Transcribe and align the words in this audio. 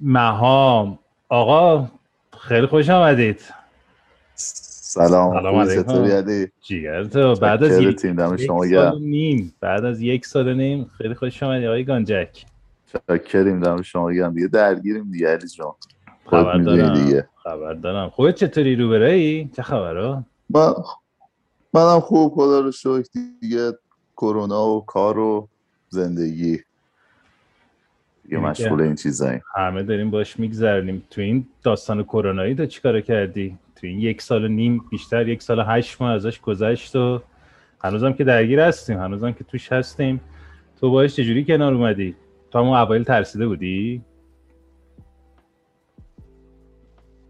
مهام. 0.00 0.98
آقا 1.28 1.88
خیلی 2.40 2.66
خوش 2.66 2.90
آمدید. 2.90 3.40
سلام. 4.94 5.32
سلام 5.32 5.54
علیکم. 5.54 6.52
جیگر 6.62 7.04
تو 7.04 7.34
بعد 7.34 7.64
از 7.64 7.78
یک, 7.78 8.00
شما 8.46 8.66
سال 8.66 8.98
نیم. 9.00 9.54
بعد 9.60 9.84
از 9.84 10.00
یک 10.00 10.26
سال 10.26 10.54
نیم 10.54 10.90
خیلی 10.98 11.14
خوش 11.14 11.42
آمدید 11.42 11.66
آقای 11.66 11.84
گانجک. 11.84 12.44
شکریم 13.08 13.60
دم 13.60 13.82
شما 13.82 14.12
گرم. 14.12 14.34
دیگه 14.34 14.46
درگیریم 14.46 15.10
دیگه 15.12 15.28
علی 15.28 15.48
جان. 15.48 15.72
خبر 16.26 16.58
دارم. 16.58 16.94
دیگه. 16.94 17.28
خبر 17.42 17.74
دارم. 17.74 18.10
خودت 18.10 18.34
چطوری 18.34 18.76
رو 18.76 18.90
برایی 18.90 19.50
چه 19.56 19.62
خبره 19.62 20.24
من 20.50 20.74
منم 21.72 22.00
خوب 22.00 22.34
خدا 22.34 22.60
رو 22.60 22.72
شکر. 22.72 23.08
دیگه 23.40 23.72
کرونا 24.16 24.66
و 24.66 24.84
کار 24.84 25.18
و 25.18 25.48
زندگی. 25.88 26.58
یه 28.30 28.38
مشغول 28.38 28.80
این 28.82 28.94
چیزایی. 28.94 29.40
همه 29.54 29.82
داریم 29.82 30.10
باش 30.10 30.38
میگذرنیم. 30.38 31.02
تو 31.10 31.20
این 31.20 31.46
داستان 31.62 32.02
کرونایی 32.02 32.54
تو 32.54 32.66
چیکار 32.66 33.00
کردی؟ 33.00 33.58
تو 33.84 33.88
این 33.88 34.00
یک 34.00 34.22
سال 34.22 34.44
و 34.44 34.48
نیم 34.48 34.84
بیشتر 34.90 35.28
یک 35.28 35.42
سال 35.42 35.58
و 35.58 35.62
هشت 35.62 36.02
ماه 36.02 36.12
ازش 36.12 36.40
گذشت 36.40 36.96
و 36.96 37.22
هنوزم 37.80 38.12
که 38.12 38.24
درگیر 38.24 38.60
هستیم 38.60 38.98
هنوزم 38.98 39.32
که 39.32 39.44
توش 39.44 39.72
هستیم. 39.72 40.20
تو 40.80 40.90
باش 40.90 41.16
چجوری 41.16 41.44
کنار 41.44 41.74
اومدی؟ 41.74 42.14
تو 42.50 42.58
همون 42.58 42.78
اوایل 42.78 43.04
ترسیده 43.04 43.46
بودی؟ 43.46 44.02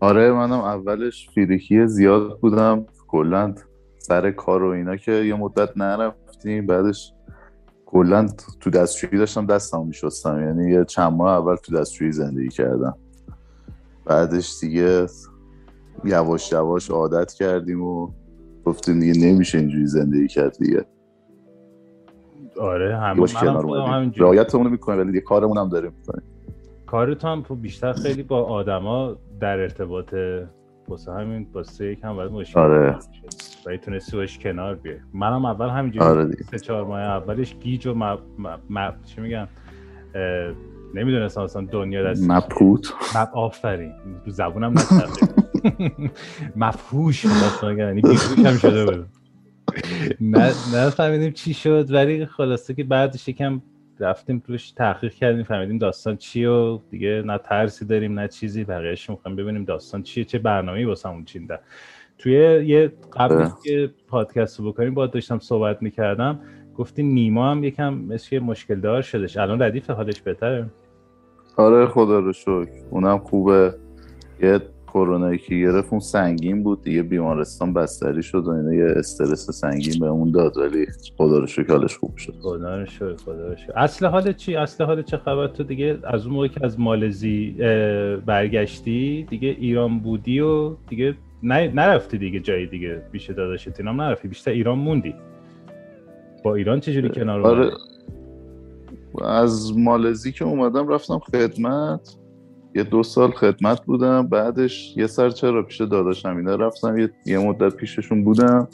آره 0.01 0.33
منم 0.33 0.53
اولش 0.53 1.29
فیریکی 1.35 1.87
زیاد 1.87 2.39
بودم. 2.41 2.87
کلا 3.09 3.55
سر 3.99 4.31
کار 4.31 4.63
و 4.63 4.69
اینا 4.69 4.97
که 4.97 5.13
یه 5.13 5.35
مدت 5.35 5.77
نرفتیم 5.77 6.67
بعدش 6.67 7.13
کلا 7.87 8.27
تو 8.61 8.71
دستشویی 8.71 9.19
داشتم 9.19 9.47
دستم 9.47 9.87
میشستم. 9.87 10.41
یعنی 10.41 10.73
یه 10.73 10.85
چند 10.85 11.13
ماه 11.13 11.39
اول 11.39 11.57
تو 11.57 11.79
دستشویی 11.79 12.13
زندگی 12.13 12.49
کردم. 12.49 12.97
بعدش 14.05 14.59
دیگه 14.61 15.07
یواش 16.05 16.53
یواش 16.53 16.91
عادت 16.91 17.33
کردیم 17.33 17.83
و 17.85 18.11
گفتیم 18.65 19.01
دیگه 19.01 19.27
نمیشه 19.27 19.59
اینجوری 19.59 19.87
زندگی 19.87 20.29
کرد 20.29 20.57
دیگه. 20.59 20.85
آره 22.61 22.97
همین 22.97 24.13
رعایت 24.17 24.55
اونو 24.55 24.71
می‌کنیم 24.71 25.01
ولی 25.01 25.21
کارمون 25.21 25.59
هم 25.59 25.69
داریم. 25.69 25.93
می‌کنیم 25.99 26.25
کارت 26.87 27.25
هم 27.25 27.43
بیشتر 27.61 27.93
خیلی 27.93 28.23
با 28.23 28.45
آدما 28.45 29.17
در 29.41 29.59
ارتباطه 29.59 30.49
واسه 30.89 31.13
همین 31.13 31.47
واسه 31.53 31.87
یکم 31.93 32.17
باید 32.17 32.33
مشکل 32.33 32.61
آره. 32.61 32.99
و 33.67 33.77
تونستی 33.77 34.17
باش 34.17 34.39
کنار 34.39 34.75
بیه 34.75 35.01
منم 35.15 35.45
اول 35.45 35.69
همینجوری 35.69 36.07
آره 36.07 36.31
سه 36.51 36.59
چهار 36.59 36.85
ماه 36.85 37.01
اولش 37.01 37.55
گیج 37.55 37.87
و 37.87 37.95
م... 37.95 38.17
م... 38.71 38.93
چی 39.05 39.21
میگن؟ 39.21 39.49
نمی‌دونستم 40.95 41.41
اصلا 41.41 41.67
دنیا 41.73 42.03
دست 42.11 42.31
مپوت 42.31 42.93
مپ 43.17 43.37
آفرین. 43.37 43.93
تو 44.25 44.31
زبونم 44.31 44.73
نترده 44.73 45.43
مفهوش 46.57 47.25
یعنی 47.79 48.03
هم 48.45 48.57
شده 48.57 48.85
بود. 48.85 49.07
نه 50.21 50.91
فهمیدیم 50.91 51.31
چی 51.31 51.55
شد 51.55 51.93
ولی 51.93 52.27
خلاصه 52.27 52.75
که 52.75 52.85
بعدش 52.85 53.29
یکم 53.29 53.63
رفتیم 54.01 54.43
روش 54.47 54.71
تحقیق 54.71 55.13
کردیم 55.13 55.43
فهمیدیم 55.43 55.79
داستان 55.79 56.17
چی 56.17 56.45
و 56.45 56.79
دیگه 56.91 57.23
نه 57.27 57.39
ترسی 57.39 57.85
داریم 57.85 58.21
نه 58.21 58.29
چیزی 58.29 58.65
بقیهش 58.65 59.11
می‌خوایم 59.11 59.37
ببینیم 59.37 59.65
داستان 59.65 60.03
چیه 60.03 60.25
چه 60.25 60.39
برنامه‌ای 60.39 60.85
واسمون 60.85 61.25
چینده 61.25 61.59
توی 62.19 62.33
یه 62.67 62.93
قبل 63.13 63.49
که 63.65 63.91
پادکست 64.09 64.61
رو 64.61 64.73
بکنیم 64.73 64.95
با 64.95 65.07
داشتم 65.07 65.39
صحبت 65.39 65.83
می‌کردم 65.83 66.41
گفتی 66.77 67.03
نیما 67.03 67.51
هم 67.51 67.65
یکم 67.65 67.95
مثل 67.95 68.39
مشکل 68.39 68.81
دار 68.81 69.03
شدش. 69.03 69.37
الان 69.37 69.63
ردیف 69.63 69.91
حالش 69.91 70.21
بهتره؟ 70.21 70.67
آره 71.57 71.87
خدا 71.87 72.19
رو 72.19 72.33
شکر. 72.33 72.69
اونم 72.91 73.19
خوبه. 73.19 73.75
یه 74.43 74.61
کرونایی 74.95 75.39
که 75.39 75.55
گرفت 75.55 75.89
اون 75.91 76.01
سنگین 76.01 76.63
بود 76.63 76.83
دیگه 76.83 77.03
بیمارستان 77.03 77.73
بستری 77.73 78.23
شد 78.23 78.47
و 78.47 78.51
اینه 78.51 78.77
یه 78.77 78.85
استرس 78.97 79.51
سنگین 79.51 80.01
به 80.01 80.07
اون 80.07 80.31
داد 80.31 80.57
ولی 80.57 80.87
خدا 81.19 81.39
رو 81.39 81.47
شکر 81.47 81.73
حالش 81.73 81.97
خوب 81.97 82.17
شد. 82.17 82.35
خدا 82.43 82.81
رو 82.81 82.87
شکر 82.87 83.17
خدا 83.17 83.49
رو 83.49 83.57
شکر. 83.57 83.73
اصل 83.77 84.07
حال 84.07 84.33
چی؟ 84.33 84.57
اصل 84.57 84.85
حال 84.85 85.03
چه 85.03 85.17
خبر؟ 85.17 85.47
تو 85.47 85.63
دیگه 85.63 85.99
از 86.05 86.27
اون 86.27 86.35
موقع 86.35 86.49
که 86.49 86.65
از 86.65 86.81
مالزی 86.81 87.51
برگشتی 88.27 89.27
دیگه 89.31 89.49
ایران 89.49 89.99
بودی 89.99 90.41
و 90.41 90.75
دیگه 90.89 91.15
نرفتی 91.43 92.19
دیگه 92.19 92.41
جای 92.41 92.67
دیگه 92.67 93.03
بیشه 93.13 93.33
داداشت 93.33 93.81
اینام 93.81 94.01
نرفتی 94.01 94.29
بیشتر 94.29 94.51
ایران 94.51 94.79
موندی. 94.79 95.15
با 96.45 96.55
ایران 96.55 96.81
چجوری 96.81 97.09
کنار 97.09 97.47
آره. 97.47 97.71
از 99.25 99.79
مالزی 99.79 100.33
که 100.33 100.45
اومدم 100.45 100.89
رفتم 100.89 101.19
خدمت. 101.19 102.17
یه 102.75 102.83
دو 102.83 103.03
سال 103.03 103.31
خدمت 103.31 103.85
بودم 103.85 104.27
بعدش 104.27 104.97
یه 104.97 105.07
سر 105.07 105.31
چرا 105.31 105.63
پیش 105.63 105.81
داداشم 105.81 106.37
اینا 106.37 106.55
رفتم 106.55 106.99
یه, 106.99 107.11
یه 107.27 107.39
مدت 107.39 107.77
پیششون 107.77 108.25
بودم. 108.25 108.69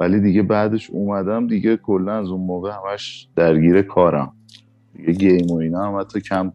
ولی 0.00 0.20
دیگه 0.20 0.42
بعدش 0.42 0.90
اومدم 0.90 1.46
دیگه 1.46 1.76
کلا 1.76 2.12
از 2.12 2.28
اون 2.28 2.40
موقع 2.40 2.70
همش 2.70 3.28
درگیر 3.36 3.82
کارم. 3.82 4.32
دیگه 4.96 5.12
game 5.12 5.46
و 5.50 5.56
اینا 5.56 5.84
هم 5.84 6.00
حتی 6.00 6.20
کم 6.20 6.52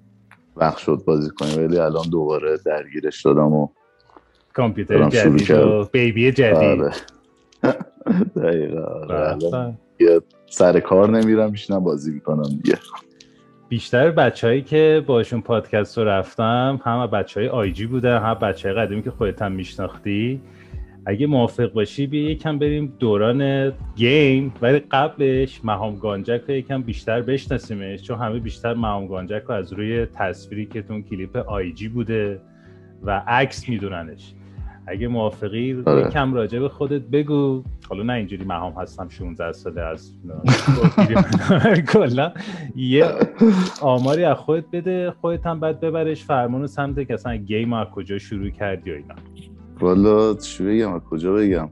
وقت 0.56 0.78
شد 0.78 1.04
بازی 1.06 1.30
کنیم 1.30 1.66
ولی 1.66 1.78
الان 1.78 2.10
دوباره 2.12 2.58
درگیرش 2.66 3.16
شدم 3.18 3.54
و 3.54 3.68
کامپیوتر 4.54 5.10
جدید 5.10 5.52
و 5.52 5.90
baby 5.92 6.32
جدید. 6.32 6.82
آره. 6.82 6.92
دقیقا 8.36 8.82
آره. 8.82 9.78
یه 10.00 10.22
سر 10.50 10.80
کار 10.80 11.10
نمیرم 11.10 11.52
میشینم 11.52 11.80
بازی 11.80 12.12
می‌کنم 12.12 12.44
دیگه. 12.44 12.78
بیشتر 13.70 14.12
بچههایی 14.12 14.62
که 14.62 15.04
باشون 15.08 15.42
پادکست 15.42 15.98
رو 15.98 16.04
رفتم 16.04 16.80
هم 16.84 17.08
بچه 17.08 17.40
های 17.40 17.50
IG 17.50 17.86
بودن 17.86 18.18
هم 18.18 18.34
بچه 18.34 18.70
های 18.70 18.78
قدیمی 18.78 19.04
که 19.04 19.12
خودت 19.12 19.42
هم 19.42 19.52
میشناختی. 19.52 20.42
اگه 21.06 21.28
موافق 21.28 21.72
باشی 21.74 22.08
بیا 22.08 22.30
یکم 22.30 22.60
بریم 22.60 22.94
دوران 23.00 23.72
game. 23.96 24.54
ولی 24.62 24.80
قبلش 24.80 25.62
مهام 25.64 25.96
گانجک 25.96 26.42
رو 26.48 26.54
یکم 26.54 26.82
بیشتر 26.82 27.22
بشناسیمش 27.22 28.02
چون 28.02 28.20
همه 28.20 28.40
بیشتر 28.40 28.74
مهام 28.74 29.08
گانجک 29.08 29.44
رو 29.48 29.56
از 29.56 29.74
روی 29.74 30.06
تصویری 30.06 30.66
که 30.66 30.82
تو 30.82 30.93
اون 30.93 31.04
کلیپ 31.04 31.38
IG 31.38 31.88
بوده 31.88 32.42
و 33.04 33.24
عکس 33.28 33.70
میدوننش. 33.70 34.34
اگه 34.88 35.08
موافقی 35.08 35.84
آره. 35.86 36.10
کم 36.10 36.34
راجع 36.34 36.60
به 36.60 36.70
خودت 36.70 37.02
بگو. 37.02 37.64
حالا 37.90 38.04
نه 38.04 38.14
اینجوری 38.14 38.46
مهام 38.46 38.74
هستم 38.74 39.10
16 39.10 39.52
ساله 39.52 39.82
از 39.82 40.12
کلا. 41.94 42.32
یه 42.76 43.06
آماری 43.82 44.24
از 44.24 44.38
خودت 44.38 44.66
بده 44.74 45.14
خودت 45.22 45.46
هم 45.46 45.60
بعد 45.60 45.80
ببرش 45.80 46.24
فرمون 46.24 46.68
سمت 46.68 47.08
که 47.08 47.14
اصلا 47.14 47.36
گیم 47.36 47.74
از 47.74 47.88
کجا 47.88 48.18
شروع 48.18 48.50
کردی 48.50 48.92
و 48.92 48.94
اینا. 48.94 49.16
والا 49.80 50.34
چی 50.34 50.64
بگم 50.64 50.94
از 50.94 51.02
کجا 51.02 51.34
بگم؟ 51.34 51.70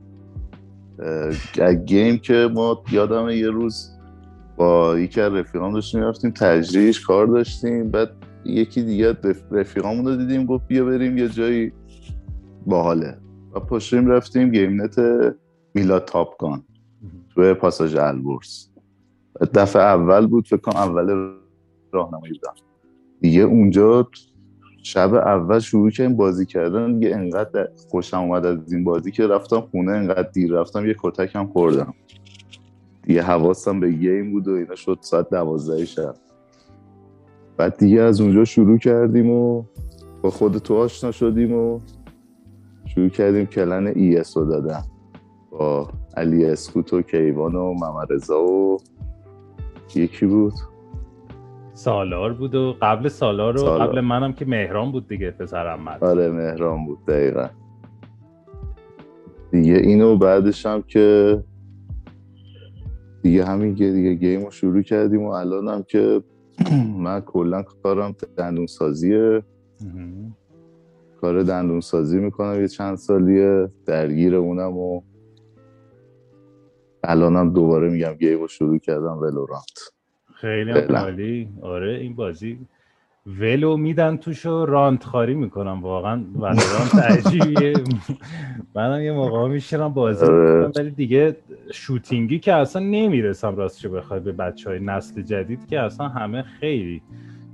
گیم 1.85 2.17
که 2.17 2.49
ما 2.53 2.83
یادم 2.91 3.29
یه 3.29 3.49
روز 3.49 3.89
با 4.57 4.99
یکی 4.99 5.21
از 5.21 5.33
رفیقان 5.33 5.73
داشتیم 5.73 6.03
رفتیم 6.03 6.31
تجریش 6.31 7.01
کار 7.01 7.27
داشتیم 7.27 7.91
بعد 7.91 8.09
یکی 8.45 8.83
دیگه 8.83 9.17
رفیقامون 9.51 10.05
رو 10.05 10.15
دیدیم 10.15 10.45
گفت 10.45 10.67
بیا 10.67 10.85
بریم 10.85 11.17
یه 11.17 11.29
جایی 11.29 11.71
باحاله. 12.65 13.17
و 13.55 13.59
پشتیم 13.59 14.07
رفتیم 14.07 14.51
گیم 14.51 14.81
نت 14.81 14.95
میلاد 15.73 16.05
تاپگان 16.05 16.63
توی 17.35 17.53
پاساژ 17.53 17.95
البرز. 17.95 18.67
دفعه 19.53 19.81
اول 19.81 20.27
بود 20.27 20.47
فکر 20.47 20.57
کنم 20.57 20.75
اول 20.75 21.33
راهنمایی 21.91 22.33
بودم. 22.33 22.53
دیگه 23.21 23.41
اونجا 23.41 24.07
شب 24.83 25.13
اول 25.13 25.59
شروع 25.59 25.89
کردیم 25.89 26.17
بازی 26.17 26.45
کردن 26.45 26.99
دیگه 26.99 27.15
انقدر 27.15 27.67
خوشم 27.89 28.17
اومد 28.17 28.45
از 28.45 28.73
این 28.73 28.83
بازی 28.83 29.11
که 29.11 29.27
رفتم 29.27 29.61
خونه 29.61 29.91
انقدر 29.91 30.29
دیر 30.29 30.51
رفتم 30.51 30.85
یه 30.85 30.95
کتک 30.99 31.35
هم 31.35 31.47
خوردم. 31.47 31.93
دیگه 33.03 33.21
حواسم 33.21 33.79
به 33.79 33.91
گیم 33.91 34.31
بود 34.31 34.47
و 34.47 34.51
اینا 34.51 34.75
شد 34.75 34.97
ساعت 35.01 35.29
دوازده 35.29 35.85
شب. 35.85 36.15
بعد 37.57 37.77
دیگه 37.77 38.01
از 38.01 38.21
اونجا 38.21 38.45
شروع 38.45 38.77
کردیم 38.77 39.29
و 39.29 39.63
با 40.21 40.29
خود 40.29 40.57
تو 40.57 40.75
آشنا 40.75 41.11
شدیم 41.11 41.53
و 41.53 41.79
شروع 42.95 43.09
کردیم 43.09 43.45
کلن 43.45 43.87
ای 43.87 44.17
اس 44.17 44.37
رو 44.37 44.45
دادم 44.45 44.83
با 45.51 45.87
علی 46.17 46.45
اسکوت 46.45 46.93
و 46.93 47.01
کیوان 47.01 47.55
و 47.55 47.73
ممرزا 47.73 48.43
و 48.43 48.77
یکی 49.95 50.25
بود. 50.25 50.53
سالار 51.73 52.33
بود 52.33 52.55
و 52.55 52.75
قبل 52.81 53.07
سالار 53.07 53.61
و 53.61 53.65
قبل 53.65 54.01
منم 54.01 54.33
که 54.33 54.45
مهران 54.45 54.91
بود 54.91 55.07
دیگه 55.07 55.31
پسرم 55.31 55.83
مد 55.83 56.03
آره 56.03 56.31
مهران 56.31 56.85
بود 56.85 57.05
دقیقا. 57.05 57.47
دیگه 59.51 59.73
اینو 59.73 60.17
بعدش 60.17 60.65
هم 60.65 60.81
که 60.81 61.43
دیگه 63.21 63.45
همین 63.45 63.73
دیگه 63.73 64.13
گیم 64.13 64.45
رو 64.45 64.51
شروع 64.51 64.81
کردیم 64.81 65.23
و 65.23 65.29
الان 65.29 65.67
هم 65.67 65.83
که 65.83 66.23
من 67.05 67.19
کلا 67.19 67.63
کارم 67.83 68.15
دندون 68.37 68.67
سازیه 68.67 69.43
کار 71.23 71.43
دندون 71.43 71.81
سازی 71.81 72.19
می‌کنم 72.19 72.61
یه 72.61 72.67
چند 72.67 72.95
سالیه 72.95 73.69
درگیر 73.85 74.35
اونم 74.35 74.77
و 74.77 75.01
الانم 77.03 77.53
دوباره 77.53 77.89
میگم 77.89 78.13
گیم 78.13 78.39
رو 78.39 78.47
شروع 78.47 78.77
کردم 78.77 79.17
ولورانت. 79.17 79.79
خیلی 80.35 80.71
عالی. 80.71 81.49
آره 81.61 81.93
این 81.95 82.15
بازی 82.15 82.59
ولو 83.39 83.77
میدن 83.77 84.17
توشو 84.17 84.65
رانت 84.65 85.03
خاری 85.03 85.35
می‌کنم. 85.35 85.81
واقعا 85.81 86.23
ولورانت 86.35 86.95
عجیبیه. 87.11 87.73
منم 88.75 89.01
یه 89.01 89.11
موقع 89.11 89.47
میشیرم 89.47 89.93
بازی 89.93 90.25
آره. 90.25 90.71
ولی 90.75 90.91
دیگه 90.91 91.37
شوتینگی 91.71 92.39
که 92.39 92.53
اصلا 92.53 92.81
نمی‌رسم 92.81 93.55
راستش 93.55 93.87
بخوای 93.87 94.19
به 94.19 94.31
بچه 94.31 94.69
های 94.69 94.79
نسل 94.79 95.21
جدید 95.21 95.67
که 95.67 95.79
اصلا 95.79 96.07
همه 96.07 96.41
خیلی 96.41 97.01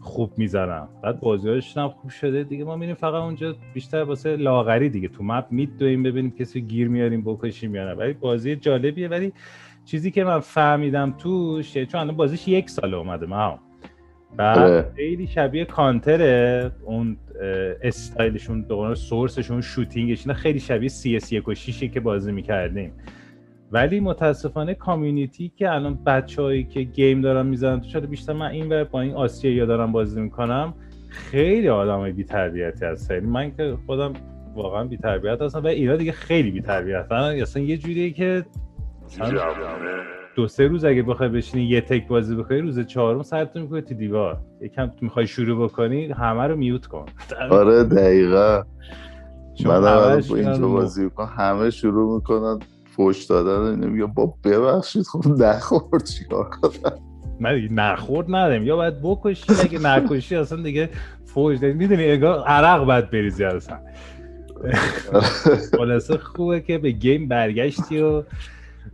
خوب 0.09 0.31
می‌زنم. 0.37 0.89
بعد 1.03 1.19
بازیهاش 1.19 1.77
هم 1.77 1.89
خوب 1.89 2.09
شده. 2.11 2.43
دیگه 2.43 2.63
ما 2.63 2.75
میریم 2.75 2.95
فقط 2.95 3.23
اونجا 3.23 3.55
بیشتر 3.73 4.03
واسه 4.03 4.35
لاغری 4.35 4.89
دیگه. 4.89 5.07
تو 5.07 5.23
مپ 5.23 5.45
میدویم 5.51 6.03
ببینیم 6.03 6.31
کسی 6.31 6.61
گیر 6.61 6.87
میاریم 6.87 7.21
بکشیم 7.21 7.75
یا 7.75 7.85
نه. 7.85 7.93
ولی 7.93 8.13
بازی 8.13 8.55
جالبیه. 8.55 9.07
ولی 9.07 9.33
چیزی 9.85 10.11
که 10.11 10.23
من 10.23 10.39
فهمیدم 10.39 11.15
توش 11.17 11.77
چون 11.77 12.01
الان 12.01 12.15
بازیش 12.15 12.47
یک 12.47 12.69
سال 12.69 12.93
اومده 12.93 13.25
ما 13.25 13.59
بعد 14.37 14.57
آره. 14.57 14.91
خیلی 14.95 15.27
شبیه 15.27 15.65
کانتره. 15.65 16.71
اون 16.85 17.17
استایلشون 17.81 18.61
دوباره 18.61 18.95
source 18.95 19.35
شون 19.35 19.61
shooting 19.61 20.14
ش 20.14 20.27
خیلی 20.27 20.59
شبیه 20.59 20.89
CS 20.89 21.33
و 21.33 21.53
که 21.87 21.99
بازی 21.99 22.31
می‌کردیم. 22.31 22.91
ولی 23.71 23.99
متاسفانه 23.99 24.73
community 24.73 25.51
که 25.55 25.73
الان 25.73 26.03
بچههایی 26.05 26.63
که 26.63 26.81
game 26.81 27.21
دارن 27.21 27.45
می‌زنن 27.45 27.81
تو 27.81 28.01
بیشتر 28.01 28.33
من 28.33 28.45
این 28.45 28.69
ور 28.69 28.83
با 28.83 29.01
این 29.01 29.13
آسیا 29.13 29.65
دارم 29.65 29.91
بازی 29.91 30.21
می‌کنم 30.21 30.73
خیلی 31.09 31.69
آدم 31.69 32.11
بی 32.11 32.23
تربیتی 32.23 32.85
هست 32.85 33.11
یعنی 33.11 33.25
من 33.25 33.55
که 33.55 33.77
خودم 33.85 34.13
واقعا 34.55 34.83
بی 34.83 34.97
تربیت 34.97 35.41
هستم 35.41 35.63
و 35.63 35.67
اینا 35.67 35.95
دیگه 35.95 36.11
خیلی 36.11 36.51
بی 36.51 36.61
تربیت 36.61 37.11
اصلا 37.11 37.63
یه 37.63 37.77
جوریه 37.77 38.11
که 38.11 38.45
دو 40.35 40.47
سه 40.47 40.67
روز 40.67 40.85
اگه 40.85 41.03
بخوای 41.03 41.29
بشینی 41.29 41.63
یه 41.63 41.81
تک 41.81 42.07
بازی 42.07 42.35
بکنی 42.35 42.61
روز 42.61 42.79
چهارم 42.79 43.21
سرتون 43.21 43.61
می‌کنه 43.61 43.81
تو 43.81 43.93
دیوار. 43.93 44.37
یکم 44.61 44.91
می‌خوای 45.01 45.27
شروع 45.27 45.65
بکنی 45.65 46.05
همه 46.05 46.47
رو 46.47 46.55
mute 46.55 46.85
کن. 46.85 47.05
آره 47.49 47.83
دقیقا. 47.83 48.63
من 49.65 49.83
اینجا 50.35 50.67
بازی 50.67 51.09
کن 51.09 51.25
همه 51.25 51.69
شروع 51.69 52.15
می‌کنن. 52.15 52.59
فوش 52.99 53.23
دادن 53.23 53.89
میگه 53.89 54.05
با 54.05 54.33
ببخشید 54.43 55.03
خب 55.03 55.27
نخورد 55.27 56.03
چیکار 56.03 56.49
کنم؟ 56.49 56.91
من 57.39 57.67
نخورد 57.71 58.27
نداریم. 58.29 58.63
یا 58.63 58.75
باید 58.75 59.01
بکشی 59.03 59.53
اگه 59.63 59.79
نکشی 59.79 60.35
اصلا 60.35 60.61
دیگه 60.63 60.89
فوش 61.25 61.57
دادیم 61.57 61.77
می‌دونی 61.77 62.11
اگه 62.11 62.27
عرق 62.27 62.85
باید 62.85 63.11
بریزی 63.11 63.43
اصلا. 63.43 63.77
خلاصه 65.77 66.17
خوبه 66.17 66.61
که 66.61 66.77
به 66.77 66.91
گیم 66.91 67.27
برگشتی 67.27 67.99
و 68.01 68.23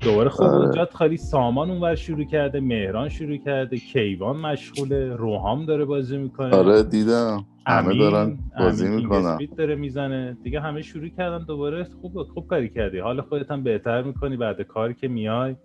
دوباره 0.01 0.29
خب 0.29 0.43
آره. 0.43 0.55
اونجا 0.55 0.87
خالی. 0.93 1.17
سامان 1.17 1.69
اونور 1.71 1.95
شروع 1.95 2.25
کرده 2.25 2.59
مهران 2.59 3.09
شروع 3.09 3.37
کرده 3.37 3.77
کیوان 3.77 4.37
مشغوله 4.37 5.15
روحام 5.15 5.65
داره 5.65 5.85
بازی 5.85 6.17
می‌کنه. 6.17 6.55
آره 6.55 6.83
دیدم. 6.83 7.45
همه 7.67 7.97
دارن 7.97 8.37
بازی 8.59 8.89
می‌کنن. 8.89 9.37
داره 9.57 9.75
می‌زنه. 9.75 10.37
دیگه 10.43 10.59
همه 10.59 10.81
شروع 10.81 11.07
کردن 11.07 11.45
دوباره. 11.45 11.83
خوب 11.83 12.23
خوب 12.23 12.47
کاری 12.47 12.69
کردی. 12.69 12.99
حال 12.99 13.21
خودت 13.21 13.51
هم 13.51 13.63
بهتر 13.63 14.01
می‌کنی 14.01 14.37
بعد 14.37 14.61
کاری 14.61 14.93
که 14.93 15.07
میای 15.07 15.55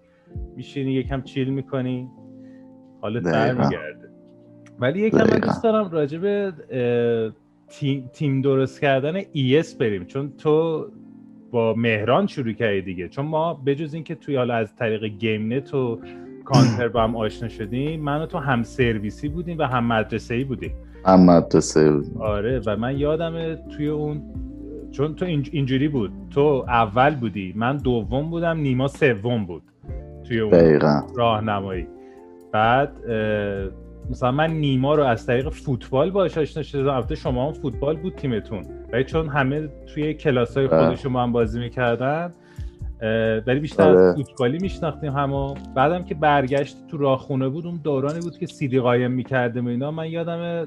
میشینی 0.56 0.92
یکم 0.92 1.22
چیل 1.22 1.48
می‌کنی. 1.48 2.08
حالت 3.00 3.22
برمیگرده 3.22 4.10
ولی 4.78 5.00
یکم 5.00 5.18
من 5.18 5.38
دوست 5.38 5.62
دارم 5.62 5.90
راجب 5.90 6.54
تیم, 7.68 8.10
تیم 8.12 8.42
درست 8.42 8.80
کردن 8.80 9.20
ES 9.22 9.76
بریم. 9.78 10.04
چون 10.04 10.32
تو 10.38 10.86
با 11.50 11.74
مهران 11.74 12.26
شروع 12.26 12.52
کردی 12.52 12.82
دیگه. 12.82 13.08
چون 13.08 13.26
ما 13.26 13.54
بجز 13.54 13.94
اینکه 13.94 14.14
توی 14.14 14.36
حالا 14.36 14.54
از 14.54 14.76
طریق 14.76 15.04
گیم 15.04 15.52
نت 15.52 15.74
و 15.74 16.00
کانتر 16.44 16.88
با 16.88 17.02
هم 17.02 17.16
آشنا 17.16 17.48
شدیم 17.48 18.00
من 18.00 18.22
و 18.22 18.26
تو 18.26 18.38
هم 18.38 18.62
سرویسی 18.62 19.28
بودیم 19.28 19.58
و 19.58 19.62
هم 19.62 19.86
مدرسه 19.86 20.34
ای 20.34 20.44
بودیم. 20.44 20.72
هم 21.04 21.24
مدرسه 21.24 21.90
بودیم 21.90 22.16
آره 22.20 22.60
و 22.66 22.76
من 22.76 22.98
یادم 22.98 23.54
توی 23.54 23.88
اون 23.88 24.22
چون 24.90 25.14
تو 25.14 25.24
اینجوری 25.24 25.88
بود. 25.88 26.10
تو 26.30 26.64
اول 26.68 27.14
بودی 27.14 27.52
من 27.56 27.76
دوم 27.76 28.30
بودم 28.30 28.58
نیما 28.58 28.88
سوم 28.88 29.44
بود 29.44 29.62
توی 30.24 30.40
اون 30.40 30.80
راهنمایی. 31.16 31.86
بعد 32.52 32.92
مثلا 34.10 34.32
من 34.32 34.50
نیما 34.50 34.94
رو 34.94 35.04
از 35.04 35.26
طریق 35.26 35.48
فوتبال 35.48 36.10
باش 36.10 36.38
آشنا 36.38 36.62
شدم. 36.62 36.88
البته 36.88 37.14
شما 37.14 37.46
هم 37.46 37.52
فوتبال 37.52 37.96
بود 37.96 38.14
تیمتون. 38.14 38.64
ولی 38.92 39.04
چون 39.04 39.28
همه 39.28 39.68
توی 39.94 40.14
کلاس 40.14 40.56
های 40.56 40.68
خودشون 40.68 41.16
هم 41.16 41.32
بازی 41.32 41.60
می‌کردن 41.60 42.32
ولی 43.46 43.60
بیشتر 43.60 43.88
از 43.88 43.96
آره. 43.96 44.14
فوتبالی 44.14 44.58
میشناختیم 44.58 45.12
همو 45.12 45.54
بعدم 45.74 46.04
که 46.04 46.14
برگشت 46.14 46.76
تو 46.90 46.96
راه 46.96 47.18
خونه 47.18 47.48
بود 47.48 47.66
اون 47.66 47.80
دورانی 47.84 48.20
بود 48.20 48.38
که 48.38 48.46
سیدی 48.46 48.80
قایم 48.80 49.10
می‌کردم 49.10 49.66
اینا. 49.66 49.90
من 49.90 50.10
یادم 50.10 50.66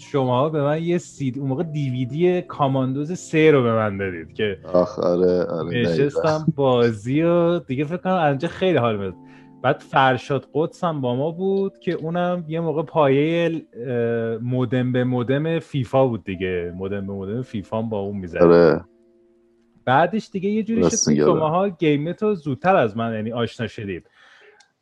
شما 0.00 0.48
به 0.48 0.62
من 0.62 0.82
یه 0.82 0.98
سید 0.98 1.38
اون 1.38 1.48
موقع 1.48 1.62
دیویدی 1.62 2.42
کاماندوز 2.42 3.18
سه 3.18 3.50
رو 3.50 3.62
به 3.62 3.72
من 3.72 3.96
دادید 3.96 4.32
که 4.32 4.58
آخ 4.72 4.98
آره 4.98 5.44
آره 5.44 5.80
نشستم 5.80 6.46
بازی 6.56 7.22
و 7.22 7.58
دیگه 7.58 7.84
فکر 7.84 7.96
کنم 7.96 8.14
انجا 8.14 8.48
خیلی 8.48 8.78
حال 8.78 8.96
میاد 8.98 9.14
بعد 9.62 9.78
فرشاد 9.78 10.48
قدس 10.54 10.84
هم 10.84 11.00
با 11.00 11.16
ما 11.16 11.30
بود 11.30 11.78
که 11.78 11.92
اونم 11.92 12.44
یه 12.48 12.60
موقع 12.60 12.82
پایه 12.82 13.62
مودم 14.42 14.92
به 14.92 15.04
مودم 15.04 15.58
فیفا 15.58 16.06
بود 16.06 16.24
دیگه. 16.24 16.72
مودم 16.76 17.06
به 17.06 17.12
مودم 17.12 17.42
فیفا 17.42 17.82
با 17.82 17.98
اون 17.98 18.16
می‌زد. 18.16 18.42
آره. 18.42 18.84
بعدش 19.86 20.28
دیگه 20.32 20.50
یه 20.50 20.62
جوری 20.62 20.82
شد 20.82 20.90
که 20.90 21.14
شماها 21.14 21.68
گیمت 21.68 22.22
رو 22.22 22.34
زودتر 22.34 22.76
از 22.76 22.96
من 22.96 23.14
یعنی 23.14 23.32
آشنا 23.32 23.66
شدید. 23.66 24.10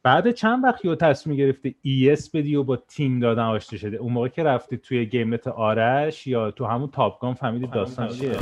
بعد 0.02 0.30
چند 0.30 0.64
وقت 0.64 0.84
یه 0.84 0.96
تصمیم 0.96 1.36
گرفته 1.36 1.70
ES 1.70 2.30
بدی 2.34 2.56
و 2.56 2.62
با 2.62 2.76
تیم 2.76 3.20
دادن 3.20 3.42
آشنا 3.42 3.78
شده. 3.78 3.96
اون 3.96 4.12
موقع 4.12 4.28
که 4.28 4.42
رفتی 4.42 4.76
توی 4.76 5.06
گیمت 5.06 5.48
آرش 5.48 6.26
یا 6.26 6.50
تو 6.50 6.64
همون 6.64 6.90
تاپگان 6.90 7.34
فهمیدی 7.34 7.66
داستان 7.66 8.08
چیه؟ 8.08 8.32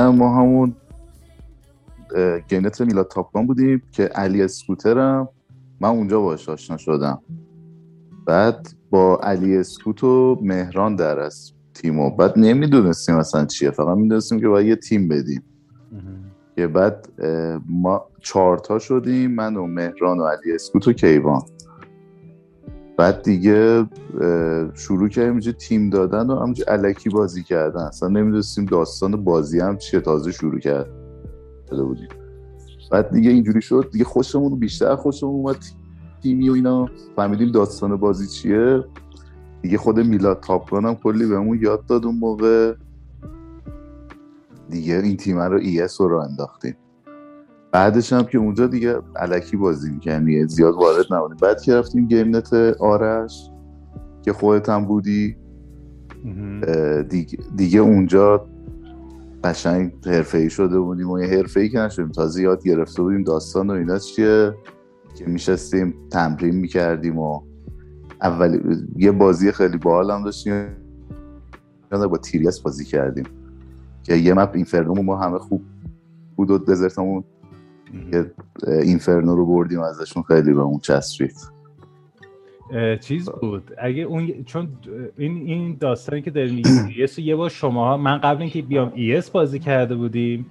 نه 0.00 0.10
ما 0.10 0.36
همون 0.36 0.76
گنت 2.50 2.80
میلاد 2.80 3.08
تاپگان 3.08 3.46
بودیم 3.46 3.82
که 3.92 4.04
علی 4.04 4.42
اسکوترم. 4.42 5.28
من 5.80 5.88
اونجا 5.88 6.20
باش 6.20 6.48
آشنا 6.48 6.76
شدم. 6.76 7.22
بعد 8.26 8.68
با 8.90 9.20
علی 9.22 9.56
اسکوت 9.56 10.04
و 10.04 10.38
مهران 10.42 10.96
در 10.96 11.18
از 11.18 11.52
تیمو 11.74 12.16
بعد 12.16 12.38
نمی‌دونستیم 12.38 13.16
اصلا 13.16 13.44
چیه. 13.44 13.70
فقط 13.70 13.96
می‌دونستیم 13.96 14.40
که 14.40 14.48
باید 14.48 14.66
یه 14.66 14.76
تیم 14.76 15.08
بدیم. 15.08 15.42
که 16.56 16.66
بعد 16.66 17.08
ما 17.68 18.06
چهارتا 18.20 18.78
شدیم 18.78 19.30
من 19.30 19.56
و 19.56 19.66
مهران 19.66 20.18
و 20.18 20.24
علی 20.24 20.52
اسکوت 20.54 20.88
و 20.88 20.92
کیوان. 20.92 21.42
بعد 23.00 23.22
دیگه 23.22 23.86
شروع 24.74 25.08
کردیم 25.08 25.30
اینجا 25.30 25.52
تیم 25.52 25.90
دادن 25.90 26.26
و 26.26 26.36
همونجا 26.36 26.64
علکی 26.68 27.10
بازی 27.10 27.42
کردن. 27.42 27.80
اصلا 27.80 28.08
نمی‌دونستیم 28.08 28.64
داستان 28.64 29.24
بازی 29.24 29.60
هم 29.60 29.78
چیه 29.78 30.00
تازه 30.00 30.32
شروع 30.32 30.58
کرده 30.58 31.84
بودیم. 31.84 32.08
بعد 32.90 33.10
دیگه 33.10 33.30
اینجوری 33.30 33.62
شد. 33.62 33.88
دیگه 33.92 34.04
خوشمون 34.04 34.58
بیشتر 34.58 34.96
خوشمون 34.96 35.32
اومد 35.34 35.56
تیمی 36.22 36.48
و 36.48 36.52
اینا. 36.52 36.88
فهمیدیم 37.16 37.52
داستان 37.52 37.96
بازی 37.96 38.26
چیه. 38.26 38.84
دیگه 39.62 39.78
خود 39.78 40.00
میلاد 40.00 40.40
تاپران 40.40 40.84
هم 40.84 40.94
کلی 40.94 41.26
بهمون 41.26 41.58
یاد 41.62 41.86
داد 41.86 42.06
اون 42.06 42.16
موقع. 42.16 42.74
دیگه 44.70 44.94
این 44.94 45.16
تیم 45.16 45.38
رو 45.38 45.58
ایس 45.58 46.00
رو 46.00 46.18
انداختیم. 46.18 46.76
بعدش 47.72 48.12
هم 48.12 48.22
که 48.22 48.38
اونجا 48.38 48.66
دیگه 48.66 49.00
الکی 49.16 49.56
بازی 49.56 49.90
می‌کنی 49.90 50.46
زیاد 50.46 50.74
وارد 50.74 51.06
نبودیم. 51.10 51.36
بعد 51.42 51.62
که 51.62 51.74
رفتیم 51.74 52.06
گیم 52.06 52.36
نت 52.36 52.52
آرش 52.80 53.50
که 54.22 54.32
خودت 54.32 54.68
هم 54.68 54.84
بودی 54.84 55.36
دیگه, 57.08 57.38
دیگه 57.56 57.80
اونجا 57.80 58.46
قشنگ 59.44 59.92
حرفه 60.06 60.38
ای 60.38 60.50
شده 60.50 60.80
بودیم 60.80 61.10
و 61.10 61.20
یه 61.20 61.26
حرفه 61.26 61.60
ای 61.60 61.68
که 61.68 61.78
نشدیم. 61.78 62.08
تازه 62.08 62.42
یاد 62.42 62.62
گرفته 62.62 63.02
بودیم 63.02 63.22
داستان 63.22 63.70
و 63.70 63.72
اینا 63.72 63.98
چیه 63.98 64.54
که 65.14 65.26
میشستیم 65.26 65.94
تمرین 66.10 66.54
می‌کردیم 66.54 67.18
و 67.18 67.40
اول 68.22 68.78
یه 68.96 69.12
بازی 69.12 69.52
خیلی 69.52 69.78
باحال 69.78 70.10
هم 70.10 70.24
داشتیم. 70.24 70.66
با 71.90 72.18
تیریس 72.18 72.60
بازی 72.60 72.84
کردیم. 72.84 73.24
که 74.02 74.14
یه 74.14 74.34
مپ 74.34 74.50
اینفرنو 74.54 75.02
ما 75.02 75.16
همه 75.16 75.38
خوب 75.38 75.62
بود 76.36 76.50
و 76.50 76.58
دزرتمون 76.58 77.24
که 78.10 78.30
اینفرنو 78.68 79.36
رو 79.36 79.46
بردیم 79.46 79.80
ازشون. 79.80 80.22
خیلی 80.22 80.54
به 80.54 80.60
اون 80.60 80.78
چسبید. 80.78 81.36
چیز 83.00 83.28
بود. 83.28 83.70
اگه 83.78 84.02
اون 84.02 84.44
چون 84.44 84.68
این 85.18 85.36
این 85.36 85.76
داستانی 85.80 86.22
که 86.22 86.30
داریم 86.30 86.54
میگیم 86.54 87.06
یه 87.18 87.36
بار 87.36 87.50
شما 87.50 87.96
من 87.96 88.18
قبل 88.18 88.40
اینکه 88.40 88.62
بیام 88.62 88.92
ایس 88.94 89.30
بازی 89.30 89.58
کرده 89.58 89.94
بودیم 89.94 90.46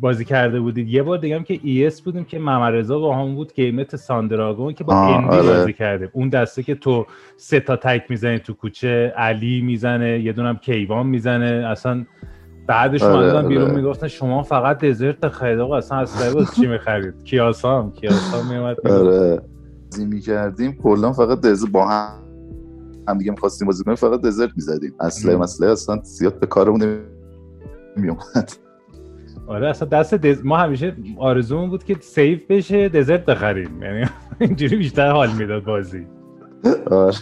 بازی 0.00 0.24
کرده 0.24 0.60
بودید 0.60 0.88
یه 0.88 1.02
بار 1.02 1.18
دیگه 1.18 1.42
که 1.42 1.60
ایس 1.62 2.00
بودیم 2.00 2.24
که 2.24 2.38
ممرزا 2.38 2.98
با 2.98 3.16
هم 3.16 3.34
بود 3.34 3.54
گیمت 3.54 3.96
ساندراگون 3.96 4.72
که 4.72 4.84
با 4.84 5.16
اندی 5.16 5.36
آره. 5.36 5.58
بازی 5.58 5.72
کرده 5.72 6.10
اون 6.12 6.28
دسته 6.28 6.62
که 6.62 6.74
تو 6.74 7.06
سه 7.36 7.60
تا 7.60 7.76
تک 7.76 8.04
می‌زنی 8.08 8.38
تو 8.38 8.54
کوچه 8.54 9.12
علی 9.16 9.60
می‌زنه 9.60 10.20
یه 10.20 10.32
دونم 10.32 10.56
کیوان 10.56 11.06
می‌زنه 11.06 11.66
اصلا 11.68 12.06
بعدش 12.68 13.02
آره, 13.02 13.32
آره. 13.32 13.48
بیرون 13.48 13.70
می‌گفتن 13.70 14.08
شما 14.08 14.42
فقط 14.42 14.78
دزرت 14.78 15.28
خرید 15.28 15.58
آقا 15.58 15.76
اصلا 15.76 15.98
اصلا 15.98 16.34
باز 16.34 16.54
چی 16.54 16.66
می‌خرید؟ 16.66 17.14
کیاسا 17.30 17.82
هم 17.82 17.92
کیاسا 17.92 18.42
میومد 18.50 18.86
آره. 18.86 19.42
می‌کردیم 19.98 20.72
کلا 20.82 21.12
فقط 21.12 21.40
دزرت 21.40 21.70
با 21.70 21.86
هم 21.86 22.08
هم 23.08 23.18
دیگه 23.18 23.30
می‌خواستیم 23.30 23.66
بازی 23.66 23.84
کنیم 23.84 23.96
فقط 23.96 24.20
دزرت 24.20 24.50
می‌زدیم. 24.56 24.94
اصلا 25.00 25.38
مسئله 25.38 25.70
اصلا 25.70 26.00
زیاد 26.02 26.40
به 26.40 26.46
کارمون 26.46 27.00
نمیومد 27.96 28.52
آره 29.46 29.68
اصلا 29.68 29.88
دست 29.88 30.14
دز... 30.14 30.44
ما 30.44 30.56
همیشه 30.56 30.96
آرزومون 31.18 31.70
بود 31.70 31.84
که 31.84 31.96
سیف 32.00 32.50
بشه 32.50 32.88
دزرت 32.88 33.24
بخریم. 33.24 33.82
یعنی 33.82 34.06
اینجوری 34.38 34.76
بیشتر 34.76 35.10
حال 35.10 35.30
می‌داد 35.32 35.64
بازی. 35.64 36.06
آره. 36.90 37.16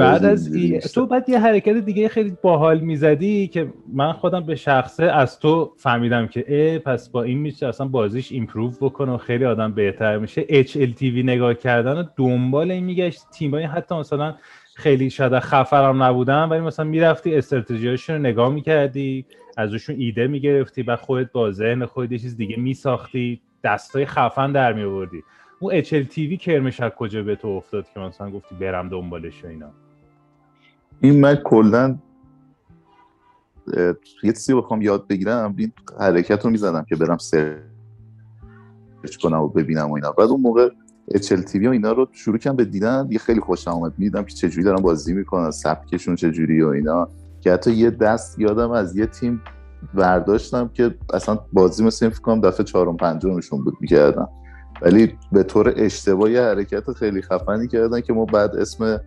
بعد 0.00 0.24
از 0.24 0.54
ای... 0.54 0.78
تو 0.78 1.06
بعد 1.06 1.28
یه 1.28 1.38
حرکت 1.38 1.76
دیگه 1.76 2.08
خیلی 2.08 2.36
باحال 2.42 2.80
می‌زدی 2.80 3.48
که 3.48 3.72
من 3.92 4.12
خودم 4.12 4.40
به 4.40 4.54
شخصه 4.54 5.04
از 5.04 5.40
تو 5.40 5.72
فهمیدم 5.76 6.26
که 6.26 6.44
ای 6.48 6.78
پس 6.78 7.08
با 7.08 7.22
این 7.22 7.38
میشه 7.38 7.66
اصلا 7.66 7.86
بازیش 7.86 8.32
ایمپروو 8.32 8.70
بکنه 8.80 9.12
و 9.12 9.16
خیلی 9.16 9.44
آدم 9.44 9.72
بهتر 9.72 10.18
میشه. 10.18 10.42
HLTV 10.62 11.02
نگاه 11.02 11.54
کردن 11.54 11.98
و 11.98 12.04
دنبال 12.16 12.70
این 12.70 12.84
میگشت. 12.84 13.22
تیمایی 13.32 13.66
حتی 13.66 13.94
مثلا 13.94 14.34
خیلی 14.74 15.10
شاید 15.10 15.38
خفرم 15.38 16.02
نبودن 16.02 16.44
ولی 16.44 16.60
مثلا 16.60 16.84
می‌رفتی 16.84 17.34
استراتژیاشون 17.34 18.16
رو 18.16 18.22
نگاه 18.22 18.52
می‌کردی 18.52 19.24
ازشون 19.56 19.96
ایده 19.98 20.26
می‌گرفتی 20.26 20.82
و 20.82 20.96
خودت 20.96 21.32
با 21.32 21.50
ذهن 21.50 21.86
خودت 21.86 22.12
یه 22.12 22.18
چیز 22.18 22.36
دیگه 22.36 22.56
میساختی 22.56 23.40
دستای 23.64 24.06
خفن 24.06 24.52
در 24.52 24.72
میآوردی. 24.72 25.22
اون 25.60 25.82
HLTV 25.82 26.36
کرمش 26.38 26.80
از 26.80 26.92
کجا 26.92 27.22
به 27.22 27.36
تو 27.36 27.48
افتاد 27.48 27.86
که 27.94 28.00
مثلا 28.00 28.30
گفتی 28.30 28.54
برم 28.54 28.88
دنبالش 28.88 29.44
و 29.44 29.46
اینا؟ 29.46 29.70
این 31.00 31.20
من 31.20 31.34
کلا 31.34 31.98
یه 34.22 34.32
چیزی 34.32 34.54
بخوام 34.54 34.82
یاد 34.82 35.08
بگیرم 35.08 35.54
این 35.58 35.72
حرکت 36.00 36.44
رو 36.44 36.50
می‌زدم 36.50 36.84
که 36.88 36.96
برم 36.96 37.18
سرچ 37.18 37.56
کنم 39.22 39.40
و 39.40 39.48
ببینم 39.48 39.90
و 39.90 39.94
اینا. 39.94 40.12
بعد 40.12 40.28
اون 40.28 40.40
موقع 40.40 40.68
HLTV 41.14 41.66
و 41.66 41.70
اینا 41.70 41.92
رو 41.92 42.08
شروع 42.12 42.38
کردم 42.38 42.56
به 42.56 42.64
دیدن 42.64 43.06
یه 43.10 43.18
خیلی 43.18 43.40
خوشم 43.40 43.70
اومد 43.70 43.92
می‌دیدم 43.98 44.22
که 44.22 44.34
چجوری 44.34 44.64
دارن 44.64 44.82
بازی 44.82 45.14
می‌کنن 45.14 45.50
سبکشون 45.50 46.14
چجوری 46.14 46.62
و 46.62 46.68
اینا. 46.68 47.08
که 47.40 47.52
حتی 47.52 47.72
یه 47.72 47.90
دست 47.90 48.38
یادم 48.38 48.70
از 48.70 48.96
یه 48.96 49.06
تیم 49.06 49.42
برداشتم 49.94 50.68
که 50.68 50.94
اصلا 51.14 51.38
بازی 51.52 51.84
مثل 51.84 52.06
این 52.06 52.14
فکرم 52.14 52.40
دفعه 52.40 52.64
چهارم 52.64 52.96
پنجمشون 52.96 53.64
بود 53.64 53.74
می‌کردم 53.80 54.28
ولی 54.82 55.18
به 55.32 55.42
طور 55.42 55.74
اشتباهی 55.76 56.36
حرکت 56.36 56.92
خیلی 56.92 57.22
خفنی 57.22 57.68
کردن 57.68 58.00
که 58.00 58.12
ما 58.12 58.24
بعد 58.24 58.56
اسم 58.56 59.00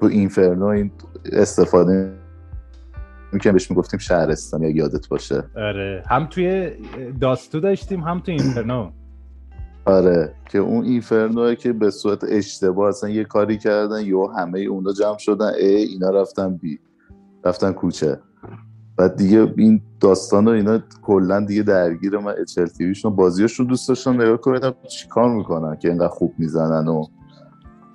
تو 0.00 0.06
اینفرنو 0.06 0.66
این 0.66 0.92
استفاده 1.32 2.12
می‌کنیم 3.32 3.52
بهش 3.52 3.70
می‌گفتیم 3.70 3.98
شهرستان 3.98 4.62
یا 4.62 4.70
یادت 4.70 5.08
باشه. 5.08 5.44
آره. 5.56 6.02
هم 6.06 6.26
توی 6.26 6.70
داستو 7.20 7.60
داشتیم 7.60 8.00
هم 8.00 8.20
توی 8.20 8.34
اینفرنو. 8.34 8.90
آره. 9.84 10.34
که 10.48 10.58
اون 10.58 10.84
اینفرنوه 10.84 11.54
که 11.54 11.72
به 11.72 11.90
صورت 11.90 12.24
اشتباه 12.28 12.88
اصلا 12.88 13.10
یه 13.10 13.24
کاری 13.24 13.58
کردن 13.58 14.04
یا 14.04 14.26
همه 14.26 14.60
اونا 14.60 14.92
جمع 14.92 15.18
شدن 15.18 15.50
ای 15.60 15.66
اینا 15.66 16.10
رفتن 16.10 16.56
بی 16.56 16.80
رفتن 17.44 17.72
کوچه. 17.72 18.20
بعد 18.96 19.16
دیگه 19.16 19.54
این 19.56 19.82
داستان 20.00 20.48
و 20.48 20.50
اینا 20.50 20.78
کلا 21.02 21.40
دیگه 21.40 21.62
درگیر 21.62 22.18
من 22.18 22.34
اچ 22.40 22.58
ال 22.58 23.10
بازیاشون 23.10 23.66
دوست 23.66 23.88
داشتم 23.88 24.22
نگاه 24.22 24.36
کنم 24.36 24.74
چیکار 24.88 25.34
می‌کنن 25.36 25.76
که 25.76 25.88
اینقدر 25.88 26.08
خوب 26.08 26.34
می‌زنن 26.38 26.88
و 26.88 27.04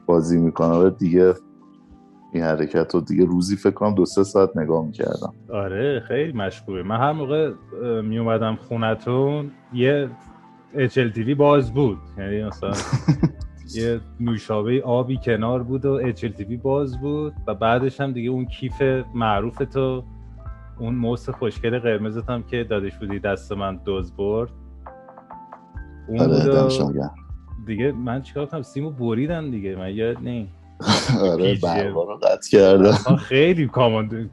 بازی 0.06 0.38
می‌کنن. 0.38 0.72
و 0.72 0.90
دیگه 0.90 1.34
این 2.34 2.43
حرکت 2.43 2.96
رو 2.96 3.01
دیگه 3.01 3.25
روزی 3.25 3.55
فکر 3.55 3.72
کنم 3.72 3.96
دو 3.96 4.05
سه 4.05 4.24
ساعت 4.24 4.57
نگاه 4.57 4.86
می‌کردم. 4.86 5.34
آره 5.53 6.00
خیلی 6.00 6.31
مشکوکه. 6.31 6.84
من 6.84 6.98
هر 6.98 7.12
موقع 7.12 7.51
میومدم 8.01 8.55
خونتون 8.55 9.51
یه 9.74 10.10
HLTV 10.75 11.29
باز 11.29 11.74
بود. 11.74 11.98
یعنی 12.17 12.43
مثلا 12.43 12.74
یه 13.75 14.00
نوشابه 14.19 14.81
آبی 14.81 15.17
کنار 15.17 15.63
بود 15.63 15.86
و 15.86 16.12
HLTV 16.13 16.57
باز 16.63 17.01
بود 17.01 17.34
و 17.48 17.55
بعدش 17.55 18.01
هم 18.01 18.12
دیگه 18.12 18.29
اون 18.29 18.46
کیف 18.46 18.81
معروف 19.15 19.57
تو 19.57 20.03
اون 20.79 20.96
موس 20.96 21.29
خوشگل 21.29 21.79
قرمزت 21.79 22.29
هم 22.29 22.43
که 22.43 22.63
دادش 22.63 22.98
بودی 22.98 23.19
دست 23.19 23.51
من 23.51 23.75
دوز 23.86 24.13
برد. 24.15 24.50
اون 26.07 26.19
آره 26.19 26.67
دیگه 27.65 27.91
من 27.91 28.22
چیکار 28.22 28.46
کنم؟ 28.46 28.62
سیمو 28.62 28.91
بریدن 28.91 29.50
دیگه. 29.50 29.75
من 29.75 29.96
یاد 29.96 30.17
نیم 30.17 30.51
آره 31.31 31.55
برقا 31.63 32.03
رو 32.03 32.17
قطع 32.17 32.50
کردم. 32.51 33.15
خیلی 33.15 33.67
common 33.68 34.10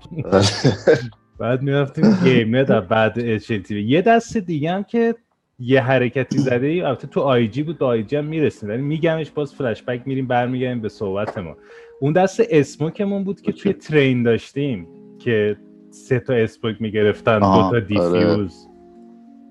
بعد 1.39 1.63
می‌رفتیم 1.63 2.19
game 2.25 2.65
در 2.65 2.81
بعد 2.81 3.39
HLTV 3.39 3.71
یه 3.71 4.03
دست 4.03 4.37
دیگه 4.37 4.73
هم 4.73 4.83
که 4.83 5.15
یه 5.59 5.81
حرکتی 5.81 6.39
زده 6.39 6.67
ای 6.67 6.81
البته 6.81 7.07
تو 7.07 7.21
آی 7.21 7.49
جی 7.49 7.63
بود 7.63 7.79
به 7.79 7.85
آی 7.85 8.03
جی 8.03 8.17
هم 8.17 8.25
می‌رسیم. 8.25 8.69
ولی 8.69 8.83
میگمش 8.83 9.31
باز 9.31 9.55
فلش 9.55 9.83
بک 9.83 10.03
میریم 10.07 10.27
برمیگردیم 10.27 10.81
به 10.83 10.89
صحبت 10.89 11.39
ما. 11.39 11.57
اون 12.01 12.13
دست 12.13 12.43
smoke 12.51 12.97
مون 12.97 13.25
بود 13.25 13.41
که 13.41 13.53
توی 13.53 13.73
Train 13.73 14.23
داشتیم 14.23 14.87
که 15.19 15.57
سه 15.91 16.19
تا 16.19 16.35
smoke 16.35 16.77
می‌گرفتن 16.81 17.39
دو 17.39 17.71
تا 17.71 17.81
defuse 17.81 18.15
آره. 18.15 18.49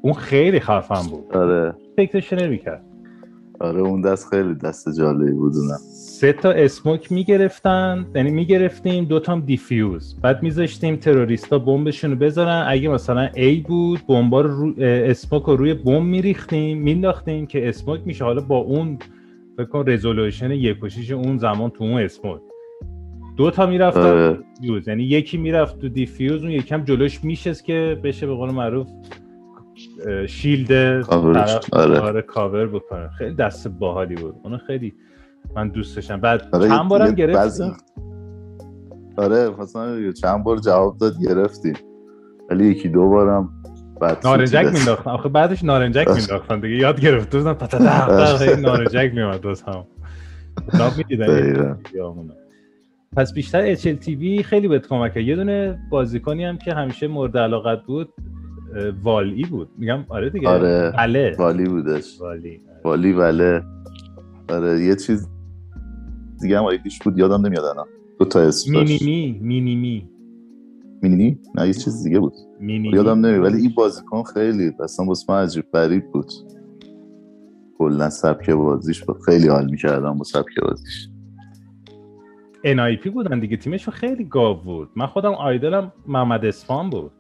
اون 0.02 0.14
خیلی 0.14 0.60
خفن 0.60 1.10
بود. 1.10 1.38
آره. 1.38 1.76
فکرش 1.96 2.34
نمی‌کرد. 2.34 2.86
آره 3.60 3.82
اون 3.82 4.02
دست 4.02 4.30
خیلی 4.30 4.56
دست 4.56 4.98
جالبی 4.98 5.32
بود 5.32 5.54
سه 6.24 6.34
تا 6.34 6.52
smoke 6.52 7.12
می‌گرفتن. 7.12 8.06
یعنی 8.16 8.32
می‌گرفتیم 8.32 9.06
دو 9.06 9.20
تا 9.20 9.32
هم 9.32 9.42
defuse. 9.42 10.20
بعد 10.22 10.44
میذاشتیم 10.44 10.96
تروریستا 10.96 11.60
بمبشون 11.60 12.12
رو 12.12 12.18
بذارن. 12.18 12.66
اگه 12.68 12.90
مثلا 12.90 13.28
A 13.28 13.68
بود 13.68 14.00
بمبا 14.08 14.42
رو, 14.42 14.50
رو 14.50 14.74
smoke 14.84 15.44
رو 15.44 15.56
روی 15.56 15.74
بمب 15.74 16.04
میریختیم 16.04 16.78
مینداختیم 16.78 17.46
که 17.46 17.70
smoke 17.70 18.00
میشه. 18.06 18.24
حالا 18.24 18.42
با 18.42 18.58
اون 18.58 19.00
فکر 19.58 19.66
کن 19.66 19.84
resolution 19.88 20.52
یک 20.52 20.78
اون 21.12 21.38
زمان 21.38 21.70
تو 21.70 21.84
اون 21.84 22.02
smoke. 22.02 22.42
دو 23.38 23.52
تا 23.52 23.66
می‌رفتن 23.66 24.00
آره. 24.00 24.38
defuse. 24.62 24.88
یعنی 24.88 25.04
یکی 25.04 25.38
می‌رفت 25.38 25.80
تو 25.80 25.90
defuse 25.90 26.42
اون 26.44 26.52
یکم 26.52 26.84
جلوش 26.84 27.24
میشست 27.24 27.66
که 27.66 28.00
بشه 28.04 28.28
به 28.28 28.34
قول 28.34 28.52
معروف 28.52 28.88
شیلد 30.28 30.72
آره. 31.72 32.00
آره 32.00 32.22
کاور 32.22 32.68
بکنه. 32.68 33.10
خیلی 33.10 33.36
دست 33.36 33.68
باحالی 33.68 34.16
بود. 34.16 34.36
اون 34.44 34.58
خیلی 34.58 34.94
من 35.56 35.70
دوست 35.70 35.96
داشتم. 35.96 36.18
بعد 36.22 36.42
آره 36.52 36.68
چند 36.70 36.88
بارم 36.88 37.12
گرفتیم؟ 37.12 37.78
آره 39.18 39.50
مثلا 39.60 40.12
چند 40.12 40.44
بار 40.44 40.58
جواب 40.58 40.98
داد 40.98 41.14
گرفتیم. 41.22 41.76
ولی 42.50 42.66
یکی 42.68 42.90
دو 42.90 43.10
بارم 43.10 43.50
بعد 44.02 44.18
نارنجک 44.24 44.66
مینداختن 44.74 45.12
آخه 45.12 45.30
بعدش 45.30 45.64
نارنجک 45.64 46.08
مینداختن 46.08 46.60
دیگه. 46.60 46.76
یاد 46.76 47.00
گرفته 47.00 47.38
بودن 47.38 47.54
پتا 47.54 48.38
خیلی 48.38 48.62
نارنجک 48.62 49.12
میومد 49.14 49.42
دوست 49.42 49.68
هم. 49.68 49.84
ناب 50.74 50.92
می‌دیدن 50.98 51.78
پس 53.16 53.34
بیشتر 53.34 53.76
HLTV 53.76 54.42
خیلی 54.44 54.68
بهت 54.68 54.88
کمک 54.88 55.18
یه 55.18 55.36
دونه 55.36 55.80
بازیکنی 55.90 56.46
هم 56.46 56.58
که 56.58 56.74
همیشه 56.74 57.08
مورد 57.08 57.38
علاقت 57.38 57.84
بود 57.84 58.14
والی 59.04 59.46
بود. 59.46 59.70
میگم 59.78 60.06
آره 60.10 60.30
دیگه. 60.30 60.50
آره. 60.50 60.94
بله 60.98 61.36
والی 61.40 61.64
بودش. 61.64 62.22
والی. 62.22 62.62
والی 62.84 63.14
بله 63.14 63.64
آره 64.50 64.82
یه 64.86 64.96
چیز 64.96 65.30
دیگه 66.44 66.58
هم 66.58 66.64
آیدیش 66.64 67.00
بود 67.00 67.18
یادم 67.18 67.46
نمیاد 67.46 67.66
الان. 67.66 67.88
دو 68.20 68.26
تا 68.26 68.40
اسم 68.40 68.72
مینیمی 68.72 69.40
مینیمی 69.42 70.10
مینی 71.02 71.40
نه 71.56 71.68
یه 71.68 71.74
چیز 71.74 72.04
دیگه 72.04 72.20
بود. 72.20 72.34
مینی 72.60 72.90
یادم 72.90 73.26
نمی 73.26 73.38
ولی 73.38 73.62
این 73.62 73.72
بازیکن 73.76 74.24
خیلی 74.24 74.72
اصلا 74.84 75.06
واسه 75.06 75.34
من 75.34 75.44
عجیب 75.44 75.66
غریب 75.74 76.12
بود. 76.12 76.32
کلا 77.78 78.10
سبک 78.10 78.50
بازیش 78.50 79.04
بود 79.04 79.22
خیلی 79.22 79.48
حال 79.48 79.70
می‌کردم 79.70 80.18
با 80.18 80.24
سبک 80.24 80.60
بازیش. 80.62 81.10
NIP 82.66 83.08
بودن 83.08 83.40
دیگه 83.40 83.58
تیمشون 83.58 83.94
خیلی 83.94 84.24
گاو 84.24 84.58
بود. 84.58 84.90
من 84.96 85.06
خودم 85.06 85.32
آیدلم 85.32 85.92
محمد 86.08 86.46
اسفان 86.46 86.90
بود. 86.90 87.12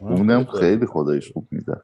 اونم 0.00 0.44
خیلی 0.44 0.86
خدایش 0.86 1.32
خوب 1.32 1.48
می‌زد. 1.50 1.82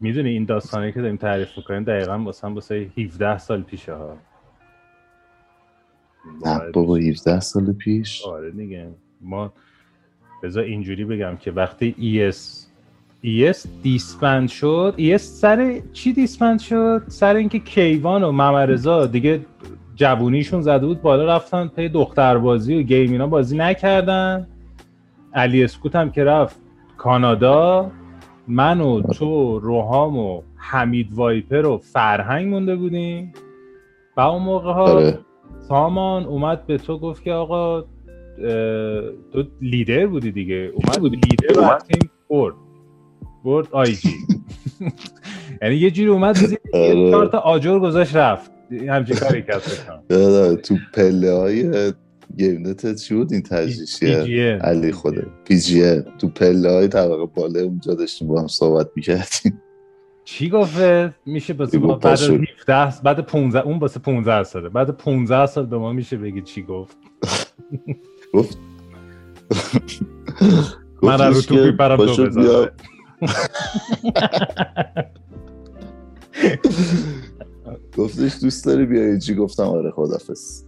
می‌دونی 0.00 0.28
این 0.28 0.44
داستانی 0.44 0.92
که 0.92 1.00
داریم 1.00 1.16
تعریف 1.16 1.48
می‌کنیم 1.56 1.84
دقیقا 1.84 2.18
واسه 2.24 2.46
هم 2.46 2.54
واسه 2.54 2.90
17 2.98 3.38
سال 3.38 3.62
پیشه 3.62 3.94
ها 3.94 4.16
نه 6.46 6.70
بابا 6.72 6.96
17 6.96 7.40
سال 7.40 7.72
پیش. 7.72 8.22
آره 8.26 8.50
دیگه. 8.50 8.88
ما 9.20 9.52
بذار 10.42 10.64
اینجوری 10.64 11.04
بگم 11.04 11.36
که 11.36 11.50
وقتی 11.50 11.94
ES 11.98 12.62
ES 13.24 13.66
disband 13.82 14.48
شد 14.48 14.94
ES 14.98 15.16
سر 15.16 15.80
چی 15.92 16.12
disband 16.12 16.60
شد؟ 16.60 17.02
سر 17.08 17.36
اینکه 17.36 17.58
کیوان 17.58 18.22
و 18.22 18.32
ممرزا 18.32 19.06
دیگه 19.06 19.40
جوونیشون 19.94 20.60
زده 20.60 20.86
بود 20.86 21.02
بالا 21.02 21.36
رفتن 21.36 21.68
پی 21.68 21.88
دختربازی 21.88 22.74
و 22.74 22.82
game 22.82 23.11
اینا 23.11 23.26
بازی 23.26 23.56
نکردن. 23.56 24.48
علی 25.34 25.64
اسکوت 25.64 25.96
هم 25.96 26.10
که 26.10 26.24
رفت 26.24 26.60
کانادا. 26.96 27.90
من 28.48 28.80
و 28.80 29.02
تو 29.02 29.58
روحام 29.58 30.18
و 30.18 30.42
حمید 30.56 31.08
وایپر 31.12 31.66
و 31.66 31.78
فرهنگ 31.78 32.48
مونده 32.48 32.76
بودیم. 32.76 33.32
و 34.16 34.20
اون 34.20 34.42
موقع 34.42 34.72
ها 34.72 34.82
آره. 34.82 35.18
سامان 35.68 36.24
اومد 36.24 36.66
به 36.66 36.78
تو 36.78 36.98
گفت 36.98 37.22
که 37.22 37.32
آقا 37.32 37.84
تو 39.32 39.44
لیدر 39.60 40.06
بودی 40.06 40.32
دیگه. 40.32 40.72
اومد 40.74 40.98
بود 41.00 41.12
لیدر 41.12 41.74
از 41.74 41.82
تیم 41.84 42.10
برد. 42.30 42.54
برد 43.44 43.68
آی 43.70 43.92
جی. 43.92 44.08
یعنی 45.62 45.74
یه 45.74 45.90
جوری 45.90 46.08
اومد 46.08 46.38
آره. 46.74 47.10
چهار 47.10 47.26
تا 47.26 47.38
آجر 47.38 47.78
گذاشت 47.78 48.16
رفت. 48.16 48.50
همچین 48.88 49.16
کاری 49.16 49.42
کرد 49.42 49.62
کنم. 49.86 50.02
یادم 50.10 50.56
تو 50.56 50.76
پله 50.94 51.32
های 51.32 51.92
گیم 52.38 52.66
نت 52.68 52.94
چی 52.94 53.14
بود 53.14 53.32
این 53.32 53.42
تجریشیه 53.42 54.24
PGN. 54.24 54.64
علی 54.64 54.92
خوده 54.92 55.26
پی 55.44 55.58
جی 55.58 56.00
تو 56.18 56.28
پله 56.28 56.70
های 56.70 56.88
طبقه 56.88 57.26
بالا 57.26 57.60
اونجا 57.60 57.94
داشتیم 57.94 58.28
با 58.28 58.40
هم 58.40 58.46
صحبت 58.46 58.88
می‌کردیم. 58.96 59.61
چی 60.24 60.48
گفت 60.48 60.82
میشه 61.26 61.52
بگو 61.52 61.86
بعد 61.86 62.06
از 62.06 62.28
پاسور. 62.28 62.46
17 62.60 63.02
بعد 63.04 63.20
15 63.20 63.60
اون 63.60 63.78
واسه 63.78 64.00
15 64.00 64.42
ساله 64.42 64.68
بعد 64.68 64.90
15 64.90 65.46
سال 65.46 65.66
به 65.66 65.78
ما 65.78 65.92
میشه 65.92 66.16
بگی 66.16 66.42
چی 66.42 66.62
گفت. 66.62 66.96
گفت. 68.34 68.58
من 71.02 71.18
رو 71.18 71.30
گفتش 71.30 71.46
تو 71.46 71.72
پاشو 71.96 72.26
بذار. 72.26 72.42
بیا. 72.42 72.70
گفتش 77.96 78.38
دوست 78.42 78.66
داری 78.66 78.86
بیای 78.86 79.20
چی 79.20 79.34
گفتم؟ 79.34 79.62
آره 79.62 79.90
خدافز 79.90 80.64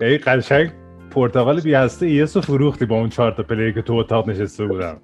ای 0.00 0.18
قشنگ 0.18 0.70
پرتغال 1.10 1.60
بی 1.60 1.74
هسته 1.74 2.06
ES 2.06 2.36
رو 2.36 2.42
فروختی 2.42 2.86
با 2.86 2.96
اون 2.96 3.08
چهار 3.08 3.32
تا 3.32 3.42
player 3.42 3.72
که 3.72 3.82
تو 3.82 3.92
اتاق 3.92 4.28
نشسته 4.30 4.66
بودم 4.66 5.00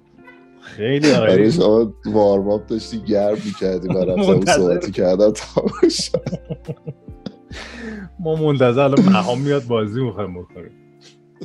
خیلی 0.61 1.11
آره 1.11 1.29
عالی 1.29 1.51
شما 1.51 1.93
warm 2.05 2.45
up 2.45 2.65
داشتی 2.67 2.99
گرم 2.99 3.37
می‌کردی 3.45 3.87
رفتم 3.87 4.21
اون. 4.21 4.45
صحبتی 4.45 4.91
کردم 4.91 5.31
تمام 5.31 5.89
شد. 5.89 6.21
ما 8.19 8.35
منتظر 8.35 8.81
الان 8.81 9.05
مهام 9.05 9.41
میاد 9.41 9.63
بازی 9.63 10.03
می‌خوایم 10.03 10.33
بکنیم 10.41 10.71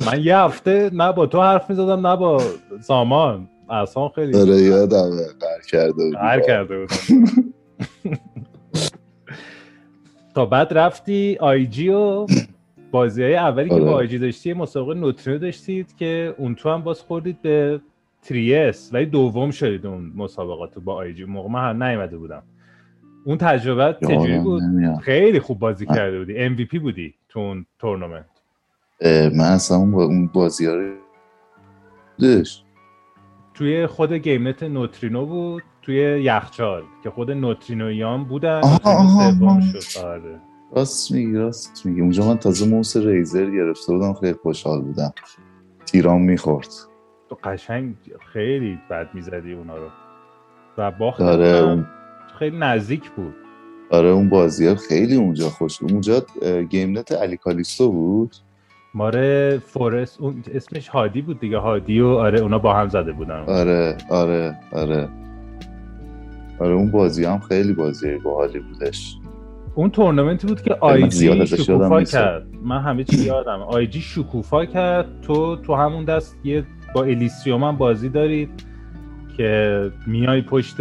من 0.05 0.23
یه 0.23 0.37
هفته 0.37 0.89
نه 0.93 1.11
با 1.11 1.25
تو 1.25 1.41
حرف 1.41 1.69
می‌زدم 1.69 2.07
نه 2.07 2.15
با 2.15 2.43
سامان 2.81 3.49
اصلا 3.69 4.09
خیلی 4.09 4.37
آره 4.37 4.61
یادمه 4.61 5.27
قهر 5.39 5.61
کرده 5.71 5.93
بودی 5.93 6.17
قهر 6.17 6.39
کرده 6.39 6.79
بودم 6.79 7.53
تا 10.35 10.45
بعد 10.45 10.73
رفتی 10.73 11.37
IG 11.39 11.89
و 11.89 12.27
بازی 12.91 13.23
های 13.23 13.35
اولی 13.35 13.69
که 13.69 13.75
آره. 13.75 13.83
با 13.83 13.91
IG 13.91 14.19
داشتی 14.19 14.53
مسابقه 14.53 14.93
نوترینو 14.93 15.39
داشتید 15.39 15.95
که 15.95 16.35
اون 16.37 16.55
تو 16.55 16.69
هم 16.69 16.81
باز 16.83 17.01
خوردید 17.01 17.41
به 17.41 17.79
تریس 18.27 18.89
ولی 18.93 19.05
دوم 19.05 19.51
شدید 19.51 19.85
اون 19.85 20.11
مسابقات 20.15 20.79
با 20.79 20.93
IG. 20.93 21.25
موقع 21.25 21.49
من 21.49 21.69
هم 21.69 21.83
نیومده 21.83 22.17
بودم. 22.17 22.43
اون 23.25 23.37
تجربه 23.37 23.97
چجوری 24.07 24.39
بود؟ 24.39 24.63
نمیاد. 24.63 24.97
خیلی 24.99 25.39
خوب 25.39 25.59
بازی 25.59 25.85
کرده 25.85 26.19
بودی. 26.19 26.37
ام 26.37 26.55
بودی 26.81 27.13
تو 27.29 27.39
اون 27.39 27.65
تورنمنت. 27.79 28.25
من 29.35 29.39
اصلا 29.39 29.77
اون 29.77 29.91
با- 29.91 30.03
اون 30.03 30.27
بازی 30.27 30.65
ها 30.65 30.73
دش 32.21 32.63
توی 33.53 33.87
خود 33.87 34.13
گیم 34.13 34.47
نت 34.47 34.63
نوترینو 34.63 35.25
بود. 35.25 35.63
توی 35.81 35.95
یخچال 36.23 36.83
که 37.03 37.09
خود 37.09 37.31
نوترینویان 37.31 38.23
بودن. 38.23 38.61
سوم. 38.61 39.61
شد. 39.61 40.05
آره. 40.05 40.39
راست 40.75 41.11
میگی 41.11 41.33
راست 41.33 41.85
میگی. 41.85 42.01
اونجا 42.01 42.27
من 42.27 42.37
تازه 42.37 42.69
موس 42.69 42.97
Razer 42.97 43.45
گرفته 43.51 43.93
بودم. 43.93 44.13
خیلی 44.13 44.33
خوشحال 44.33 44.81
بودم. 44.81 45.13
تیرام 45.85 46.21
می‌خورد. 46.21 46.67
تو 47.29 47.37
قشنگ 47.43 47.95
خیلی 48.33 48.79
بد 48.89 49.09
می‌زدی 49.13 49.53
اونا 49.53 49.75
رو. 49.77 49.87
و 50.77 50.91
باخت 50.91 51.21
آره 51.21 51.47
اون 51.47 51.85
خیلی 52.39 52.57
نزدیک 52.57 53.09
بود. 53.09 53.35
آره 53.91 54.07
اون 54.07 54.29
بازی 54.29 54.67
ها 54.67 54.75
خیلی 54.75 55.15
اونجا 55.15 55.49
خوش 55.49 55.79
بود. 55.79 55.91
اونجا 55.91 56.21
اه، 56.41 56.63
گیم 56.63 56.97
نت 56.97 57.11
علی 57.11 57.37
کالیستو 57.37 57.91
بود؟ 57.91 58.35
ماره 58.93 59.57
فورست 59.65 60.21
اون 60.21 60.43
اسمش 60.53 60.87
هادی 60.87 61.21
بود 61.21 61.39
دیگه. 61.39 61.57
هادی 61.57 61.99
و 61.99 62.07
آره 62.07 62.39
اونا 62.39 62.59
با 62.59 62.73
هم 62.73 62.89
زده 62.89 63.11
بودن. 63.11 63.43
آره 63.47 63.97
آره 64.09 64.55
آره. 64.71 65.09
آره 66.59 66.73
اون 66.73 66.91
بازی 66.91 67.25
هم 67.25 67.39
خیلی 67.39 67.73
بازی 67.73 68.15
باحالی 68.17 68.59
بودش. 68.59 69.15
اون 69.75 69.89
تورنمنتی 69.89 70.47
بود 70.47 70.61
که 70.61 70.77
IG 70.79 71.45
شکوفا. 71.47 72.03
کرد. 72.03 72.47
من 72.63 72.81
همه 72.81 73.03
چی 73.03 73.17
یادم. 73.17 73.61
IG 73.61 74.01
شکوفا 74.01 74.65
کرد. 74.65 75.21
تو 75.21 75.55
تو 75.55 75.75
همون 75.75 76.05
دست 76.05 76.37
یه 76.43 76.63
با 76.93 77.03
الیسیوم 77.03 77.63
هم 77.63 77.77
بازی 77.77 78.09
دارید 78.09 78.49
که 79.37 79.91
میای 80.07 80.41
پشت 80.41 80.75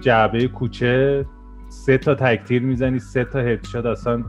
جعبه 0.00 0.48
کوچه 0.48 1.24
سه 1.68 1.98
تا 1.98 2.14
تکتیر 2.14 2.62
می‌زنی 2.62 2.98
سه 2.98 3.24
تا 3.24 3.38
headshot 3.38 3.86
اصلا 3.86 4.24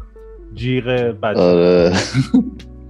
جیغ 0.54 0.86
بچه 1.22 1.40
آره. 1.40 1.94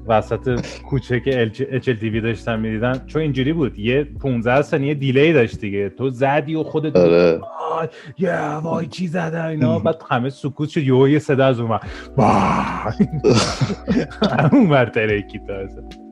وسط 0.07 0.65
کوچه 0.89 1.19
که 1.19 1.41
اچ 1.41 1.89
ال 1.89 1.95
تیوی 1.95 2.21
داشتن 2.21 2.59
می‌دیدن. 2.59 3.01
چون 3.07 3.21
اینجوری 3.21 3.53
بود 3.53 3.79
یه 3.79 4.03
15 4.03 4.61
ثانیه 4.61 4.93
دیلی 4.93 5.33
داشت 5.33 5.59
دیگه. 5.59 5.89
تو 5.89 6.09
زدی 6.09 6.55
و 6.55 6.63
خودت 6.63 6.95
آره. 6.95 7.41
یه 8.17 8.39
وای 8.39 8.87
چی 8.87 9.07
زده 9.07 9.45
اینا؟ 9.45 9.79
بعد 9.79 10.01
همه 10.09 10.29
سکوت 10.29 10.69
شد 10.69 10.83
یهو 10.83 11.09
یه 11.09 11.19
صدا 11.19 11.45
از 11.45 11.59
اون 11.59 11.79
بر 14.69 14.85
ترکی 14.85 15.39
تا 15.47 15.53
اصلا. 15.53 16.04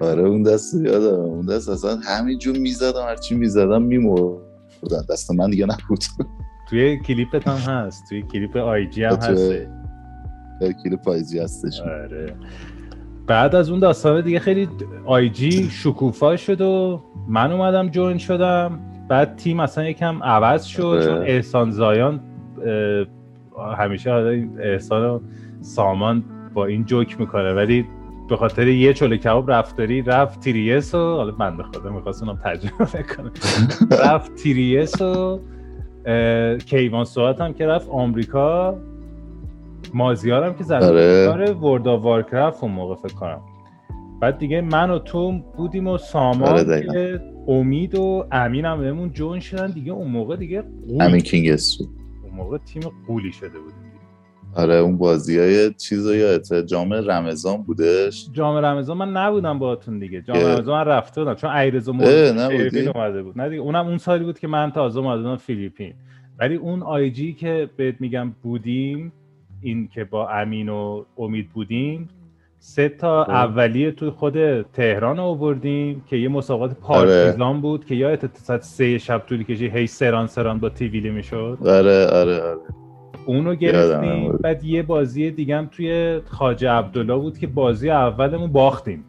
آره 0.00 0.22
اون 0.22 0.42
دست 0.42 0.74
یادم 0.74 1.20
اون 1.20 1.46
دست 1.46 1.68
اصلا 1.68 1.96
همینجور 1.96 2.58
می‌زدم 2.58 3.02
هرچی 3.08 3.34
می‌زدم 3.34 3.82
میمردن 3.82 5.04
دست 5.10 5.30
من 5.30 5.50
دیگه 5.50 5.66
نبود. 5.66 6.04
توی 6.68 6.98
کلیپت 6.98 7.48
هم 7.48 7.72
هست 7.72 8.04
توی 8.08 8.22
کلیپ 8.22 8.56
IG 8.56 9.04
هم 9.04 9.16
توی- 9.16 9.66
هست 10.60 10.82
کیلو 10.82 10.96
پاییزی 10.96 11.38
هستش. 11.38 11.80
آره. 11.80 12.34
بعد 13.26 13.54
از 13.54 13.70
اون 13.70 13.80
داستانه 13.80 14.22
دیگه 14.22 14.38
خیلی 14.38 14.68
IG 15.04 15.50
شکوفا 15.70 16.36
شد 16.36 16.60
و 16.60 17.02
من 17.28 17.52
اومدم 17.52 17.88
join 17.88 18.18
شدم. 18.18 18.80
بعد 19.08 19.36
تیم 19.36 19.60
اصلا 19.60 19.84
یکم 19.88 20.22
عوض 20.22 20.64
شد 20.64 20.82
آره. 20.82 21.04
چون 21.04 21.22
احسان 21.22 21.70
زایان 21.70 22.20
همیشه 23.78 24.10
احسان 24.58 25.04
و 25.04 25.20
سامان 25.60 26.24
با 26.54 26.66
این 26.66 26.84
جوک 26.84 27.20
می‌کنه. 27.20 27.52
ولی 27.54 27.86
به 28.28 28.36
خاطر 28.36 28.68
یه 28.68 28.92
چلوکباب 28.92 29.50
رفتاری 29.50 30.02
رفت 30.02 30.40
تیریس 30.40 30.94
و 30.94 30.98
حالا 30.98 31.32
بنده 31.32 31.62
خدا 31.62 31.90
می‌خواست 31.90 32.22
اونم 32.22 32.38
ترجمه 32.44 33.02
کنه 33.02 33.30
رفت 34.04 34.34
تیریس 34.34 35.02
و 35.02 35.40
کیوان 36.66 37.04
سوات 37.04 37.40
هم 37.40 37.52
که 37.52 37.66
رفت 37.66 37.88
آمریکا. 37.88 38.76
مازیار 39.94 40.44
هم 40.44 40.54
که 40.54 40.64
زده 40.64 40.86
آره. 40.86 41.52
World 41.52 41.88
of 41.88 42.02
Warcraft 42.02 42.62
اون 42.62 42.72
موقع 42.72 42.94
فکر 42.94 43.14
کنم. 43.14 43.40
بعد 44.20 44.38
دیگه 44.38 44.60
من 44.60 44.90
و 44.90 44.98
تو 44.98 45.38
بودیم 45.56 45.86
و 45.86 45.98
سامان 45.98 46.58
آره، 46.58 47.20
امید 47.48 47.94
و 47.94 48.26
امین 48.32 48.64
هم 48.64 48.80
بهمون 48.80 49.12
join 49.12 49.40
شدن. 49.40 49.70
دیگه 49.70 49.92
اون 49.92 50.10
موقع 50.10 50.36
دیگه 50.36 50.64
قول 50.88 51.02
همین 51.02 51.20
کینگ 51.20 51.48
اسو 51.48 51.84
اون 52.24 52.34
موقع 52.34 52.58
تیم 52.58 52.82
غولی 53.06 53.32
شده 53.32 53.58
بودیم. 53.58 53.83
آره 54.56 54.74
اون 54.74 54.98
بازی 54.98 55.38
های 55.38 55.74
چیز 55.74 56.06
رو 56.06 56.14
یادته 56.14 56.62
جام 56.62 56.92
رمضان 56.92 57.62
بودش؟ 57.62 58.28
جام 58.32 58.56
رمضان 58.56 58.96
من 58.96 59.12
نبودم 59.12 59.58
باهاتون 59.58 59.98
دیگه. 59.98 60.22
جام. 60.22 60.36
رمضان 60.36 60.84
من 60.84 60.92
رفته 60.92 61.20
بودم. 61.20 61.34
چون 61.34 61.50
نبودی؟ 61.50 62.58
فیلیپین 62.58 62.88
اومده 62.88 63.22
بود. 63.22 63.38
نه 63.38 63.48
دیگه 63.48 63.60
اونم 63.60 63.86
اون 63.86 63.98
سالی 63.98 64.24
بود 64.24 64.38
که 64.38 64.48
من 64.48 64.70
تازه 64.70 65.00
اومده 65.00 65.22
بودم 65.22 65.36
فیلیپین. 65.36 65.94
ولی 66.38 66.54
اون 66.54 66.82
آی 66.82 67.10
جی 67.10 67.32
که 67.32 67.70
بهت 67.76 67.94
میگم 68.00 68.32
بودیم 68.42 69.12
این 69.62 69.88
که 69.88 70.04
با 70.04 70.28
امین 70.28 70.68
و 70.68 71.04
امید 71.18 71.50
بودیم 71.50 72.08
سه 72.58 72.88
تا 72.88 73.24
خب. 73.24 73.30
اولیه 73.30 73.92
توی 73.92 74.10
خود 74.10 74.62
تهران 74.62 75.18
آوردیم 75.18 76.04
که 76.06 76.16
یه 76.16 76.28
مسابقات 76.28 76.76
پارتیزان 76.80 77.60
بود 77.60 77.84
که 77.84 77.94
یا 77.94 78.18
ساعت 78.32 78.62
سه 78.62 78.98
شب 78.98 79.22
طولی 79.26 79.44
کشی 79.44 79.68
هی 79.68 79.86
سران 79.86 80.26
سران 80.26 80.58
با 80.58 80.68
تیویلی 80.68 81.10
می‌شد 81.10 81.58
آره 81.66 82.06
آره 82.06 82.40
آره. 82.40 82.83
اونو 83.26 83.54
گرفتیم. 83.54 84.32
بعد 84.32 84.64
یه 84.64 84.82
بازی 84.82 85.30
دیگه 85.30 85.56
هم 85.56 85.66
توی 85.66 86.20
خاجه 86.24 86.70
عبدالله 86.70 87.16
بود 87.16 87.38
که 87.38 87.46
بازی 87.46 87.90
اولمون 87.90 88.52
باختیم. 88.52 89.04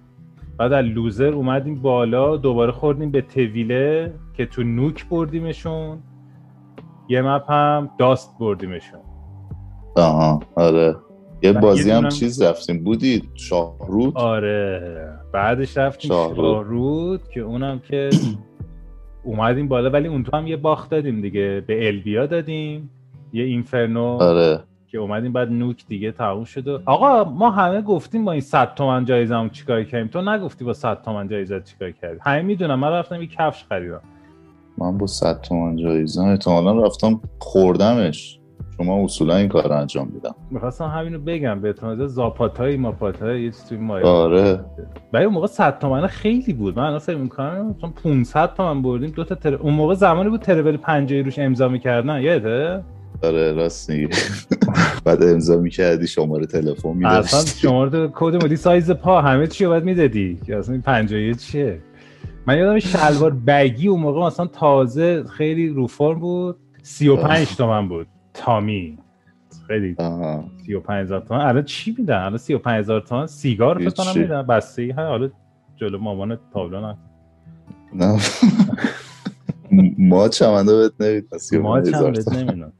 بعد 0.58 0.74
از 0.74 0.86
لوزر 0.86 1.34
اومدیم 1.34 1.82
بالا 1.82 2.38
دوباره 2.38 2.72
خوردیم 2.72 3.12
به 3.12 3.22
تویله 3.22 4.14
که 4.34 4.46
تو 4.46 4.64
نوک 4.64 5.10
بردیمشون. 5.10 5.98
یه 7.10 7.22
مپ 7.22 7.52
هم 7.52 7.90
داست 8.00 8.38
بردیمشون. 8.40 9.00
آها 9.96 10.40
آره. 10.56 10.96
یه 11.42 11.54
بازی 11.54 11.92
هم 11.92 12.10
چیز 12.10 12.42
رفتیم. 12.42 12.84
بودی؟ 12.84 13.24
شاهرود؟ 13.34 14.18
آره. 14.18 15.10
بعدش 15.34 15.78
رفتیم 15.78 16.10
شاهرود. 16.10 16.36
شاهرود 16.36 17.28
که 17.28 17.42
اونم 17.42 17.80
که 17.80 18.10
اومدیم 19.24 19.68
بالا 19.68 19.90
ولی 19.90 20.08
اون 20.08 20.24
تو 20.24 20.38
هم 20.38 20.48
یه 20.48 20.58
باخت 20.58 20.90
دادیم 20.90 21.22
دیگه. 21.22 21.64
به 21.68 21.88
البیا 21.88 22.26
دادیم. 22.26 22.90
یه 23.34 23.44
اینفرنو 23.44 24.04
آره. 24.06 24.60
که 24.88 24.98
اومدیم 24.98 25.34
بعد 25.34 25.52
نوک 25.52 25.86
دیگه 25.88 26.12
تموم 26.12 26.44
شد 26.44 26.68
و- 26.68 26.80
آقا 26.86 27.24
ما 27.24 27.52
همه 27.52 27.82
گفتیم 27.82 28.26
با 28.26 28.32
این 28.32 28.42
100 28.42 28.74
تومن 28.76 29.06
جایزه 29.06 29.36
هم 29.36 29.50
چیکار 29.50 29.84
کردیم؟ 29.84 30.08
تو 30.08 30.22
نگفتی 30.22 30.66
با 30.66 30.74
100 30.74 31.02
تومن 31.02 31.28
جایزه 31.28 31.62
چیکار 31.62 31.92
کردی؟ 31.92 32.20
همه 32.22 32.42
می‌دونم 32.42 32.80
من 32.80 32.90
رفتم 32.92 33.22
یه 33.22 33.28
کفش 33.28 33.64
خریدم. 33.70 34.02
من 34.78 34.98
با 34.98 35.08
100 35.08 35.42
تومن 35.42 35.76
جایزه 35.76 36.22
احتمالا 36.24 36.82
رفتم 36.86 37.20
خوردمش. 37.40 38.40
شما 38.78 39.04
اصولا 39.04 39.36
این 39.36 39.48
کار 39.48 39.64
رو 39.68 39.72
انجام 39.78 40.08
میدم. 40.14 40.36
می‌خواستم 40.52 40.86
همینو 40.86 41.20
بگم 41.20 41.62
به 41.62 41.68
اعتماد 41.68 42.08
زاپاتایی 42.08 42.78
ماپاتایی 42.78 43.44
یه 43.44 43.52
چیزی 43.52 43.70
توی 43.70 43.78
مایه. 43.78 44.06
آره. 44.06 44.60
ولی 45.14 45.26
اون 45.26 45.34
موقع 45.34 45.48
100 45.48 45.80
تومن 45.80 46.08
خیلی 46.08 46.54
بود. 46.54 46.80
من 46.80 46.98
فکر 47.00 47.18
می‌کنم 47.18 47.68
مثلا 47.78 47.90
500 48.04 48.54
تومن 48.54 48.82
بردیم 48.82 49.10
دو 49.10 49.24
تا 49.24 49.36
تر... 49.36 49.54
اون 49.56 49.74
موقع 49.74 49.94
زمانی 49.94 50.30
بود 50.30 50.42
ترول 50.42 50.78
50 50.78 51.22
روش 51.22 51.40
امضا 51.40 51.68
می‌کردن 51.68 52.22
یادته؟ 52.22 52.84
آره 53.24 53.54
راست 53.54 53.90
میگی. 53.90 54.08
بعد 55.06 55.24
امضا 55.24 55.58
می‌کردی 55.58 56.08
شماره 56.08 56.46
تلفن 56.46 56.70
اصلا 56.70 56.94
میداشتی 56.94 57.60
شماره 57.60 58.10
کد 58.14 58.44
مدی 58.46 58.56
سایز 58.56 58.92
پا 58.92 59.22
همه 59.22 59.48
چی 59.48 59.64
رو 59.64 59.70
باید 59.70 59.84
می‌دادی. 59.84 60.40
که 60.46 60.58
اصلا 60.58 60.74
این 60.74 60.82
50 60.82 61.34
چیه؟ 61.34 61.80
من 62.48 62.58
یادم 62.58 62.80
شلوار 62.80 63.32
بگی 63.32 63.88
اون 63.88 64.02
موقع 64.02 64.26
مثلا 64.28 64.46
تازه 64.46 65.24
خیلی 65.24 65.68
رو 65.68 65.88
فرم 65.88 66.20
بود. 66.20 66.56
35 66.84 67.56
تومن 67.56 67.88
بود. 67.88 68.08
تامی. 68.34 68.98
خیلی 69.68 69.96
آها. 69.98 70.44
35 70.66 71.06
هزار 71.06 71.20
تومن. 71.20 71.40
الان 71.42 71.64
چی 71.64 71.96
میدن؟ 71.98 72.18
الان 72.18 72.38
35 72.38 72.80
هزار 72.80 73.02
تومن. 73.02 73.28
سیگار 73.28 73.78
فکر 73.78 73.90
کنم. 73.90 74.22
میدن. 74.22 74.42
بسته 74.42 74.82
ای 74.82 74.92
حالا 74.92 75.30
جلو 75.76 75.98
مامان 75.98 76.40
تابلو 76.54 76.82
نه. 76.82 76.98
نه. 77.94 78.20
ما 79.98 80.30
چمنده 80.30 80.78
بهت 80.78 80.94
نمیدن 81.02 81.60
ما 81.62 81.82
چند 81.82 82.14
بهت 82.14 82.28
نمی‌دونم 82.34 82.74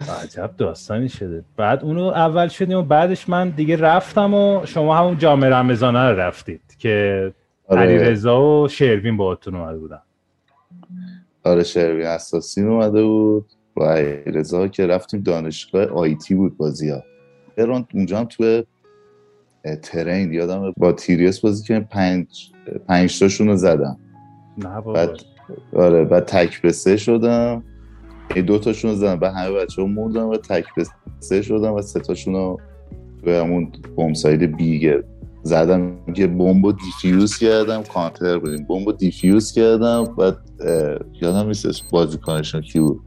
عجب 0.00 0.50
داستانی 0.58 1.08
شده. 1.08 1.44
بعد 1.56 1.84
اونو 1.84 2.02
اول 2.02 2.48
شدیم 2.48 2.78
و 2.78 2.82
بعدش 2.82 3.28
من 3.28 3.50
دیگه 3.50 3.76
رفتم 3.76 4.34
و 4.34 4.66
شما 4.66 4.96
همون 4.96 5.18
جامعه 5.18 5.50
رمضانه 5.50 5.98
رو 5.98 6.20
رفتید 6.20 6.60
که 6.78 7.32
علی 7.70 7.80
آره. 7.80 8.10
رضا 8.10 8.62
و 8.62 8.68
شروین 8.68 9.16
باهاتون 9.16 9.54
اومده 9.54 9.78
بودن. 9.78 10.00
آره 11.44 11.62
شروین 11.62 12.06
اساسی 12.06 12.62
اومده 12.62 13.04
بود 13.04 13.46
و 13.76 13.82
رضا 14.26 14.68
که 14.68 14.86
رفتیم 14.86 15.20
دانشگاه 15.20 15.84
آیتی 15.84 16.34
بود 16.34 16.56
بازی 16.56 16.90
ها. 16.90 17.02
برون 17.56 17.86
اونجا 17.94 18.18
هم 18.18 18.24
تو 18.24 18.62
ترین 19.82 20.32
یادم 20.32 20.72
با 20.76 20.92
تیریس 20.92 21.40
بازی 21.40 21.64
که 21.64 21.80
پنج 21.80 22.26
پنج 22.88 23.18
تاشون 23.18 23.48
رو 23.48 23.56
زدم. 23.56 23.98
نه 24.58 24.74
بابا. 24.74 24.92
بعد 24.92 25.10
آره 25.72 26.04
بعد 26.04 26.24
تک 26.24 26.62
به 26.62 26.72
سه 26.72 26.96
شدم. 26.96 27.62
این 28.34 28.44
دو 28.44 28.58
تاشون 28.58 28.94
زدم 28.94 29.16
بعد 29.16 29.34
همه 29.34 29.52
بچه 29.52 29.82
ها 29.82 29.88
موندم 29.88 30.26
و 30.26 30.36
تک 30.36 30.64
به 30.76 30.86
سه 31.20 31.42
شدم 31.42 31.72
و 31.72 31.82
سه 31.82 32.00
تاشون 32.00 32.34
رو 32.34 32.60
توی 33.24 33.34
همون 33.34 33.72
bomb 33.96 34.14
site 34.14 34.54
زدم 35.42 35.92
که 36.14 36.26
بمب 36.26 36.66
رو 36.66 36.72
defuse 36.72 37.38
کردم 37.38 37.82
کانتر 37.82 38.38
بودیم. 38.38 38.66
بمب 38.66 38.86
رو 38.86 38.92
defuse 38.92 39.52
کردم 39.52 40.04
اه، 40.18 40.34
یادم 41.22 41.46
نیستش 41.46 41.82
بازیکنشون 41.90 42.60
کی 42.60 42.80
بود. 42.80 43.00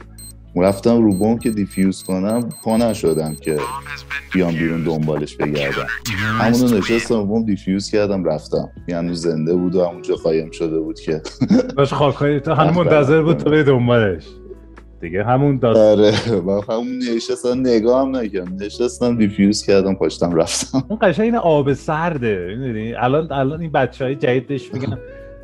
رفتم 0.55 1.03
رو 1.03 1.19
بمب 1.19 1.39
که 1.39 1.49
defuse 1.49 2.03
کنم 2.03 2.49
پا 2.63 2.77
نشدم 2.77 3.35
که 3.35 3.57
بیام 4.33 4.53
بیرون 4.53 4.83
دنبالش 4.83 5.35
بگردم. 5.35 5.87
همونو 6.17 6.77
نشستم 6.77 7.27
بمب 7.27 7.45
defuse 7.45 7.91
کردم 7.91 8.23
رفتم. 8.23 8.69
یعنی 8.87 9.15
زنده 9.15 9.55
بود 9.55 9.75
و 9.75 9.85
همونجا 9.85 10.15
قایم 10.15 10.51
شده 10.51 10.79
بود 10.79 10.99
که. 10.99 11.21
باش 11.77 11.93
خاکایی 11.93 12.41
هنوز 12.47 12.77
منتظر 12.77 13.21
بود 13.21 13.37
تو 13.37 13.49
بری 13.49 13.63
دنبالش. 13.63 14.27
دیگه. 15.01 15.23
همون 15.23 15.57
داستان. 15.57 15.99
آره 15.99 16.41
من 16.41 16.61
همون 16.69 16.97
نشستم 17.15 17.59
نگاه 17.59 18.01
هم 18.01 18.15
نکردم. 18.15 18.55
نشستم 18.65 19.17
defuse 19.17 19.65
کردم 19.65 19.95
پاشتم 19.95 20.35
رفتم. 20.35 20.83
اون 20.89 20.99
قشنگ 21.01 21.25
این 21.25 21.35
آب 21.35 21.73
سرده 21.73 22.55
می‌دونی؟ 22.59 22.93
الان 22.93 23.31
الان 23.31 23.61
این 23.61 23.71
بچه 23.71 24.05
های 24.05 24.15
جدید 24.15 24.47
بهش 24.47 24.73
میگن 24.73 24.97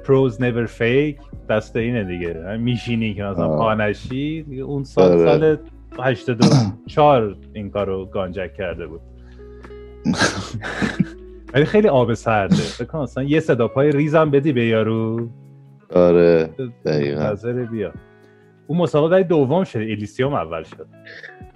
پروز 0.04 0.38
never 0.42 0.66
فیک 0.68 1.18
دست 1.50 1.76
اینه 1.76 2.04
دیگه. 2.04 2.58
میشینی 2.60 3.14
که 3.14 3.24
مثلا. 3.24 3.48
پانشی 3.58 4.44
دیگه 4.44 4.64
اون 4.64 4.84
سال 4.84 5.12
آره. 5.12 5.26
سال 5.40 5.58
84 6.00 7.36
این 7.54 7.70
کارو 7.70 8.06
گانجک 8.06 8.54
کرده 8.54 8.88
بود. 8.88 9.02
ولی 11.54 11.66
خیلی 11.66 11.88
آب 11.88 12.14
سرده. 12.14 12.56
فکر 12.56 12.98
مثلا 12.98 13.24
یه 13.24 13.40
صدا 13.40 13.68
پای 13.68 13.92
ریزم 13.92 14.32
بدی 14.32 14.54
به 14.54 14.66
یارو. 14.66 15.30
آره 15.96 16.50
دقیقاً. 16.86 17.36
بیا. 17.72 17.94
اون 18.68 18.80
مسابقه 18.80 19.24
دوم 19.24 19.64
شد 19.64 19.78
الیسیوم 19.78 20.34
اول 20.34 20.64
شد. 20.64 20.88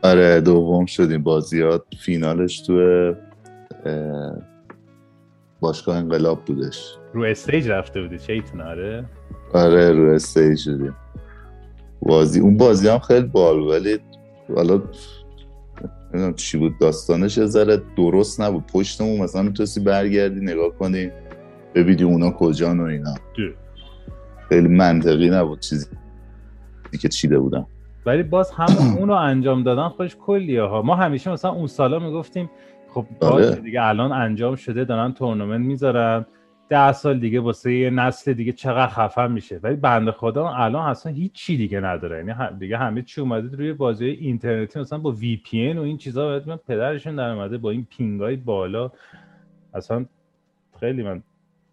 آره 0.04 0.42
دوم 0.42 0.86
شدیم. 0.86 1.24
بازیات 1.24 1.84
فینالش 2.00 2.62
تو 2.62 2.74
اه، 3.86 4.34
باشگاه 5.60 5.98
انقلاب 5.98 6.46
بودش. 6.46 6.96
رو 7.14 7.24
stage 7.24 7.70
رفته 7.70 8.02
بودی 8.02 8.18
چه 8.18 8.44
آره. 8.66 9.06
آره 9.54 9.92
رو 9.92 10.14
stage 10.14 10.58
شدیم. 10.58 10.96
بازی 12.02 12.40
اون 12.40 12.58
بازی 12.58 12.88
هم 12.88 13.00
خیلی 13.00 13.28
بال 13.28 13.60
ولی 13.60 14.00
حالا 14.56 14.82
نمی‌دونم 16.14 16.34
چی 16.34 16.58
بود. 16.58 16.78
داستانش 16.80 17.38
یه 17.38 17.46
ذره 17.46 17.82
درست 17.98 18.42
نبود. 18.42 18.64
پشتمون 18.74 19.22
مثلا 19.22 19.42
می‌تونستی 19.42 19.80
برگردی 19.80 20.40
نگاه 20.40 20.70
کنی 20.70 21.12
ببینی 21.76 22.04
اونا 22.04 22.32
کجان 22.32 22.80
و 22.80 22.84
اینا. 22.84 23.14
خیلی 24.50 24.68
منطقی 24.68 25.30
نبود 25.30 25.60
چیزی. 25.60 25.88
که 26.98 27.10
چیده 27.10 27.40
بودم. 27.40 27.68
ولی 28.06 28.24
باز 28.24 28.52
هم 28.52 28.68
اونو 29.00 29.14
انجام 29.14 29.64
دادن 29.64 29.88
خودش 29.88 30.16
کلیه 30.16 30.64
ها. 30.64 30.82
ما 30.82 30.96
همیشه 30.96 31.32
مثلا 31.32 31.52
اون 31.52 31.68
سالا 31.68 32.00
می‌گفتیم 32.00 32.50
خب 32.90 33.06
آره. 33.22 33.50
باشه 33.50 33.62
دیگه 33.62 33.84
الان 33.84 34.12
انجام 34.12 34.56
شده 34.56 34.86
دارن 34.86 35.14
تورنمنت 35.14 35.66
می‌ذارن. 35.66 36.26
ده 36.70 36.92
سال 36.92 37.20
دیگه 37.20 37.40
واسه 37.40 37.74
یه 37.74 37.90
نسل 37.90 38.34
دیگه 38.34 38.52
چقدر 38.52 38.92
خفن 38.92 39.32
میشه. 39.32 39.60
ولی 39.64 39.76
بنده 39.76 40.12
خدا 40.12 40.50
الان 40.50 40.90
اصلا 40.90 41.12
هیچ 41.12 41.34
چی 41.34 41.58
دیگه 41.58 41.80
نداره. 41.80 42.18
یعنی 42.18 42.34
دیگه 42.60 42.78
همه 42.78 43.02
چی 43.02 43.22
اومده 43.22 43.58
روی 43.58 43.74
بازی 43.74 44.06
اینترنتی. 44.06 44.80
مثلا 44.80 45.00
با 45.00 45.12
وی 45.12 45.42
پی 45.46 45.68
ان 45.68 45.78
و 45.78 45.82
این 45.82 45.98
چیزا 45.98 46.26
باید 46.26 46.48
من 46.48 46.56
پدرشون 46.68 47.16
در 47.16 47.30
اومده 47.30 47.58
با 47.58 47.70
این 47.70 47.88
پینگای 47.90 48.36
بالا. 48.36 48.92
اصلا 49.74 50.06
خیلی 50.80 51.04
من 51.04 51.24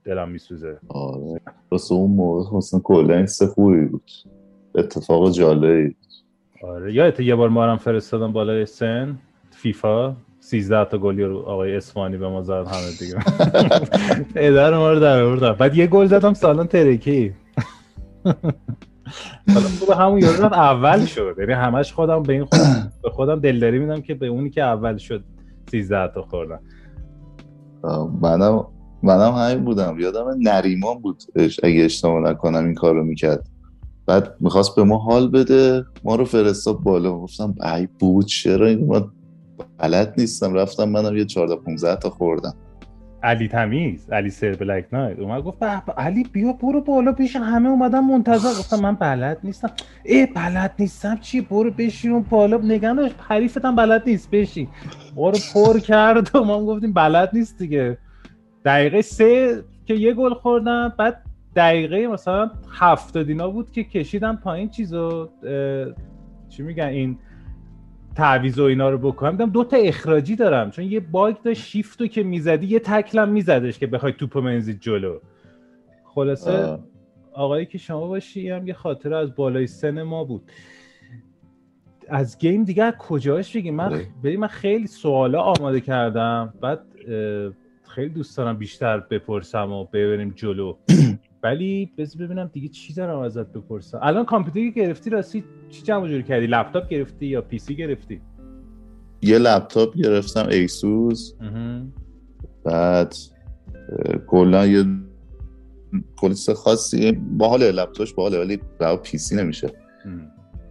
دلم 0.04 0.28
میسوزه. 0.28 0.78
آره. 0.88 1.40
واسه 1.70 1.94
اون 1.94 2.10
موقع 2.10 2.56
مثلا 2.56 2.80
کلا 2.80 3.14
این 3.14 3.88
بود. 3.88 4.10
اتفاق 4.74 5.30
جالبی. 5.30 5.96
آره. 6.62 6.94
یادت 6.94 7.20
یه 7.20 7.34
بار 7.34 7.48
ما 7.48 7.64
هم 7.64 7.76
فرستادن 7.76 8.32
بالای 8.32 8.66
سن 8.66 9.18
فیفا 9.50 10.16
13 10.40 10.84
تا 10.84 10.98
گلی 10.98 11.22
رو 11.22 11.38
آقای 11.38 11.76
اسفانی 11.76 12.16
به 12.16 12.28
ما 12.28 12.42
زد 12.42 12.66
همه 12.66 12.90
دیگه. 12.98 13.14
پدر 14.34 14.76
ما 14.76 14.92
رو 14.92 15.00
در 15.00 15.22
آوردن 15.22 15.52
بعد 15.52 15.76
یه 15.76 15.86
گل 15.86 16.06
زدم 16.06 16.34
سالان 16.34 16.66
ترکی. 16.66 17.34
حالا 19.48 19.66
خوب 19.80 19.90
همون 19.90 20.18
یارو 20.18 20.44
رفت 20.44 20.54
اول 20.54 21.04
شد. 21.04 21.36
یعنی 21.38 21.52
همش 21.52 21.92
خودم 21.92 22.22
به 22.22 22.32
این 22.32 22.44
خودم 22.44 22.92
به 23.02 23.10
خودم 23.10 23.40
دلداری 23.40 23.78
میدم 23.78 24.00
که 24.00 24.14
به 24.14 24.26
اونی 24.26 24.50
که 24.50 24.62
اول 24.62 24.96
شد 24.96 25.24
13 25.70 26.12
تا 26.14 26.22
خوردم 26.22 26.60
منم 28.20 28.66
منم 29.02 29.32
همین 29.32 29.64
بودم. 29.64 29.96
یادم 30.00 30.26
نریمان 30.38 30.98
بود 30.98 31.22
اگه 31.62 31.84
اشتباه 31.84 32.20
نکنم 32.20 32.64
این 32.64 32.74
کارو 32.74 33.04
می‌کرد. 33.04 33.48
بعد 34.08 34.34
می‌خواست 34.40 34.76
به 34.76 34.84
ما 34.84 34.98
حال 34.98 35.28
بده. 35.28 35.84
ما 36.04 36.14
رو 36.14 36.24
فرستاد 36.24 36.80
بالا. 36.80 37.12
گفتم 37.12 37.54
ای 37.76 37.88
بود 37.98 38.26
چرا 38.26 38.66
این 38.66 38.86
ما 38.86 39.10
بلد 39.78 40.14
نیستم؟ 40.18 40.54
رفتم 40.54 40.84
منم 40.84 41.16
یه 41.16 41.24
14 41.24 41.56
15 41.56 41.96
تا 41.96 42.10
خوردم. 42.10 42.54
علی 43.22 43.48
تمیز 43.48 44.10
علی 44.10 44.30
سر 44.30 44.52
بلک 44.52 44.86
نایت. 44.92 45.18
اومد 45.18 45.42
گفت 45.42 45.62
علی 45.96 46.22
بیا 46.32 46.52
برو 46.52 46.80
بالا 46.80 47.12
پیش 47.12 47.36
همه 47.36 47.68
اومدن 47.68 48.00
منتظر. 48.00 48.48
گفتم 48.48 48.80
من 48.80 48.94
بلد 48.94 49.38
نیستم. 49.44 49.70
ای 50.04 50.26
بلد 50.26 50.74
نیستم؟ 50.78 51.16
چی؟ 51.16 51.40
برو 51.40 51.70
بشین 51.70 52.12
اون 52.12 52.22
بالا. 52.30 52.56
نگن 52.56 53.08
حریفتم 53.28 53.76
بلد 53.76 54.02
نیست. 54.06 54.30
بشین. 54.30 54.68
برو 55.16 55.38
پر 55.54 55.78
کرد 55.78 56.36
و 56.36 56.44
ما 56.44 56.66
گفتیم 56.66 56.92
بلد 56.92 57.30
نیست 57.32 57.58
دیگه. 57.58 57.98
دقیقه 58.64 59.02
سه 59.02 59.62
که 59.86 59.94
یه 59.94 60.14
گل 60.14 60.34
خوردم 60.34 60.94
بعد 60.98 61.22
دقیقه 61.56 62.06
مثلا 62.06 62.50
هفتاد 62.72 63.26
دینا 63.26 63.50
بود 63.50 63.70
که 63.70 63.84
کشیدم 63.84 64.36
پایین 64.36 64.68
چیزو 64.68 65.28
چی 66.48 66.62
میگن 66.62 66.84
این 66.84 67.18
تعویض 68.14 68.58
و 68.58 68.62
اینا 68.62 68.90
رو 68.90 68.98
بکنم. 68.98 69.30
دیدم 69.30 69.50
دو 69.50 69.64
تا 69.64 69.76
اخراجی 69.76 70.36
دارم 70.36 70.70
چون 70.70 70.84
یه 70.84 71.00
باگ 71.00 71.36
داشت 71.42 71.62
شیفتو 71.62 72.06
که 72.06 72.22
می‌زدی 72.22 72.66
یه 72.66 72.78
تکلم 72.78 73.28
میزدش 73.28 73.78
که 73.78 73.86
بخوای 73.86 74.12
توپو 74.12 74.40
منزید 74.40 74.80
جلو. 74.80 75.18
خلاصه 76.04 76.78
آقایی 77.32 77.66
که 77.66 77.78
شما 77.78 78.06
باشی 78.06 78.50
هم 78.50 78.66
یه 78.66 78.74
خاطره 78.74 79.16
از 79.16 79.34
بالای 79.34 79.66
سن 79.66 80.02
ما 80.02 80.24
بود. 80.24 80.42
از 82.08 82.38
game 82.38 82.64
دیگه 82.64 82.92
کجاش 82.98 83.56
بگیم؟ 83.56 83.74
من 83.74 84.02
بله. 84.22 84.36
من 84.36 84.46
خیلی 84.46 84.86
سوالا 84.86 85.40
آماده 85.40 85.80
کردم 85.80 86.54
بعد 86.60 86.80
خیلی 87.88 88.08
دوست 88.08 88.36
دارم 88.36 88.56
بیشتر 88.56 88.98
بپرسم 88.98 89.72
و 89.72 89.84
ببریم 89.84 90.32
جلو. 90.36 90.76
ولی 91.42 91.92
بذار 91.98 92.26
ببینم 92.26 92.50
دیگه 92.52 92.68
چی 92.68 92.94
دارم 92.94 93.18
ازت 93.18 93.52
بپرسم. 93.52 93.98
الان 94.02 94.24
کامپیوتری 94.24 94.72
گرفتی 94.72 95.10
راستی 95.10 95.44
چی 95.70 95.82
جمع 95.82 96.08
جوری 96.08 96.22
کردی؟ 96.22 96.46
لپتاپ 96.46 96.88
گرفتی 96.88 97.26
یا 97.26 97.40
PC 97.40 97.76
گرفتی؟ 97.76 98.20
یه 99.22 99.38
لپتاپ 99.38 99.96
گرفتم 99.96 100.48
ASUS 100.48 101.32
بعد 102.64 103.14
کلا 104.26 104.66
یه 104.66 104.84
کلیس 106.16 106.50
خاصی 106.50 107.12
باحال 107.12 107.70
لپتاپش 107.70 108.14
باحاله 108.14 108.38
ولی 108.38 108.58
برای 108.78 108.96
PC 108.96 109.36
نمیشه. 109.36 109.70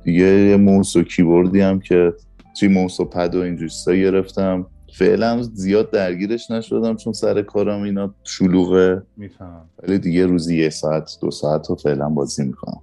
دیگه 0.03 0.25
یه 0.25 0.57
موس 0.57 0.95
و 0.95 1.03
کیبوردی 1.03 1.61
هم 1.61 1.79
که 1.79 2.13
چی 2.59 2.67
موس 2.67 2.99
و 2.99 3.05
پد 3.05 3.35
و 3.35 3.39
این 3.39 3.69
گرفتم. 3.87 4.65
فعلا 4.97 5.41
زیاد 5.41 5.91
درگیرش 5.91 6.51
نشدم 6.51 6.95
چون 6.95 7.13
سر 7.13 7.41
کارم 7.41 7.81
اینا 7.81 8.15
شلوغه. 8.23 9.03
می‌فهمم. 9.17 9.69
ولی 9.83 9.97
دیگه 9.99 10.25
روزی 10.25 10.57
یه 10.57 10.69
ساعت 10.69 11.17
دو 11.21 11.31
ساعت 11.31 11.69
رو 11.69 11.75
فعلا 11.75 12.09
بازی 12.09 12.45
می‌کنم. 12.45 12.81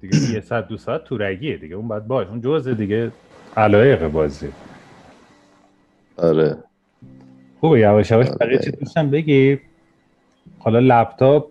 دیگه 0.00 0.30
یه 0.34 0.40
ساعت 0.40 0.68
دو 0.68 0.76
ساعت 0.76 1.04
تو 1.04 1.18
رگیه 1.18 1.56
دیگه. 1.56 1.74
اون 1.76 1.88
باید 1.88 2.06
باش 2.06 2.26
اون 2.26 2.40
جزء 2.40 2.72
دیگه 2.72 3.12
علایق 3.56 4.08
بازی. 4.08 4.48
آره. 6.16 6.56
خوبه 7.60 7.80
یواش 7.80 8.10
یواش 8.10 8.26
آره. 8.26 8.36
بقیه 8.36 8.58
چی 8.58 8.70
دوستم 8.70 9.10
بگی؟ 9.10 9.58
حالا 10.58 10.78
لپتاپ 10.78 11.50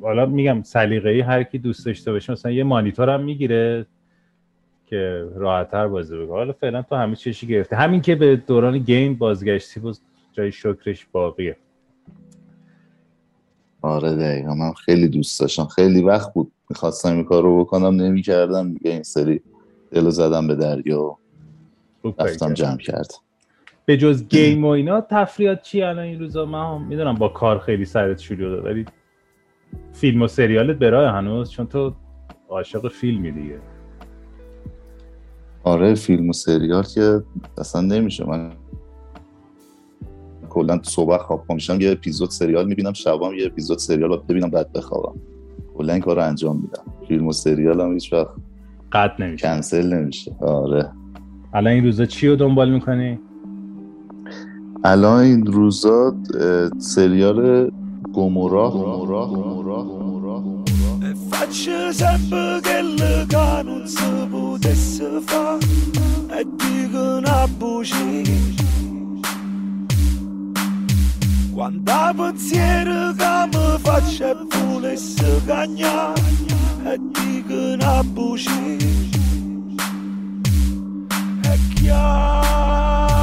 حالا 0.00 0.26
میگم 0.26 0.62
سلیقه‌ای 0.62 1.20
هر 1.20 1.42
کی 1.42 1.58
دوست 1.58 1.86
داشته 1.86 2.12
باشه 2.12 2.32
مثلا 2.32 2.52
یه 2.52 2.64
مانیتور 2.64 3.10
هم 3.10 3.24
می‌گیره. 3.24 3.86
که 4.90 5.28
راحتتر 5.34 5.88
بازی 5.88 6.18
بگه 6.18 6.32
حالا 6.32 6.52
فعلا 6.52 6.82
تو 6.82 6.94
همه 6.94 7.16
چیزی 7.16 7.46
گرفته 7.46 7.76
همین 7.76 8.00
که 8.00 8.14
به 8.14 8.36
دوران 8.36 8.78
گیم 8.78 9.14
بازگشتی 9.14 9.80
باز 9.80 10.00
جای 10.32 10.52
شکرش 10.52 11.06
باقیه 11.12 11.56
آره 13.82 14.16
دقیقا. 14.16 14.54
من 14.54 14.72
خیلی 14.72 15.08
دوست 15.08 15.40
داشتم. 15.40 15.64
خیلی 15.64 16.02
وقت 16.02 16.34
بود. 16.34 16.52
می‌خواستم 16.70 17.14
این 17.14 17.24
کار 17.24 17.42
رو 17.42 17.60
بکنم 17.64 18.00
نمی‌کردم. 18.00 18.72
دیگه 18.72 18.90
این 18.90 19.02
سری 19.02 19.42
دلو 19.90 20.10
زدم 20.10 20.46
به 20.46 20.54
دریا 20.54 21.02
و 21.02 21.18
رفتم 22.18 22.54
جمع 22.54 22.76
کرد. 22.76 23.14
به 23.86 23.96
جز 23.96 24.28
گیم 24.28 24.64
و 24.64 24.68
اینا 24.68 25.00
تفریات 25.00 25.62
چی 25.62 25.82
الان 25.82 26.04
این 26.04 26.20
روزا؟ 26.20 26.44
من 26.44 26.82
می‌دونم 26.82 27.14
با 27.14 27.28
کار 27.28 27.58
خیلی 27.58 27.84
سرت 27.84 28.18
شروع 28.18 28.62
ولی 28.62 28.84
فیلم 29.92 30.22
و 30.22 30.26
سریالت 30.26 30.76
برای 30.76 31.06
هنوز 31.06 31.50
چون 31.50 31.66
تو 31.66 31.94
عاشق 32.48 32.88
فیلمی 32.88 33.32
دیگه. 33.32 33.58
آره 35.64 35.94
فیلم 35.94 36.28
و 36.28 36.32
سریال 36.32 36.82
که 36.82 37.22
اصلا 37.58 37.80
نمیشه. 37.80 38.26
من 38.26 38.50
کلا 40.50 40.80
صبح 40.82 41.18
خواب 41.18 41.52
میشم 41.52 41.80
یه 41.80 41.90
اپیزود 41.90 42.30
سریال 42.30 42.66
می‌بینم 42.66 42.92
شبام 42.92 43.34
یه 43.34 43.46
اپیزود 43.46 43.78
سریال 43.78 44.10
رو 44.10 44.16
ببینم 44.28 44.50
بعد 44.50 44.72
بخوابم. 44.72 45.20
کلا 45.76 45.92
این 45.92 46.02
کار 46.02 46.16
رو 46.16 46.22
انجام 46.22 46.56
میدم. 46.56 46.82
فیلم 47.08 47.26
و 47.26 47.32
سریال 47.32 47.80
هم 47.80 47.92
هیچ 47.92 48.12
وقت 48.12 48.34
قطع 48.92 49.24
نمیشه. 49.24 49.46
کنسل 49.46 49.94
نمیشه. 49.94 50.36
آره. 50.40 50.90
الان 51.54 51.72
این 51.72 51.84
روزا 51.84 52.06
چی 52.06 52.28
رو 52.28 52.36
دنبال 52.36 52.70
می‌کنی؟ 52.70 53.18
الان 54.84 55.20
این 55.20 55.46
روزا 55.46 56.14
سریال 56.78 57.70
گموراه 58.14 58.72
گموراه 58.72 59.30
گموراه 59.30 59.86
شاب 61.48 62.60
قل 62.64 63.26
قانون 63.32 63.86
صبود 63.86 64.66
السفا 64.66 65.58
الديقن 66.40 67.26
ابو 67.26 67.82
شيش 67.82 68.60
Quanta 71.60 72.14
pensiero 72.16 73.12
che 73.20 73.34
mi 73.52 73.78
faccia 73.82 74.30
volesse 74.48 75.42
gagnare 75.44 76.22
e 76.84 76.98
dico 77.12 77.54
una 77.74 78.02
buccia 78.02 78.50
e 81.42 81.58
chiamala 81.74 83.20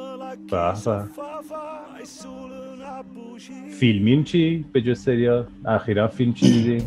به 0.51 1.05
فیلمیم 3.71 4.25
چی؟ 4.25 4.65
به 4.73 4.83
جز 4.83 4.99
سریال؟ 4.99 5.47
اخیرا 5.65 6.09
فیلم 6.09 6.35
چی 6.35 6.51
دیدی؟ 6.51 6.87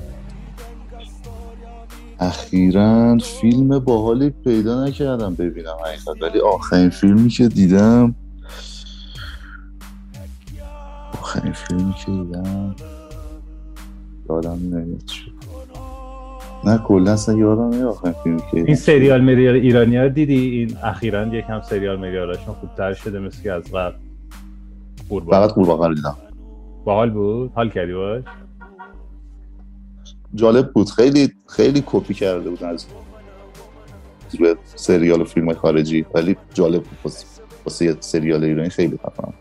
اخیرا 2.20 3.18
فیلم 3.18 3.80
باحالی 3.80 4.30
پیدا 4.30 4.86
نکردم 4.86 5.36
ببینم 5.36 5.76
حقیقت 5.86 6.22
ولی 6.22 6.40
آخرین 6.40 6.90
فیلمی 6.90 7.30
که 7.30 7.48
دیدم 7.48 8.16
آخرین 11.14 11.54
فیلمی 11.54 11.94
که 11.94 12.12
دیدم 12.12 12.76
یادم 14.30 14.60
نمیاد 14.76 15.04
نه 16.68 16.78
کلا 16.78 17.14
اصلا 17.14 17.38
یادم 17.38 17.70
نمیاد 17.70 18.16
فیلمی 18.24 18.42
که 18.52 18.58
این 18.58 18.76
سریال 18.76 19.22
مریال 19.22 19.56
ایرانی 19.56 19.98
ها 19.98 20.08
دیدی؟ 20.08 20.50
این 20.50 20.78
اخیرا 20.84 21.28
یکم 21.36 21.62
سریال 21.62 22.00
مریالاشون 22.00 22.54
خوبتر 22.54 22.94
شده 22.94 23.20
مثل 23.20 23.44
که 23.44 23.52
از 23.52 23.64
قبل 23.64 23.96
فقط 25.10 25.52
قورباغه 25.54 25.96
دیدم. 25.96 26.18
باحال 26.86 27.10
بود؟ 27.10 27.52
حال 27.56 27.70
کردی 27.70 27.94
باش؟ 27.94 28.24
جالب 30.36 30.72
بود. 30.72 30.90
خیلی 30.90 31.34
خیلی 31.48 31.84
کپی 31.86 32.14
کرده 32.14 32.50
بود 32.50 32.64
از 32.64 32.86
سریال 34.76 35.22
و 35.22 35.24
فیلم 35.24 35.54
خارجی. 35.54 36.06
ولی 36.14 36.38
جالب 36.54 36.84
بود. 36.84 37.14
واسه 37.66 37.98
سریال 38.00 38.44
ایرانی 38.44 38.70
خیلی 38.70 38.98
خفن 38.98 39.34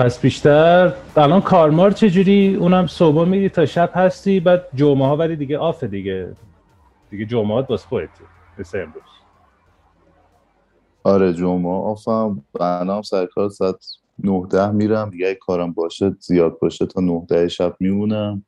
پس 0.00 0.20
بیشتر 0.20 0.92
الان 1.16 1.40
کارمار 1.40 1.90
چجوری؟ 1.90 2.54
اونم 2.54 2.86
صبح 2.86 3.28
میری 3.28 3.48
تا 3.48 3.66
شب 3.66 3.90
هستی 3.94 4.40
بعد 4.40 4.66
جمعه 4.74 5.06
ها 5.06 5.16
ولی 5.16 5.36
دیگه 5.36 5.58
آفه 5.58 5.86
دیگه. 5.86 6.32
دیگه 7.10 7.26
جمعه 7.26 7.54
ها 7.54 7.62
باز 7.62 7.84
خودت. 7.86 8.08
مثل 8.58 8.78
امروز. 8.78 9.02
آره 11.04 11.34
جمعه 11.34 11.72
آفم. 11.72 12.44
برنامه 12.60 13.02
سرکار 13.02 13.48
ساعت 13.48 13.86
نه 14.18 14.46
ده 14.50 14.70
میرم. 14.70 15.10
دیگه 15.10 15.34
کارم 15.34 15.72
باشه 15.72 16.16
زیاد 16.20 16.58
باشه 16.58 16.86
تا 16.86 17.00
نه 17.00 17.26
ده 17.28 17.48
شب 17.48 17.76
میمونم. 17.80 18.44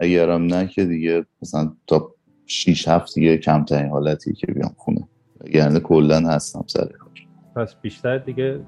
اگرم 0.00 0.42
نه 0.42 0.66
که 0.66 0.84
دیگه 0.84 1.26
مثلا 1.42 1.72
تا 1.86 2.14
شیش 2.46 2.88
هفت 2.88 3.14
دیگه 3.14 3.36
کمترین 3.36 3.90
حالتی 3.90 4.32
که 4.32 4.46
بیام 4.46 4.74
خونه. 4.76 5.08
یعنی 5.44 5.80
کلا 5.80 6.20
هستم 6.20 6.64
سر 6.66 6.84
کار. 6.84 7.10
پس 7.56 7.74
بیشتر 7.82 8.18
دیگه 8.18 8.60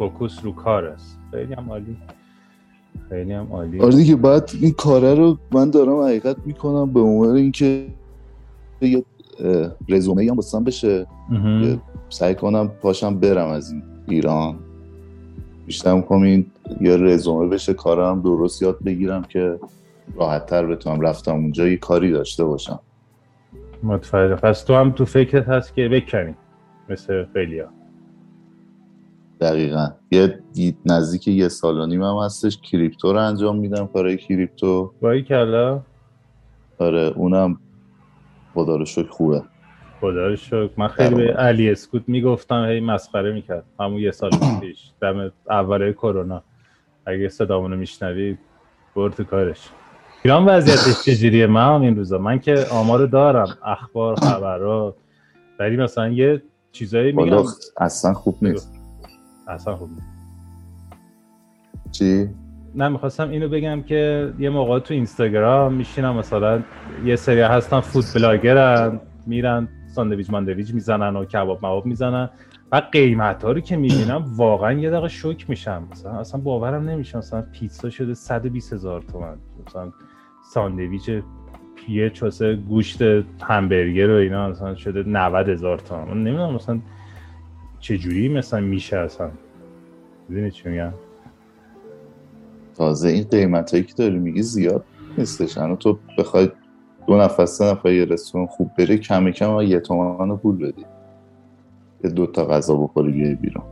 فوکوس 0.00 0.44
رو 0.44 0.52
کار 0.52 0.84
است. 0.84 1.18
خیلی 1.30 1.54
هم 1.54 1.70
عالی. 1.70 1.96
خیلی 3.08 3.32
هم 3.32 3.46
عالی. 3.52 3.80
آره 3.80 3.94
دیگه 3.94 4.16
بعد 4.16 4.50
این 4.60 4.72
کاره 4.72 5.14
رو 5.14 5.38
من 5.52 5.70
دارم 5.70 6.00
حقیقت 6.00 6.36
می‌کنم 6.46 6.92
به 6.92 7.00
عنوان 7.00 7.36
اینکه 7.36 7.86
یه 8.80 9.04
رزومه 9.88 10.30
هم 10.30 10.36
بسن 10.36 10.64
بشه. 10.64 11.06
سعی 12.08 12.34
کنم 12.34 12.68
پاشم 12.68 13.18
برم 13.20 13.48
از 13.48 13.72
این 13.72 13.82
ایران. 14.08 14.58
بیشتر 15.66 15.94
می‌کنم 15.94 16.22
این 16.22 16.46
یه 16.80 16.96
رزومه 16.96 17.48
بشه 17.48 17.74
کارم 17.74 18.22
درست 18.22 18.62
یاد 18.62 18.78
بگیرم 18.84 19.22
که 19.22 19.58
راحت 20.16 20.46
تر 20.46 20.66
بتونم 20.66 21.00
رفتم 21.00 21.34
اونجا 21.34 21.68
یه 21.68 21.76
کاری 21.76 22.10
داشته 22.10 22.44
باشم. 22.44 22.80
متفرق 23.82 24.40
پس 24.40 24.62
تو 24.62 24.74
هم 24.74 24.90
تو 24.90 25.04
فکرت 25.04 25.48
هست 25.48 25.74
که 25.74 25.88
بکنی 25.88 26.34
مثل 26.88 27.24
خیلیا 27.32 27.68
دقیقا. 29.40 29.88
یه 30.10 30.38
نزدیک 30.86 31.28
یه 31.28 31.48
سال 31.48 31.80
و 31.80 31.86
نیم 31.86 32.02
هم 32.02 32.16
هستش. 32.24 32.58
کریپتو 32.60 33.12
رو 33.12 33.18
انجام 33.18 33.58
میدم 33.58 33.86
کارهای 33.86 34.16
کریپتو. 34.16 34.92
بایی 35.00 35.22
کلا. 35.22 35.80
آره 36.78 37.12
اونم 37.16 37.60
خدا 38.54 38.76
رو 38.76 38.84
شکر 38.84 39.08
خوبه. 39.08 39.42
خدا 40.00 40.26
رو 40.26 40.36
شکر 40.36 40.70
من 40.76 40.88
خیلی 40.88 41.14
به 41.14 41.32
علی 41.32 41.70
اسکوت 41.70 42.02
می‌گفتم 42.06 42.64
هی 42.64 42.80
مسخره 42.80 43.32
می‌کرد. 43.32 43.64
همون 43.80 43.98
یه 43.98 44.10
سال 44.10 44.30
پیش. 44.60 44.90
دم 45.02 45.32
اوله 45.50 45.92
کرونا. 45.92 46.42
اگه 47.06 47.28
صدامونو 47.28 47.76
میشنوی 47.76 48.36
برد 48.96 49.14
تو 49.14 49.24
کارش. 49.24 49.68
ایران 50.22 50.44
وضعیتش 50.44 51.04
چجوریه؟ 51.04 51.46
من 51.46 51.82
این 51.82 51.96
روزا. 51.96 52.18
من 52.18 52.38
که 52.38 52.66
آمارو 52.72 53.06
دارم. 53.06 53.58
اخبار 53.64 54.14
خبرها 54.14 54.96
ولی 55.58 55.76
مثلا 55.76 56.08
یه 56.08 56.42
چیزایی 56.72 57.12
میگم. 57.12 57.44
اصلا 57.76 58.12
خوب 58.14 58.36
نیست. 58.42 58.79
اصلا 59.50 59.76
خوب 59.76 59.90
نیست. 59.90 60.16
چی؟ 61.90 62.28
نه 62.74 62.88
می‌خواستم 62.88 63.30
اینو 63.30 63.48
بگم 63.48 63.82
که 63.82 64.32
یه 64.38 64.50
موقع 64.50 64.78
تو 64.78 64.94
اینستاگرام 64.94 65.72
میشینم 65.74 66.16
مثلا 66.16 66.62
یه 67.04 67.16
سری 67.16 67.40
هستن 67.40 67.80
فود 67.80 68.04
بلاگرن 68.14 69.00
میرن 69.26 69.68
ساندویچ 69.94 70.30
ماندویچ 70.30 70.74
می‌زنن 70.74 71.16
و 71.16 71.24
کباب 71.24 71.58
مواب 71.62 71.86
می‌زنن 71.86 72.30
و 72.72 72.82
قیمت 72.92 73.44
ها 73.44 73.52
رو 73.52 73.60
که 73.60 73.76
می‌بینم 73.76 74.24
واقعا 74.36 74.72
یه 74.72 74.90
دقیقه 74.90 75.08
شوک 75.08 75.50
میشم. 75.50 75.88
مثلا 75.90 76.12
اصلا 76.12 76.40
باورم 76.40 76.88
نمیشه 76.88 77.18
مثلا 77.18 77.42
پیتزا 77.52 77.90
شده 77.90 78.14
120 78.14 78.72
هزار 78.72 79.02
تومن. 79.02 79.36
مثلا 79.66 79.92
ساندویچ 80.52 81.10
پیه 81.76 82.10
چوسه 82.10 82.56
گوشت 82.56 83.02
همبرگر 83.42 84.10
و 84.10 84.14
اینا 84.14 84.48
مثلا 84.48 84.74
شده 84.74 85.02
90 85.02 85.48
هزار 85.48 85.78
تومن. 85.78 86.04
من 86.04 86.24
نمی‌دونم 86.24 86.54
مثلا 86.54 86.80
چجوری 87.80 88.28
مثلا 88.28 88.60
میشه 88.60 88.96
اصلا؟ 88.96 89.30
می‌دونی 90.28 90.50
چی 90.50 90.68
میگم؟ 90.68 90.92
تازه 92.76 93.08
این 93.08 93.24
قیمت 93.24 93.70
هایی 93.70 93.84
که 93.84 93.94
داری 93.94 94.18
میگی 94.18 94.42
زیاد 94.42 94.84
نیستش. 95.18 95.54
تو 95.54 95.98
بخوای 96.18 96.50
دو 97.06 97.16
نفر 97.16 97.46
سه 97.46 97.64
نفر 97.64 97.92
یه 97.92 98.04
رستوران 98.04 98.46
خوب 98.46 98.70
بری 98.78 98.98
کم 98.98 99.30
کم 99.30 99.60
یه 99.60 99.80
تومن 99.80 100.36
پول 100.36 100.56
بدی. 100.56 100.84
یه 102.04 102.10
دو 102.10 102.26
تا 102.26 102.46
غذا 102.46 102.76
بخوری 102.76 103.12
بیای 103.12 103.34
بیرون. 103.34 103.64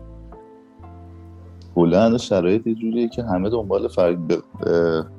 کلا 1.75 2.19
شرایط 2.19 2.67
یه 2.67 2.75
جوریه 2.75 3.09
که 3.09 3.23
همه 3.23 3.51
دنبال 3.51 3.89
فرق 3.89 4.17
ب... 4.17 4.41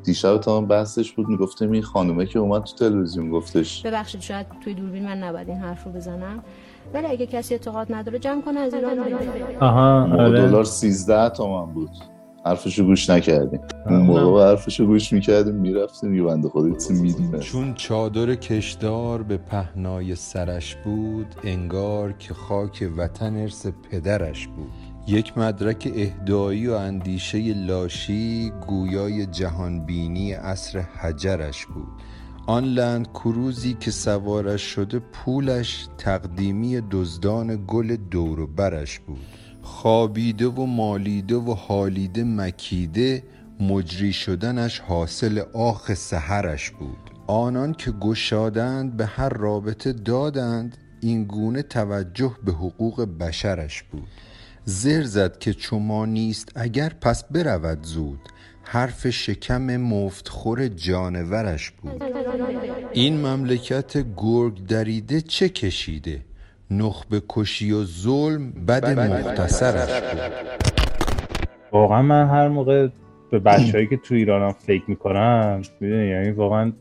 دیشب 0.04 0.38
تا 0.38 0.62
بحثش 0.62 1.12
بود 1.12 1.30
می‌گفتم 1.30 1.72
این 1.72 1.82
خانومه 1.82 2.26
که 2.26 2.40
اومد 2.40 2.64
تو 2.64 2.76
تلویزیون 2.76 3.30
گفتش. 3.30 3.86
ببخشید 3.86 4.22
شاید 4.22 4.46
توی 4.64 4.74
دوربین 4.74 5.06
من 5.06 5.24
نباید 5.24 5.50
این 5.50 5.58
حرف 5.58 5.84
رو 5.84 5.92
بزنم. 5.92 6.44
ولی 6.94 7.06
اگه 7.08 7.26
کسی 7.26 7.54
اعتقاد 7.54 7.94
نداره 7.94 8.20
جمع 8.20 8.42
کنه 8.42 8.60
از 8.60 8.74
ایران 8.74 9.00
آها 9.60 10.04
آره. 10.04 10.42
دلار 10.42 10.64
13 10.64 11.30
تومن 11.30 11.74
بود. 11.74 11.90
حرفشو 12.46 12.86
گوش 12.86 13.10
نکردیم. 13.10 13.60
اون 13.86 14.02
موقع 14.02 14.50
حرفشو 14.50 14.86
گوش 14.86 15.14
می‌کردیم 15.14 15.56
می‌رفتیم. 15.56 16.14
یه 16.14 16.24
بنده 16.24 16.50
خودت 16.50 16.92
می‌دونه 16.92 17.40
چون 17.40 17.74
چادر 17.74 18.36
کشدار 18.36 19.24
به 19.24 19.38
پهنای 19.38 20.16
سرش 20.16 20.76
بود 20.76 21.36
انگار 21.44 22.14
که 22.14 22.34
خاک 22.34 22.90
وطن 22.98 23.36
ارث 23.36 23.68
پدرش 23.92 24.48
بود. 24.48 24.72
یک 25.08 25.38
مدرک 25.38 25.92
اهدایی 25.96 26.68
و 26.68 26.74
اندیشه 26.74 27.54
لاشی 27.54 28.52
گویای 28.68 29.26
جهانبینی 29.26 30.34
اصر 30.34 30.80
حجرش 30.80 31.66
بود. 31.66 31.88
آن 32.50 32.64
لند 32.64 33.08
کروزی 33.08 33.74
که 33.80 33.92
سوارش 33.92 34.62
شده 34.62 35.00
پولش 35.00 35.88
تقدیمی 35.98 36.82
دزدان 36.92 37.66
گل 37.68 37.96
دور 37.96 38.40
و 38.40 38.48
برش 38.48 39.00
بود. 39.00 39.26
خوابیده 39.62 40.48
و 40.48 40.66
مالیده 40.66 41.36
و 41.36 41.54
حالیده 41.54 42.24
مکیده 42.24 43.24
مجری 43.60 44.14
شدنش 44.14 44.80
حاصل 44.80 45.42
آخ 45.54 45.94
سهرش 45.94 46.70
بود. 46.72 47.12
آنان 47.28 47.74
که 47.74 47.92
گشادند 47.92 48.98
به 48.98 49.06
هر 49.06 49.30
رابطه 49.30 49.94
دادند 49.94 50.78
این 51.02 51.24
گونه 51.24 51.62
توجه 51.62 52.36
به 52.46 52.52
حقوق 52.52 53.02
بشرش 53.20 53.84
بود. 53.84 54.08
زر 54.66 55.04
زد 55.04 55.40
که 55.40 55.54
چما 55.54 56.06
نیست 56.06 56.52
اگر 56.56 56.90
پس 57.02 57.24
برود 57.24 57.84
زود. 57.84 58.20
حرف 58.72 59.10
شکم 59.10 59.78
مفتخور 59.78 60.68
جانورش 60.68 61.72
بود. 61.72 62.04
این 62.94 63.28
مملکت 63.28 64.06
گرگ 64.18 64.68
دریده 64.68 65.22
چه 65.22 65.50
کشیده؟ 65.50 66.22
نخبه 66.72 67.22
کشی 67.30 67.72
و 67.72 67.84
ظلم 67.84 68.52
بد 68.52 69.00
مختصرش 69.00 70.02
بود. 70.02 70.22
واقعا 71.72 72.02
من 72.02 72.28
هر 72.28 72.48
موقع 72.48 72.88
به 73.32 73.40
بچههایی 73.40 73.88
که 73.88 73.98
تو 73.98 74.16
ایرانم 74.16 74.52
فکر 74.52 74.84
می‌کنم 74.88 75.62
می‌دونی 75.80 76.08
یعنی 76.08 76.32
واقعا 76.32 76.72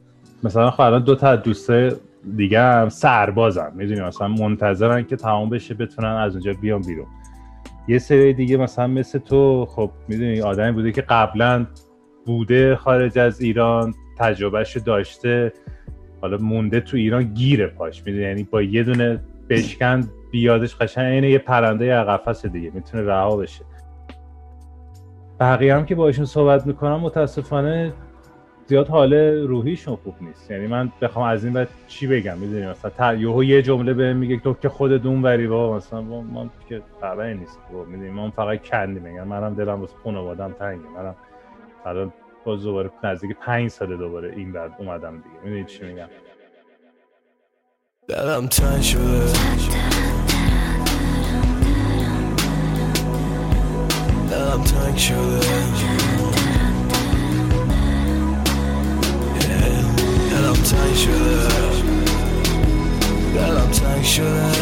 مثلا 0.43 0.71
خب 0.71 0.81
الان 0.81 1.05
دو 1.05 1.15
تا 1.15 1.37
دوسته 1.37 1.97
دیگه 2.37 2.61
هم 2.61 2.89
سربازم 2.89 3.73
می‌دونی 3.75 4.01
مثلا 4.01 4.29
منتظرن 4.29 5.05
که 5.05 5.17
تمام 5.17 5.51
بشه 5.51 5.75
بتونن 5.75 6.09
از 6.09 6.33
اونجا 6.33 6.53
بیان 6.53 6.83
بیرون. 6.83 7.07
یه 7.89 7.99
سری 7.99 8.33
دیگه 8.33 8.57
مثلا 8.57 8.87
مثل 8.87 9.19
تو 9.19 9.67
خب 9.67 9.91
می‌دونی 10.09 10.41
آدمی 10.41 10.73
بوده 10.73 10.93
که 10.93 11.03
قبلا 11.03 11.67
بوده 12.27 12.77
خارج 12.77 13.19
از 13.19 13.41
ایران 13.41 13.95
تجربهش 14.19 14.77
داشته 14.77 15.53
حالا 16.21 16.37
مونده 16.37 16.81
تو 16.81 16.97
ایران 16.97 17.23
گیره 17.23 17.67
پاش 17.67 18.03
می‌دونی؟ 18.07 18.25
یعنی 18.25 18.43
با 18.43 18.63
یه 18.63 18.83
دونه 18.83 19.21
بشکن 19.49 20.09
بیادش 20.31 20.77
قشنگ 20.77 21.13
اینه 21.13 21.31
یه 21.31 21.39
پرنده 21.39 21.95
قفس 21.95 22.47
دیگه 22.47 22.71
می‌تونه 22.75 23.03
رها 23.03 23.37
بشه. 23.37 23.65
بقیه 25.41 25.75
هم 25.75 25.87
که 25.87 25.95
باشون 25.95 26.25
صحبت 26.25 26.67
می‌کنم 26.67 27.01
متاسفانه 27.01 27.93
زیاد 28.69 28.89
حال 28.89 29.15
روحیشون 29.49 29.97
خوب 29.97 30.15
نیست. 30.21 30.51
یعنی 30.51 30.67
من 30.67 30.93
بخوام 31.01 31.25
از 31.27 31.45
این 31.45 31.53
بعد 31.53 31.69
چی 31.87 32.07
بگم 32.07 32.39
می‌دونی؟ 32.39 32.67
مثلا 32.67 33.15
یهو 33.15 33.45
یه 33.45 33.63
جمله 33.63 33.95
به 33.95 34.15
میگه 34.15 34.37
تو 34.37 34.55
که 34.55 34.69
خودت 34.69 35.07
اون 35.07 35.23
وری 35.23 35.47
با 35.47 35.77
مثلا 35.77 36.03
من 36.03 36.51
که 36.69 36.83
خبری 37.01 37.35
نیست. 37.35 37.59
می‌دونی؟ 37.87 38.11
من 38.11 38.31
فقط 38.31 38.63
کندی 38.63 39.01
میگم 39.01 39.29
منم 39.29 39.55
دلم 39.55 39.81
واسه 39.81 39.95
خانواده‌ام 40.05 40.53
تنگه. 40.53 40.89
منم 40.97 41.15
الان 41.87 42.13
باز 42.45 42.63
دوباره 42.63 42.91
نزدیک 43.05 43.37
پنج 43.41 43.71
ساله 43.71 43.97
دوباره 43.97 44.33
این 44.37 44.53
بعد 44.53 44.73
اومدم 44.79 45.17
دیگه. 45.17 45.37
می‌دونی 45.45 45.65
چی 45.65 45.85
میگم؟ 45.85 46.09
دلم 48.09 48.47
تنگ 48.47 48.83
شده. 48.83 49.33
دلم 54.31 54.63
تنگ 54.63 54.97
شده. 54.97 55.98
تنگ 60.63 60.95
شده 60.95 61.49
دلم 63.35 63.71
تنگ 63.71 64.05
شده 64.05 64.53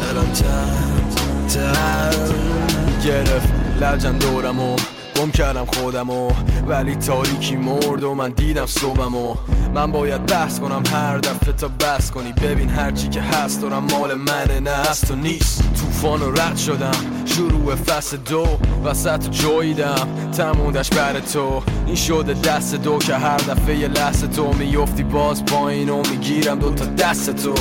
دلم 0.00 0.32
تنگ 0.32 1.14
تنگ 1.48 3.04
گرفت 3.04 3.48
لجن 3.80 4.18
دورمو 4.18 4.76
گم 5.16 5.30
کردم 5.30 5.64
خودمو 5.64 6.30
ولی 6.66 6.96
تاریکی 6.96 7.56
مرد 7.56 8.04
و 8.04 8.14
من 8.14 8.30
دیدم 8.30 8.66
صبحمو. 8.66 9.34
من 9.74 9.92
باید 9.92 10.26
بحث 10.26 10.60
کنم 10.60 10.82
هر 10.92 11.18
دفعه 11.18 11.52
تا 11.52 11.68
بس 11.68 12.10
کنی. 12.10 12.32
ببین 12.32 12.68
هرچی 12.68 13.08
که 13.08 13.20
هست 13.20 13.62
دارم 13.62 13.86
مال 13.90 14.14
منه 14.14 14.60
نه 14.60 14.70
هست 14.70 15.10
و 15.10 15.14
نیست. 15.14 15.62
توفان 15.74 16.22
و 16.22 16.30
رد 16.30 16.56
شدم 16.56 17.24
شروع 17.24 17.74
فصل 17.74 18.16
دو 18.16 18.46
وسط 18.84 19.30
جاییدم 19.30 20.30
تمودش 20.36 20.90
بر 20.90 21.20
تو. 21.20 21.62
این 21.86 21.94
شده 21.96 22.34
دست 22.34 22.74
دو 22.74 22.98
که 22.98 23.14
هر 23.14 23.36
دفعه 23.36 23.78
یه 23.78 23.88
لحظه 23.88 24.26
تو 24.26 24.52
میفتی 24.52 25.02
باز 25.02 25.44
پایین 25.44 25.88
و 25.88 26.02
می‌گیرم 26.10 26.58
دو 26.58 26.70
تا 26.70 26.84
دست 26.84 27.30
تو. 27.30 27.54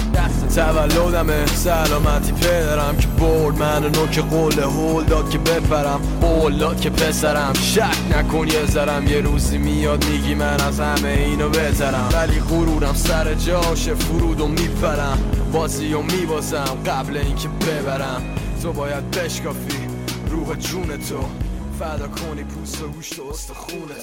تولدمه 0.55 1.45
سلامتی 1.45 2.31
پدرم 2.31 2.97
که 2.97 3.07
برد 3.07 3.57
من 3.57 3.83
نوک 3.83 4.19
قول 4.19 4.59
هول 4.59 5.03
داد 5.03 5.29
که 5.29 5.37
بپرم. 5.37 6.01
قول 6.21 6.57
داد 6.57 6.81
که 6.81 6.89
پسرم 6.89 7.53
شک 7.53 8.17
نکن 8.17 8.47
یه 8.47 8.65
ذرم. 8.65 9.07
یه 9.07 9.19
روزی 9.19 9.57
میاد 9.57 10.05
میگی 10.05 10.35
من 10.35 10.61
از 10.61 10.79
همه 10.79 11.09
اینو 11.09 11.49
بذارم 11.49 12.09
ولی 12.13 12.39
غرورم 12.39 12.93
سر 12.93 13.33
جاشه 13.33 13.93
فرودو 13.93 14.47
میپرم. 14.47 15.17
بازی 15.53 15.93
و 15.93 16.01
میبازم 16.01 16.77
قبل 16.85 17.17
اینکه 17.17 17.47
ببرم. 17.47 18.21
تو 18.61 18.73
باید 18.73 19.11
بشکافی 19.11 19.87
روح 20.29 20.55
جون 20.55 20.87
تو. 20.87 21.52
فدا 21.83 22.07
کنی 22.07 22.43
پوست 22.43 22.83
و 22.83 22.87
گوشت 22.87 23.19
و 23.19 23.23
استخونه 23.23 23.93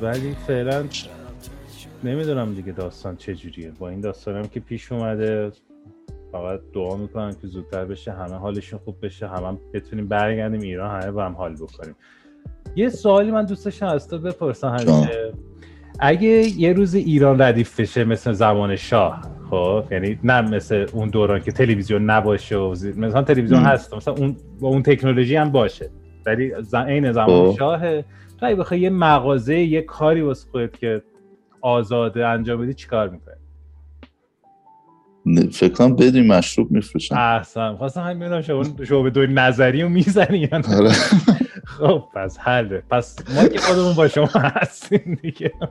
ولی 0.00 0.36
فعلا 0.46 0.84
نمی‌دونم 2.04 2.54
دیگه 2.54 2.72
داستان 2.72 3.16
چجوریه 3.16 3.72
با 3.78 3.88
این 3.88 4.00
داستانم 4.00 4.48
که 4.48 4.60
پیش 4.60 4.92
اومده 4.92 5.52
فقط 6.32 6.60
دعا 6.74 6.96
می‌کنم 6.96 7.32
که 7.32 7.46
زودتر 7.46 7.84
بشه 7.84 8.12
همه 8.12 8.34
حالشون 8.34 8.78
خوب 8.78 9.06
بشه 9.06 9.28
همه 9.28 9.46
هم 9.46 9.58
بتونیم 9.74 10.08
برگردیم 10.08 10.60
ایران 10.60 11.00
همه 11.00 11.10
با 11.10 11.24
هم 11.24 11.32
حال 11.32 11.54
بکنیم. 11.54 11.96
یه 12.76 12.88
سوالی 12.88 13.30
من 13.30 13.44
دوست 13.44 13.64
داشتم 13.64 13.86
از 13.86 14.08
تو 14.08 14.18
بپرسم 14.18 14.68
همیشه. 14.68 15.32
اگه 15.98 16.28
یه 16.28 16.72
روز 16.72 16.94
ایران 16.94 17.42
ردیف 17.42 17.80
بشه 17.80 18.04
مثل 18.04 18.32
زمان 18.32 18.76
شاه 18.76 19.41
خب 19.52 19.84
یعنی 19.90 20.18
نه 20.24 20.40
مثل 20.40 20.86
اون 20.92 21.08
دوران 21.10 21.40
که 21.40 21.52
تلویزیون 21.52 22.10
نباشه 22.10 22.56
و 22.56 22.74
زی- 22.74 22.92
مثلا 22.92 23.22
تلویزیون. 23.22 23.60
هست 23.62 23.94
مثلا 23.94 24.14
اون 24.14 24.36
با 24.60 24.68
اون 24.68 24.82
تکنولوژی 24.82 25.36
هم 25.36 25.50
باشه. 25.50 25.90
ولی 26.26 26.52
عین 26.74 27.12
زمان 27.12 27.50
خب. 27.52 27.58
شاه 27.58 28.02
تو 28.02 28.46
اگه 28.46 28.56
بخوای 28.56 28.80
یه 28.80 28.90
مغازه 28.90 29.58
یه 29.58 29.82
کاری 29.82 30.20
واسه 30.20 30.48
خودت 30.50 30.78
که 30.78 31.02
آزاده 31.60 32.26
انجام 32.26 32.60
بدی 32.62 32.74
چیکار 32.74 33.08
می‌کنی؟ 33.08 33.34
فکر 35.50 35.72
کنم 35.72 35.96
بدون 35.96 36.26
مشروب 36.26 36.70
میفروشن. 36.70 37.16
احسن 37.16 37.76
خواستم 37.76 38.00
همین 38.00 38.18
ببینم 38.18 38.40
شما 38.42 38.64
شما 38.84 39.02
به 39.02 39.10
دور 39.10 39.26
نظری 39.26 39.82
رو 39.82 39.88
می‌زنی 39.88 40.46
آره. 40.52 40.90
خب 41.78 42.04
پس 42.14 42.38
حله. 42.38 42.82
پس 42.90 43.16
ما 43.36 43.48
که 43.48 43.58
خودمون 43.58 43.94
با 43.94 44.08
شما 44.08 44.28
هستیم 44.34 45.18
دیگه. 45.22 45.52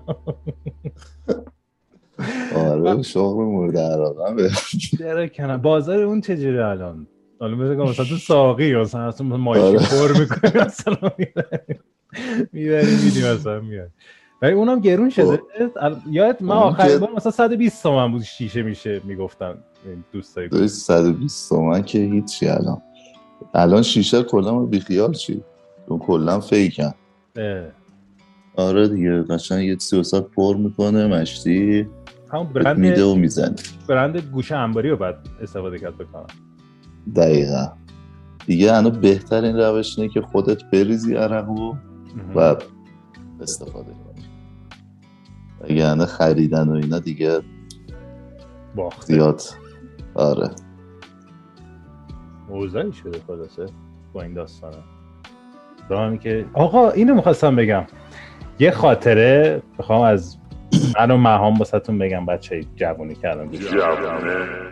آره 2.56 3.02
شغل 3.02 3.44
مورد 3.44 3.78
علاقه 3.78 4.50
چرا 4.98 5.28
کنم. 5.28 5.58
بازار 5.58 6.02
اون 6.04 6.22
چجوری 6.22 6.60
الان؟ 6.60 7.08
حالا 7.40 7.56
مثلا 7.56 7.76
که 7.86 7.92
مثلا 7.92 8.06
تو 8.06 8.16
ساقی 8.16 8.76
مثلا 8.76 9.08
اصلا 9.08 9.28
ماشین 9.38 9.64
آره. 9.66 9.78
پر 9.80 10.20
می‌کنی 10.20 10.62
مثلا 10.64 11.12
می‌بری 12.54 12.96
میدی 13.06 13.24
مثلا 13.34 13.60
میاد 13.60 13.90
ولی 14.42 14.54
اونم 14.54 14.80
گرون 14.80 15.10
شده. 15.10 15.42
ال- 15.82 15.96
یادت 16.10 16.42
من 16.42 16.56
آخرین 16.56 16.92
که- 16.94 16.98
بار 16.98 17.10
مثلا 17.16 17.32
120 17.32 17.84
تومن 17.84 18.12
بود 18.12 18.22
شیشه 18.24 18.62
میشه 18.62 19.02
می‌گفتن 19.04 19.54
دوستایی 20.12 20.50
دوی 20.50 20.68
120 20.68 21.50
تومن 21.50 21.84
که 21.84 22.00
هیچی 22.00 22.48
الان. 22.48 22.82
الان 23.54 23.82
شیشه 23.82 24.24
کلا 24.24 24.54
ما 24.54 24.66
بیخیال 24.66 25.14
چی؟ 25.14 25.44
اون 25.88 26.00
کلا 26.00 26.40
فیکن. 26.40 26.94
آره 28.56 28.88
دیگه 28.88 29.22
قشنگ 29.22 29.66
یه 29.68 29.78
سی 29.80 29.98
و 30.00 30.04
صد 30.04 30.22
پر 30.22 30.56
می‌کنه 30.58 31.08
مشتی. 31.08 31.88
همون 32.32 32.54
برند 32.54 32.78
میده 32.78 33.04
و 33.04 33.16
می‌زنه. 33.16 33.56
برند 33.88 34.18
گوشه 34.18 34.56
انباری 34.56 34.90
رو 34.90 34.98
باید 34.98 35.16
استفاده 35.42 35.80
کرد 35.80 35.98
بکنم 35.98 36.28
دقیقا. 37.16 37.68
دیگه 38.46 38.76
الان 38.76 39.00
بهترین 39.02 39.58
روش 39.58 40.00
اینه 40.00 40.14
که 40.14 40.22
خودت 40.22 40.64
بریزی 40.64 41.16
عرقو 41.16 41.76
و 42.36 42.56
استفاده 43.42 43.92
کنی. 43.92 44.26
وگرنه 45.62 46.06
خریدن 46.06 46.68
و 46.68 46.72
اینا 46.72 47.00
دیگه 47.00 47.40
باخته. 48.76 49.14
زیاد. 49.14 49.42
آره. 50.14 50.50
اوضاعی 52.50 52.94
شده 52.94 53.20
خلاصه 53.28 53.66
با 54.14 54.22
این 54.22 54.34
داستانه. 54.34 54.78
که 56.18 56.46
آقا 56.54 56.90
اینو 56.90 57.16
می‌خواستم 57.16 57.56
بگم. 57.56 57.84
یه 58.60 58.72
خاطره 58.72 59.62
بخوام 59.80 60.02
از 60.02 60.38
من 61.00 61.12
و 61.12 61.18
مهام 61.18 61.58
واسهتون 61.58 61.98
بگم 61.98 62.26
بچه 62.26 62.64
جوونی 62.76 63.16
کردم 63.16 63.50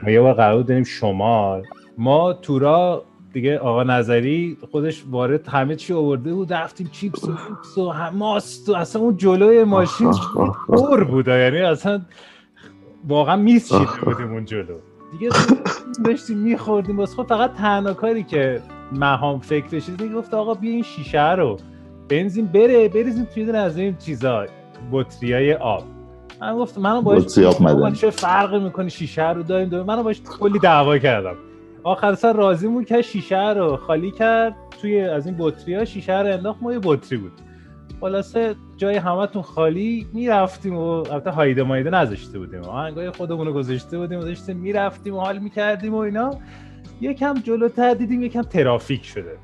ما 0.03 0.11
یه 0.11 0.21
بار 0.21 0.33
قرار 0.33 0.57
بود 0.57 0.67
بریم 0.67 0.83
شمال 0.83 1.63
ما 1.97 2.33
تورا 2.33 3.03
دیگه 3.33 3.59
آقا 3.59 3.83
نظری 3.83 4.57
خودش 4.71 5.03
وارد 5.11 5.47
همه 5.47 5.75
چی 5.75 5.93
آورده 5.93 6.33
بود 6.33 6.53
رفتیم 6.53 6.89
چیپس 6.91 7.23
و 7.23 7.27
چیپس 7.27 7.77
و 7.77 7.93
ماست 8.11 8.69
و 8.69 8.75
اصلا 8.75 9.01
اون 9.01 9.17
جلوی 9.17 9.63
ماشین 9.63 10.11
پر 10.67 11.03
بود 11.03 11.27
یعنی 11.27 11.57
اصلا 11.57 12.01
واقعا 13.07 13.35
میز 13.35 13.73
بودیم 14.03 14.31
اون 14.33 14.45
جلو. 14.45 14.77
دیگه 15.11 15.29
داشتیم 16.05 16.37
میخوردیم. 16.37 16.97
واسه 16.97 17.15
خود 17.15 17.27
فقط 17.27 17.53
تنها 17.53 17.93
کاری 17.93 18.23
که 18.23 18.61
مهام 18.91 19.39
فکرش 19.39 19.89
دیگه 19.89 20.15
گفت 20.15 20.33
آقا 20.33 20.53
بیا 20.53 20.71
این 20.71 20.83
شیشه 20.83 21.31
رو 21.31 21.57
بنزین 22.09 22.45
بره 22.45 22.89
بریزیم 22.89 23.25
توی 23.25 23.45
دونه 23.45 23.57
از 23.57 23.77
این 23.77 23.97
چیزا. 23.97 24.45
بطریای 24.91 25.53
آب. 25.53 25.83
من 26.41 26.55
گفتم 26.57 26.81
منو 26.81 27.01
باش. 27.01 27.25
چه 28.01 28.09
فرقی 28.09 28.59
می‌کنه 28.59 28.89
شیشه 28.89 29.29
رو 29.29 29.43
داریم 29.43 29.69
داریم. 29.69 29.85
منو 29.85 30.03
باش 30.03 30.21
کلی 30.21 30.59
دعوا 30.59 30.97
کردم. 30.97 31.35
آخر 31.83 32.15
سر 32.15 32.33
راضیمون 32.33 32.85
که 32.85 33.01
شیشه 33.01 33.49
رو 33.49 33.77
خالی 33.77 34.11
کرد. 34.11 34.55
توی 34.81 35.01
از 35.01 35.25
این 35.25 35.35
بطری 35.39 35.75
ها 35.75 35.85
شیشه 35.85 36.19
رو 36.19 36.33
انداخت. 36.33 36.63
ما 36.63 36.73
یه 36.73 36.79
بطری 36.83 37.17
بود. 37.17 37.31
خلاصه 38.01 38.55
جای 38.77 38.95
همتون 38.95 39.41
خالی 39.41 40.07
می‌رفتیم 40.13 40.77
و 40.77 40.87
البته 40.87 41.29
هایده 41.29 41.63
مایده 41.63 41.89
نذاشته 41.89 42.39
بودیم. 42.39 42.61
آهنگای 42.61 43.11
خودمون 43.11 43.47
رو 43.47 43.53
گذاشته 43.53 43.97
بودیم 43.97 44.19
داشتیم 44.19 44.57
می‌رفتیم 44.57 45.15
و 45.15 45.19
حال 45.19 45.39
می‌کردیم 45.39 45.93
و 45.93 45.97
اینا. 45.97 46.31
یکم 47.01 47.33
جلوتر 47.33 47.93
دیدیم 47.93 48.23
یکم 48.23 48.41
ترافیک 48.41 49.05
شده. 49.05 49.37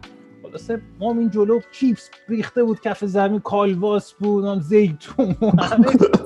خلاصه 0.55 0.81
ما 0.99 1.11
هم 1.11 1.19
این 1.19 1.29
جلو 1.29 1.59
چیپس 1.71 2.09
ریخته 2.29 2.63
بود 2.63 2.81
کف 2.81 3.05
زمین 3.05 3.39
کالباس 3.39 4.13
بود 4.13 4.45
هم 4.45 4.59
زیتون 4.59 5.33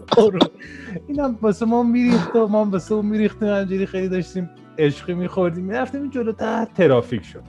پر. 0.08 0.40
اینم 1.08 1.38
واسه 1.42 1.66
ما 1.66 1.84
میریخت 1.84 2.36
و 2.36 2.48
ما 2.48 2.66
هم 2.66 2.72
واسه 2.72 2.96
اون 2.96 3.06
میریختیم 3.06 3.48
همینجوری 3.48 3.86
خیلی 3.86 4.10
داشتیم 4.10 4.50
عشقی 4.78 5.14
میخوردیم. 5.14 5.66
می‌رفتیم 5.66 6.02
این 6.02 6.12
جلوتر 6.12 6.66
ترافیک 6.66 7.24
شد. 7.24 7.44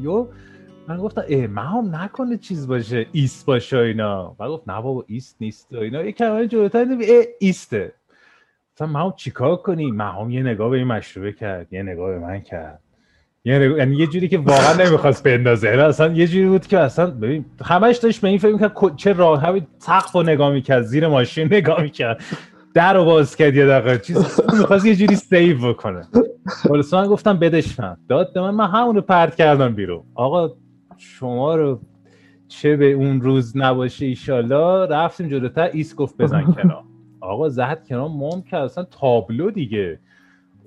یهو 0.00 0.26
من 0.88 0.96
گفتم 0.96 1.22
اه 1.28 1.46
مهام 1.46 1.96
نکنه 1.96 2.36
چیز 2.36 2.66
باشه 2.68 3.06
ایست 3.12 3.46
باشه 3.46 3.76
اینا. 3.78 4.36
و 4.38 4.48
گفت 4.48 4.68
نه 4.68 4.82
بابا 4.82 5.04
ایست 5.08 5.36
نیست 5.40 5.72
و 5.72 5.78
اینا. 5.78 6.02
یه 6.02 6.12
کمه 6.12 6.46
جلوتر 6.46 6.86
اه 7.08 7.24
ایسته. 7.38 7.92
مثلا 8.76 8.86
مهام 8.86 9.12
چیکار 9.16 9.56
کنی؟ 9.56 9.90
مهام 9.90 10.30
یه 10.30 10.42
نگاه 10.42 10.70
به 10.70 10.76
این 10.76 10.86
مشروبه 10.86 11.32
کرد 11.32 11.72
یه 11.72 11.82
نگاه 11.82 12.10
به 12.10 12.18
من 12.18 12.40
کرد. 12.40 12.82
یعنی 13.48 13.96
یه 13.96 14.06
جوری 14.06 14.28
که 14.28 14.38
واقعا 14.38 14.86
نمی‌خواست 14.86 15.24
بندازه. 15.24 15.68
یعنی 15.68 15.80
اصلا 15.80 16.12
یه 16.12 16.26
جوری 16.26 16.46
بود 16.48 16.66
که 16.66 16.78
اصلا 16.78 17.10
ببین 17.10 17.44
همش 17.64 17.96
داشت 17.96 18.20
به 18.20 18.28
این 18.28 18.38
فکر 18.38 18.52
می‌کرد 18.52 18.96
چه 18.96 19.12
راه 19.12 19.40
همین 19.42 19.66
سقف 19.78 20.12
رو 20.12 20.22
نگاه 20.22 20.52
می‌کرد 20.52 20.82
زیر 20.82 21.08
ماشین 21.08 21.46
نگاه 21.54 21.82
می‌کرد. 21.82 22.22
در 22.74 22.94
رو 22.94 23.04
باز 23.04 23.36
کرد 23.36 23.54
یه 23.54 23.66
دقیقه. 23.66 23.98
چیز 23.98 24.40
می‌خواست 24.58 24.86
یه 24.86 24.96
جوری 24.96 25.16
save 25.16 25.72
بکنه. 25.72 26.08
خلاصه 26.46 26.94
من 26.94 27.06
گفتم 27.06 27.38
بدش 27.38 27.80
من. 27.80 27.96
داد 28.08 28.32
به 28.32 28.40
من 28.40 28.50
من 28.50 28.66
همون 28.66 28.94
رو 28.94 29.00
پرت 29.00 29.34
کردم 29.36 29.74
بیرون. 29.74 30.02
آقا 30.14 30.50
شما 30.96 31.56
رو 31.56 31.80
چه 32.48 32.76
به 32.76 32.92
اون 32.92 33.20
روز 33.20 33.56
نباشه 33.56 34.06
ایشالله 34.06 34.86
رفتیم 34.86 35.28
جلوتر 35.28 35.70
ایست 35.72 35.96
گفت 35.96 36.16
بزن 36.16 36.42
کنار. 36.62 36.82
آقا 37.20 37.48
زد 37.48 37.86
کنار 37.88 38.08
مام 38.08 38.42
که 38.42 38.56
اصلا 38.56 38.84
تابلو 38.84 39.50
دیگه. 39.50 40.00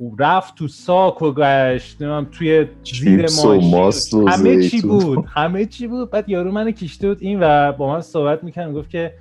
او 0.02 0.16
رفت 0.20 0.56
تو 0.56 0.68
ساک 0.68 1.22
و 1.22 1.34
گشت 1.34 2.02
نمی‌دونم 2.02 2.28
توی 2.32 2.68
زیر 2.84 3.20
و 3.20 3.30
ماشین. 3.46 4.24
و 4.24 4.30
همه 4.30 4.70
چی. 4.70 4.82
بود 4.82 5.26
همه 5.28 5.66
چی 5.66 5.88
بود. 5.88 6.10
بعد 6.12 6.30
یارو 6.30 6.52
من 6.52 6.72
کشته 6.72 7.08
بود 7.08 7.18
این 7.22 7.40
و 7.42 7.72
با 7.72 7.94
من 7.94 8.02
صحبت 8.02 8.44
می‌کرد 8.44 8.74
گفت 8.74 8.90
که 8.90 9.14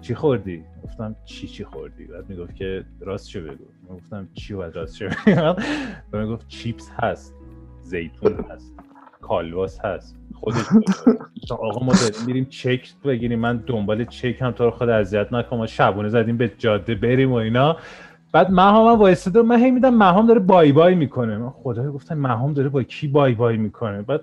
چی 0.00 0.14
خوردی؟ 0.14 0.64
گفتم 0.84 1.16
چی 1.24 1.46
چی 1.46 1.64
خوردی؟ 1.64 2.04
بعد 2.04 2.28
می‌گفت 2.28 2.56
که 2.56 2.84
راست 3.00 3.28
چه 3.28 3.40
بگو. 3.40 3.64
من 3.88 3.96
گفتم 3.96 4.28
چی 4.34 4.54
باید 4.54 4.76
راست 4.76 4.94
چه 4.96 5.08
بگم 5.08 5.56
و 6.12 6.18
من 6.18 6.26
گفت 6.26 6.48
چیپس 6.48 6.90
هست 6.98 7.34
زیتون 7.82 8.44
هست 8.50 8.74
کالواس 9.20 9.80
هست. 9.84 10.16
خودش. 10.34 10.64
آقا 11.50 11.84
ما 11.84 11.92
میریم 12.26 12.44
چک 12.44 12.88
بگیریم. 13.04 13.38
من 13.38 13.56
دنبال 13.66 14.04
چک 14.04 14.36
هم 14.40 14.50
تو 14.50 14.64
رو 14.64 14.70
خود 14.70 14.88
اذیت 14.88 15.32
نکن 15.32 15.56
ما 15.56 15.66
شبونه 15.66 16.08
زدیم 16.08 16.36
به 16.36 16.52
جاده 16.58 16.94
بریم 16.94 17.32
و 17.32 17.34
اینا. 17.34 17.76
بعد 18.32 18.50
مهام 18.50 18.86
هم 18.86 18.98
وایساده 18.98 19.42
من 19.42 19.58
هی 19.58 19.70
میدم 19.70 19.94
مهام 19.94 20.26
داره 20.26 20.40
بای 20.40 20.72
بای 20.72 20.94
می‌کنه. 20.94 21.38
من 21.38 21.50
خدای 21.50 21.88
گفتم 21.88 22.14
مهام 22.14 22.52
داره 22.52 22.68
با 22.68 22.82
کی 22.82 23.08
بای 23.08 23.34
بای 23.34 23.56
می‌کنه؟ 23.56 24.02
بعد 24.02 24.20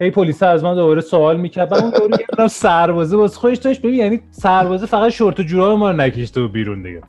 هی 0.00 0.10
پلیس 0.10 0.42
از 0.42 0.64
من 0.64 0.74
دوباره 0.74 1.00
سوال 1.00 1.40
می‌کرد. 1.40 1.68
بعد 1.68 1.82
اون 1.82 1.90
دوره 1.90 2.48
سربازه 2.48 3.16
واسه 3.16 3.40
خودش 3.40 3.58
داشت. 3.58 3.82
ببین 3.82 3.94
یعنی 3.94 4.20
سربازه 4.30 4.86
فقط 4.86 5.10
شورت 5.10 5.40
و 5.40 5.42
جوراب 5.42 5.78
ما 5.78 5.90
رو 5.90 5.96
نکشته 5.96 6.40
و 6.40 6.48
بیرون 6.48 6.82
دیگه. 6.82 7.02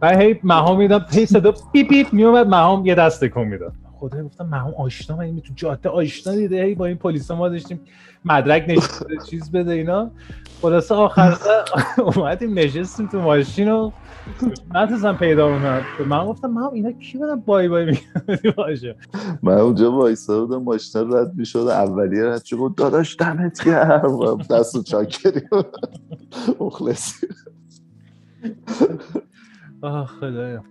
بعد 0.00 0.20
هی 0.20 0.40
مهام 0.44 0.78
میدم 0.78 1.06
هی 1.10 1.26
صدا 1.26 1.52
پیپ 1.72 1.88
پیپ 1.88 2.12
میومد 2.12 2.46
مهام 2.46 2.86
یه 2.86 2.94
دست 2.94 3.24
کن 3.24 3.44
می‌داد. 3.44 3.72
خدا 4.02 4.22
گفتم 4.22 4.46
محمود 4.46 4.74
آشنا 4.78 5.16
من 5.16 5.40
تو 5.40 5.52
جاده 5.56 5.88
آشنا 5.88 6.34
دیده 6.34 6.62
هی 6.64 6.74
با 6.74 6.86
این 6.86 6.96
پلیس 6.96 7.30
ما 7.30 7.48
داشتیم 7.48 7.80
مدرک 8.24 8.66
بده، 8.66 8.80
چیز 9.30 9.50
بده 9.50 9.72
اینا. 9.72 10.10
خلاصه 10.62 10.94
آخر 10.94 11.32
سر 11.42 12.02
اومدیم 12.02 12.58
نشستیم 12.58 13.06
تو 13.06 13.20
ماشین 13.20 13.70
و 13.70 13.90
نتونستم 14.74 15.16
پیدا 15.16 15.58
کنم. 15.58 15.82
من 16.08 16.26
گفتم 16.26 16.50
من 16.50 16.62
اینا 16.72 16.92
کی 16.92 17.18
بدن 17.18 17.36
بای 17.36 17.68
بای 17.68 17.84
میگن؟ 17.84 18.50
باشه. 18.56 18.96
من 19.42 19.58
اونجا 19.58 19.92
وایسا 19.92 20.46
بودم 20.46 20.62
ماشین 20.62 21.12
رد 21.12 21.34
می‌شد. 21.34 21.58
اولیه 21.58 22.24
رد 22.24 22.44
شد 22.44 22.56
گفت 22.56 22.76
داداش 22.76 23.16
دمت 23.20 23.64
گرم. 23.64 24.36
دست 24.50 24.84
چاکری 24.84 25.40
مخلصی. 26.60 27.26
آه 29.82 30.06
خدایا. 30.06 30.62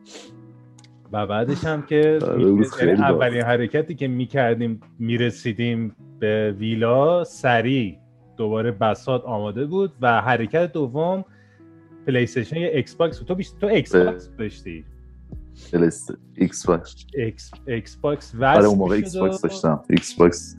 و 1.12 1.28
بعدش 1.28 1.66
هم 1.66 1.82
که 1.82 2.20
آره، 2.22 2.42
یعنی. 2.82 3.02
اولین 3.02 3.42
حرکتی 3.42 3.96
که 3.96 4.08
می‌کردیم 4.08 4.80
می‌رسیدیم 5.00 5.96
به 6.20 6.56
ویلا 6.58 7.24
سریع 7.24 7.98
دوباره 8.38 8.72
بساط 8.72 9.24
آماده 9.26 9.66
بود 9.66 9.94
و 10.02 10.22
حرکت 10.22 10.74
دوم 10.74 11.26
PlayStation 12.08 12.56
یا 12.56 12.68
Xbox. 12.70 13.20
تو 13.20 13.36
بیش... 13.36 13.52
تو 13.62 13.68
Xbox 13.68 14.30
داشتی؟ 14.38 14.86
PlayStation 15.74 16.14
Xbox 16.36 17.06
ایکس, 17.18 17.52
ایکس 17.68 17.96
باکس 17.96 18.36
آره 18.36 18.66
اون 18.66 18.78
موقع 18.78 18.96
ایکس 18.96 19.18
box 19.18 19.42
داشتم. 19.42 19.84
Xbox 19.90 20.56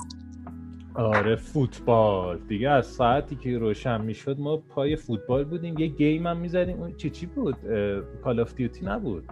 آره 0.94 1.36
فوتبال. 1.36 2.38
دیگه 2.48 2.70
از 2.70 2.86
ساعتی 2.86 3.36
که 3.36 3.58
روشن 3.58 4.00
می‌شد 4.00 4.40
ما 4.40 4.56
پای 4.56 4.96
فوتبال 4.96 5.44
بودیم. 5.44 5.78
یه 5.78 5.86
game 5.86 6.26
هم 6.26 6.36
می‌زدیم. 6.36 6.76
اون 6.80 6.96
چی 6.96 7.10
چی 7.10 7.26
بود؟ 7.26 7.56
Call 8.24 8.40
of 8.40 8.54
Duty 8.54 8.86
نبود. 8.86 9.24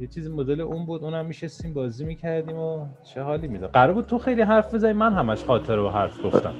یه 0.00 0.06
چیزی 0.06 0.28
مدل 0.30 0.60
اون 0.60 0.86
بود 0.86 1.04
اونم 1.04 1.26
میشستیم 1.26 1.74
بازی 1.74 2.04
می‌کردیم 2.04 2.56
و 2.56 2.86
چه 3.04 3.22
حالی 3.22 3.48
می‌داد. 3.48 3.70
قرار 3.70 3.94
بود 3.94 4.06
تو 4.06 4.18
خیلی 4.18 4.42
حرف 4.42 4.74
بزنی 4.74 4.92
من 4.92 5.12
همش 5.12 5.44
خاطره 5.44 5.80
و 5.80 5.88
حرف 5.88 6.24
گفتم. 6.24 6.54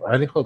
ولی 0.00 0.26
خب 0.26 0.44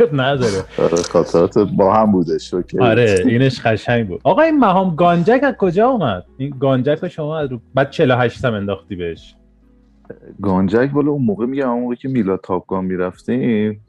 اب 0.00 0.08
نداره. 0.12 0.64
آره 0.78 0.96
خاطرات 0.96 1.58
با 1.58 1.94
هم 1.94 2.12
بودش 2.12 2.54
اوکی 2.54 2.78
آره 2.78 3.24
اینش 3.26 3.60
قشنگ 3.60 4.08
بود. 4.08 4.20
آقا 4.24 4.42
این 4.42 4.58
مهام 4.58 4.94
گانجک 4.94 5.40
از 5.42 5.54
کجا 5.58 5.88
اومد؟ 5.88 6.24
این 6.36 6.54
گانجک 6.60 6.98
رو 7.02 7.08
شما 7.08 7.38
از 7.38 7.50
رو 7.50 7.60
بعد 7.74 7.90
48 7.90 8.44
هم 8.44 8.54
انداختی 8.54 8.96
بهش. 8.96 9.36
گانجک 10.42 10.90
بالا 10.90 11.10
اون 11.10 11.22
موقع 11.22 11.46
میگم 11.46 11.70
اون 11.70 11.82
موقع 11.82 11.94
که 11.94 12.08
میلاد 12.08 12.40
تاپگان 12.42 12.84
می‌رفتیم 12.84 13.80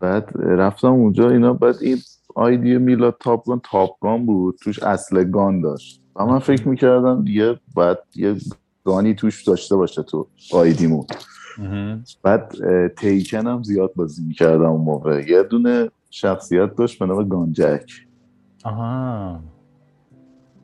بعد 0.00 0.30
رفتم 0.34 0.92
اونجا 0.92 1.30
اینا 1.30 1.52
بعد 1.52 1.76
این 1.80 1.96
آیدی 2.34 2.78
میلاد 2.78 3.16
تاپگان 3.20 3.60
تاپگان 3.64 4.26
بود 4.26 4.58
توش 4.62 4.82
اصل 4.82 5.24
گان 5.24 5.60
داشت. 5.60 6.02
و 6.16 6.26
من 6.26 6.38
فکر 6.38 6.68
می‌کردم 6.68 7.24
دیگه 7.24 7.60
باید 7.74 7.98
یه 8.16 8.36
گانی 8.84 9.14
توش 9.14 9.42
داشته 9.42 9.76
باشه 9.76 10.02
تو 10.02 10.26
آیدیمون. 10.52 11.06
بعد 12.22 12.54
تیکن 12.98 13.46
هم 13.46 13.62
زیاد 13.62 13.92
بازی 13.96 14.24
می‌کردم 14.24 14.70
اون 14.70 14.80
موقع. 14.80 15.24
یه 15.28 15.42
دونه 15.42 15.90
شخصیت 16.10 16.74
داشت 16.74 16.98
به 16.98 17.06
نام 17.06 17.28
گانجک. 17.28 17.90
آها. 18.64 19.40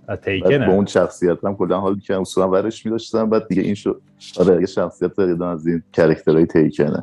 بعد 0.07 0.21
تیکنه 0.21 0.67
با 0.67 0.73
اون 0.73 0.87
شخصیت 0.87 1.45
هم 1.45 1.57
کلا 1.57 1.81
حال 1.81 1.95
می‌کردم. 1.95 2.21
اصولا 2.21 2.49
ورش 2.49 2.87
میداشتم 2.87 3.31
بعد 3.31 3.49
دیگه 3.49 3.63
این 3.63 3.75
شد 3.75 4.03
آره 4.41 4.61
یه 4.61 4.67
شخصیت 4.67 5.15
دقیقا 5.15 5.51
از 5.51 5.67
این 5.67 5.83
کرکترهای 5.93 6.47
تیکنه 6.47 7.03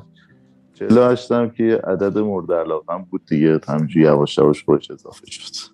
48 0.79 1.31
هم 1.31 1.49
که 1.49 1.81
عدد 1.83 2.17
مورد 2.17 2.51
علاقه 2.51 3.05
بود 3.09 3.25
دیگه. 3.25 3.59
همینجوری 3.67 4.05
یواش 4.05 4.37
یواش 4.37 4.63
خودش 4.63 4.91
اضافه 4.91 5.25
شد. 5.25 5.71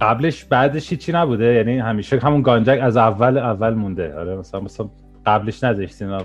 قبلش 0.00 0.44
بعدش 0.44 0.90
هیچی 0.90 1.12
نبوده؟ 1.12 1.44
یعنی 1.44 1.78
همیشه 1.78 2.18
همون 2.18 2.42
گانجک 2.42 2.78
از 2.82 2.96
اول 2.96 3.38
اول 3.38 3.74
مونده. 3.74 4.18
آره 4.18 4.36
مثلا 4.36 4.60
مثلا 4.60 4.90
قبلش 5.26 5.64
نداشتین. 5.64 6.20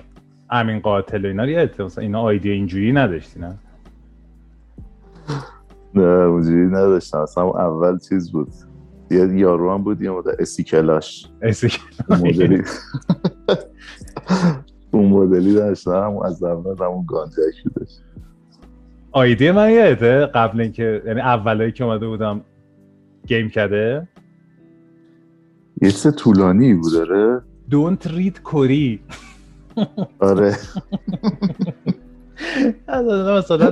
امین 0.49 0.79
قاتل 0.79 1.25
و 1.25 1.27
اینا. 1.27 1.43
رو؟ 1.77 1.85
مثلا 1.85 2.01
اینا 2.01 2.21
آیدی 2.21 2.51
اینجوری 2.51 2.91
نداشتین 2.91 3.43
نه؟ 3.43 3.57
اونجوری 6.03 6.67
نداشتم. 6.67 7.17
اصلا 7.17 7.43
اون 7.43 7.61
اول 7.61 7.99
چیز 7.99 8.31
بود. 8.31 8.47
یه 9.11 9.39
یارو 9.39 9.73
هم 9.73 9.83
بود 9.83 10.01
یه 10.01 10.11
مدل 10.11 10.31
اسیکلاش. 10.39 11.27
اسم- 11.41 11.67
اون 12.09 12.19
مدلی. 12.19 12.63
اون 14.91 15.05
مدلی 15.05 15.53
داشتم 15.53 16.17
از 16.25 16.43
اول 16.43 16.85
همون 16.85 17.05
گانجک 17.07 17.63
بودش 17.63 17.89
آیدی 19.11 19.51
من 19.51 19.71
یادته 19.71 20.25
قبل 20.25 20.61
اینکه 20.61 21.01
یعنی 21.05 21.21
اولایی 21.21 21.71
که 21.71 21.83
اومده 21.83 22.07
بودم 22.07 22.41
گیم 23.27 23.49
کرده؟ 23.49 24.07
یه 25.81 25.91
چیز 25.91 26.15
طولانی 26.15 26.73
بود 26.73 26.93
داره 26.93 27.41
Don't 27.71 28.07
read 28.07 28.39
کوری 28.43 28.99
آره. 30.19 30.55
مثلا 33.37 33.71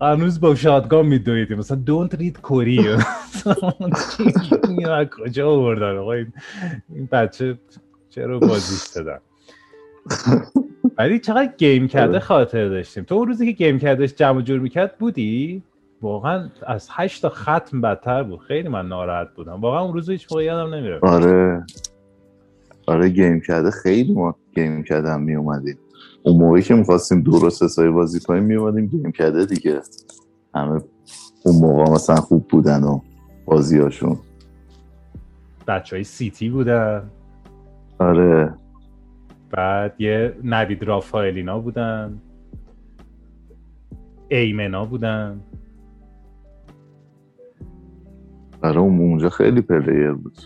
هنوز 0.00 0.40
با 0.40 0.54
شادگان 0.54 1.06
میدویدیم. 1.06 1.58
مثلا 1.58 1.82
don't 1.86 2.16
read 2.16 2.40
کوری 2.42 2.78
کجا 5.18 5.50
آوردن؟ 5.50 5.96
آقا 5.96 6.12
این 6.12 7.08
بچه 7.12 7.58
چرا 8.08 8.38
بازیش 8.38 8.86
دادن 8.94 9.18
ولی 10.98 11.18
چقدر 11.18 11.52
game 11.58 11.88
کده 11.88 12.08
آره. 12.08 12.18
خاطر 12.18 12.68
داشتیم. 12.68 13.04
تو 13.04 13.14
اون 13.14 13.28
روزی 13.28 13.46
که 13.46 13.52
game 13.64 13.78
کده‌ش 13.78 14.14
جمع 14.14 14.38
و 14.38 14.40
جور 14.40 14.60
می‌کرد 14.60 14.98
بودی؟ 14.98 15.62
واقعا 16.02 16.48
از 16.66 16.88
هشت 16.90 17.22
تا 17.22 17.28
ختم 17.28 17.80
بدتر 17.80 18.22
بود. 18.22 18.40
خیلی 18.40 18.68
من 18.68 18.88
ناراحت 18.88 19.28
بودم. 19.36 19.60
واقعا 19.60 19.80
اون 19.80 19.92
روز 19.92 20.10
هیچ 20.10 20.26
موقع 20.30 20.44
یادم 20.44 20.74
نمیره 20.74 20.98
آره. 21.02 21.66
آره 22.86 23.08
game 23.08 23.40
کده 23.40 23.70
خیلی 23.70 24.14
ما 24.14 24.36
game 24.54 24.82
کده 24.82 25.10
هم 25.10 25.22
می 25.22 25.34
اومدیم 25.34 25.78
اون 26.22 26.36
موقعی 26.36 26.62
که 26.62 26.74
می‌خواستیم 26.74 27.22
درست 27.22 27.62
حسابی 27.62 27.90
بازی 27.90 28.20
کنیم 28.20 28.42
می 28.42 28.54
اومدیم 28.54 28.86
game 28.86 29.12
کده 29.12 29.46
دیگه. 29.46 29.80
همه 30.54 30.80
اون 31.44 31.56
موقع 31.60 31.92
مثلا 31.92 32.16
خوب 32.16 32.48
بودن 32.48 32.84
و 32.84 33.00
بازیاشون 33.44 34.18
بچه 35.68 35.96
های 35.96 36.04
city 36.04 36.48
بودن. 36.48 37.10
آره. 37.98 38.54
بعد 39.50 40.00
یه 40.00 40.36
نوید 40.44 40.82
رافائلینا 40.82 41.58
بودن. 41.58 42.20
ایمنا 44.28 44.84
بودن. 44.84 45.40
آره 48.62 48.78
اون 48.78 48.98
اونجا 48.98 49.28
خیلی 49.28 49.60
پلیر 49.60 50.12
بود. 50.12 50.38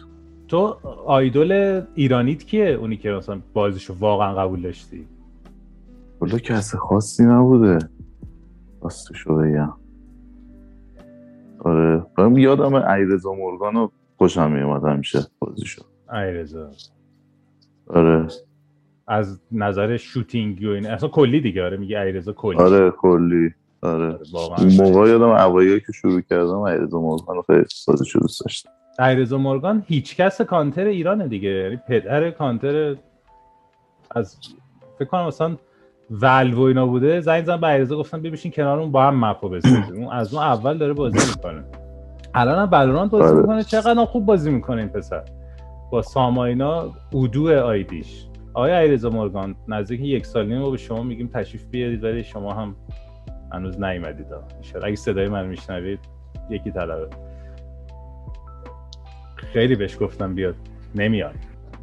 تو 0.49 0.77
آیدول 1.07 1.83
ایرانیت 1.95 2.45
کیه؟ 2.45 2.67
اونی 2.67 2.97
که 2.97 3.11
مثلا 3.11 3.41
بازیشو 3.55 3.95
واقعا 4.01 4.35
قبول 4.35 4.63
داشتی. 4.63 5.07
ولی 6.21 6.41
کسی 6.41 6.77
خاصی 6.77 7.25
نبوده. 7.25 7.79
راستشو 8.83 9.37
بگم. 9.37 9.73
آره 11.59 12.07
من 12.19 12.37
یادم 12.37 12.75
ایرزا 12.75 13.33
مورگان 13.33 13.75
رو 13.75 13.93
خوشم 14.19 14.53
میومد 14.53 14.85
همیشه 14.85 15.19
بازیشو. 15.39 15.83
ایرزا. 16.13 16.71
آره. 17.87 18.29
از 19.11 19.41
نظر 19.53 19.97
شوتینگ 19.97 20.63
و 20.65 20.69
این 20.69 20.87
اصلا 20.87 21.09
کلی 21.09 21.41
دیگه 21.41 21.65
آره 21.65 21.77
میگه 21.77 22.01
ایرزا 22.01 22.33
کلی. 22.33 22.57
آره 22.57 22.91
کلی 22.91 23.51
آره. 23.83 24.19
اون 24.59 24.73
موقع 24.79 25.09
یادم 25.09 25.29
اوایل 25.29 25.79
که 25.79 25.93
شروع 25.93 26.21
کردم 26.21 26.59
ایرزا 26.59 27.01
مورگان 27.01 27.37
رو 27.37 27.43
خیلی 27.43 27.65
بازیشو 27.89 28.19
دوست 28.19 28.41
داشتم. 28.45 28.71
ایرزا 29.01 29.39
مورگان 29.39 29.83
هیچ 29.87 30.17
کس 30.17 30.41
کانتر 30.41 30.85
ایرانه 30.85 31.29
دیگه 31.29 31.49
یعنی 31.49 31.77
پدر 31.89 32.31
کانتر 32.31 32.97
از 34.11 34.37
فکر 34.99 35.09
کنم 35.09 35.27
مثلا 35.27 35.57
ولو 36.11 36.61
اینا 36.61 36.87
بوده. 36.87 37.21
زنگ 37.21 37.45
زن 37.45 37.61
به 37.61 37.67
ایرزا 37.69 37.97
گفتن 37.97 38.23
ببیشین 38.23 38.53
کنار 38.53 38.79
اون 38.79 38.93
با 38.93 39.03
هم 39.03 39.25
مپو 39.25 39.47
اون 39.95 40.09
از 40.13 40.35
اون 40.35 40.43
اول 40.43 40.79
داره 40.79 40.93
بازی 40.93 41.19
می‌کنه. 41.37 41.65
الان 42.35 42.59
هم 42.59 42.67
بلورانت 42.67 43.11
بازی 43.11 43.25
آره. 43.25 43.41
می‌کنه. 43.41 43.63
چقدر 43.65 44.05
خوب 44.05 44.27
بازی 44.27 44.51
می‌کنه 44.51 44.81
این 44.81 44.91
پسر. 44.91 45.23
با 45.91 46.03
ساماینا 46.03 46.93
اودو 47.13 47.61
آیدیش. 47.65 48.27
آقای 48.55 48.73
ایرزا 48.73 49.11
مورگان 49.11 49.55
نزدیک 49.69 50.01
یک 50.01 50.27
سال 50.27 50.47
نیم 50.47 50.59
ما 50.59 50.71
به 50.71 50.77
شما 50.77 51.03
میگیم 51.03 51.27
تشریف 51.27 51.65
بیارید 51.65 52.05
ولی 52.05 52.25
شما 52.25 52.55
هم 52.55 52.77
هنوز 53.53 53.81
نیومدید. 53.81 54.27
انشالله 54.57 54.87
اگه 54.87 54.97
صدای 54.97 55.29
من 55.29 55.47
میشنوید 55.47 55.99
یکی 56.51 56.71
طلبه. 56.71 57.09
خیلی 59.37 59.77
بهش 59.77 59.97
گفتم 60.01 60.35
بیاد. 60.35 60.55
نمیاد. 60.95 61.35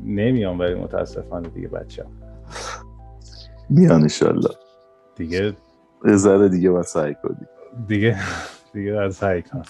نمیام 0.06 0.60
ولی 0.60 0.74
متاسفانه 0.74 1.50
دیگه 1.50 1.68
بچه 1.68 2.06
میان 3.70 4.02
انشالله. 4.02 4.50
دیگه 5.16 5.54
ذره 6.16 6.50
دیگه 6.50 6.72
باید 6.72 6.86
سعی 6.86 7.16
کنیم. 7.24 7.48
دیگه 7.88 8.18
دیگه 8.74 8.94
از 8.94 9.16
سعی 9.16 9.42
کنم. 9.42 9.64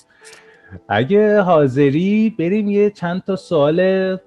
اگه 0.89 1.41
حاضری 1.41 2.35
بریم 2.39 2.69
یه 2.69 2.89
چند 2.89 3.23
تا 3.23 3.35
سوال 3.35 4.17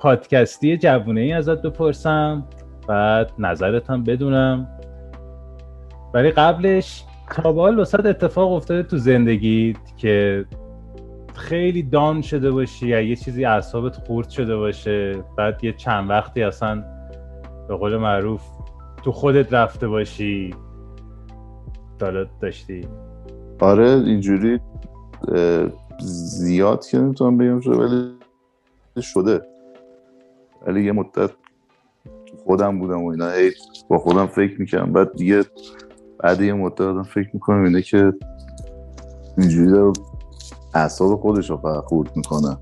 پادکستی 0.00 0.76
جوونه 0.76 1.20
ای 1.20 1.32
ازت 1.32 1.62
بپرسم 1.62 2.44
بعد 2.88 3.32
هم 3.88 4.04
بدونم. 4.04 4.68
ولی 6.14 6.30
قبلش 6.30 7.04
تا 7.42 7.52
به 7.52 7.60
حال 7.60 7.78
واسه 7.78 8.08
اتفاق 8.08 8.52
افتاده 8.52 8.82
تو 8.82 8.96
زندگی 8.96 9.76
که 9.96 10.44
خیلی 11.34 11.82
دان 11.82 12.22
شده 12.22 12.50
باشی 12.50 12.88
یا 12.88 13.00
یه 13.00 13.16
چیزی 13.16 13.44
اعصابت 13.44 13.96
خورد 13.96 14.28
شده 14.28 14.56
باشه 14.56 15.24
بعد 15.38 15.64
یه 15.64 15.72
چند 15.72 16.10
وقتی 16.10 16.42
اصلا 16.42 16.84
به 17.68 17.76
قول 17.76 17.96
معروف 17.96 18.42
تو 19.04 19.12
خودت 19.12 19.52
رفته 19.52 19.88
باشی 19.88 20.54
دالت 21.98 22.28
داشتی. 22.40 22.86
آره 23.60 23.90
اینجوری 23.90 24.60
زیاد 26.00 26.86
که 26.86 26.98
نمی‌تونم 26.98 27.38
بگم 27.38 27.60
شده 27.60 27.76
ولی 27.76 28.10
شده. 29.00 29.49
ولی 30.66 30.84
یه 30.84 30.92
مدت 30.92 31.30
خودم 32.44 32.78
بودم 32.78 33.02
و 33.04 33.08
اینا 33.08 33.30
هی 33.30 33.50
با 33.88 33.98
خودم 33.98 34.26
فکر 34.26 34.60
می‌کنم 34.60 34.92
بعد 34.92 35.16
دیگه 35.16 35.44
بعد 36.18 36.40
یه 36.40 36.52
مدت 36.52 36.80
آدم 36.80 37.02
فکر 37.02 37.28
می‌کنم 37.32 37.64
اینه 37.64 37.82
که 37.82 38.12
اینجوری 39.38 39.70
داره 39.70 39.92
اعصاب 40.74 41.20
خودش 41.20 41.50
رو 41.50 41.82
خورد 41.86 42.16
می‌کنه. 42.16 42.56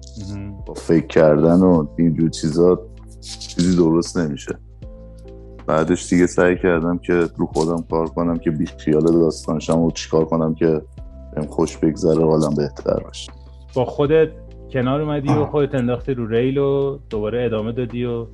با 0.67 0.75
فکر 0.75 1.07
کردن 1.07 1.61
و 1.61 1.87
اینجور 1.97 2.29
چیزا 2.29 2.81
چیزی 3.21 3.77
درست 3.77 4.19
نمیشه. 4.19 4.59
بعدش 5.67 6.09
دیگه 6.09 6.27
سعی 6.27 6.59
کردم 6.59 6.99
که 6.99 7.15
رو 7.37 7.47
خودم 7.47 7.85
کار 7.91 8.09
کنم 8.09 8.39
که 8.39 8.51
بی 8.51 8.67
خیال 8.67 9.03
داستانشم 9.03 9.81
و 9.81 9.91
چیکار 9.91 10.25
کنم 10.25 10.55
که 10.55 10.83
بهم 11.35 11.47
خوش 11.47 11.77
بگذره 11.77 12.25
و 12.25 12.31
حالم 12.31 12.55
بهتر 12.55 13.01
باشه. 13.05 13.33
با 13.75 13.85
خودت 13.85 14.29
کنار 14.73 15.01
اومدی 15.01 15.29
و 15.29 15.45
خودت 15.45 15.75
انداختی 15.75 16.15
رو 16.15 16.27
ریل 16.27 16.59
و 16.59 16.99
دوباره 17.11 17.45
ادامه 17.45 17.73
دادی 17.73 18.05
و 18.05 18.27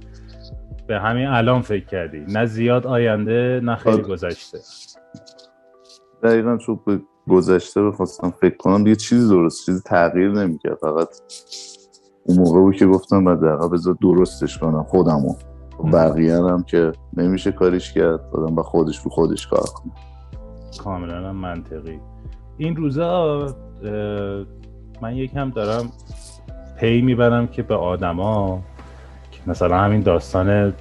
به 0.87 0.99
همین 1.01 1.27
الان 1.27 1.61
فکر 1.63 1.87
کردی. 1.87 2.21
نه 2.29 2.47
زیاد 2.47 2.87
آینده 2.87 3.61
نه 3.65 3.77
خیلی. 3.77 4.03
گذشته. 4.03 4.59
دقیقا 6.23 6.57
چون 6.57 6.81
به 6.87 7.01
گذشته 7.29 7.83
بخواستم 7.83 8.31
فکر 8.41 8.57
کنم. 8.57 8.85
دیگه 8.85 8.97
چیزی 8.97 9.29
درست 9.29 9.67
چیزی 9.67 9.83
تغییر 9.87 10.33
نمی‌کرد. 10.33 10.75
فقط 10.75 11.09
اون 12.27 12.39
موقع 12.39 12.61
بود 12.61 12.77
که 12.77 12.87
گفتم 12.87 13.25
بعد 13.25 13.41
دقیقا 13.41 13.69
بذار 13.69 13.97
درستش 14.03 14.59
کنم 14.59 14.83
خودمو. 14.83 15.35
بقیه 15.93 16.37
هم 16.37 16.63
که 16.63 16.93
نمیشه 17.17 17.53
کاریش 17.53 17.93
کرد. 17.93 18.21
آدم 18.33 18.55
با 18.55 18.63
خودش 18.63 18.99
رو 18.99 19.11
خودش 19.11 19.47
کار 19.47 19.61
کنه 19.75 19.93
کاملا 20.85 21.33
منطقی. 21.33 22.01
این 22.59 22.77
روزا 22.77 23.47
من 25.05 25.17
یکم 25.17 25.51
دارم 25.51 25.93
پی 26.81 27.01
می‌برم 27.01 27.47
که 27.47 27.63
به 27.63 27.75
آدما 27.75 28.63
که 29.31 29.41
مثلا 29.47 29.79
همین 29.79 30.01
داستان 30.01 30.75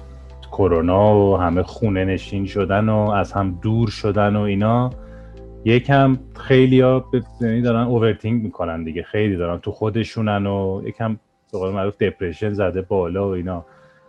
کرونا 0.52 1.16
و 1.16 1.36
همه 1.36 1.62
خونه 1.62 2.04
نشین 2.04 2.46
شدن 2.46 2.88
و 2.88 3.10
از 3.10 3.32
هم 3.32 3.58
دور 3.62 3.88
شدن 3.88 4.36
و 4.36 4.40
اینا 4.40 4.90
یکم 5.64 6.18
خیلی 6.36 6.80
ها 6.80 7.04
دارن 7.40 7.86
اوورتینگ 7.86 8.42
می‌کنن 8.42 8.84
دیگه 8.84 9.02
خیلی 9.02 9.36
دارن 9.36 9.58
تو 9.58 9.70
خودشونن 9.72 10.46
و 10.46 10.82
یکم 10.84 11.18
به 11.52 11.58
قول 11.58 11.72
معروف 11.72 11.96
دپرشن 11.98 12.52
زده 12.52 12.82
بالا 12.82 13.28
و 13.28 13.32
اینا. 13.32 13.64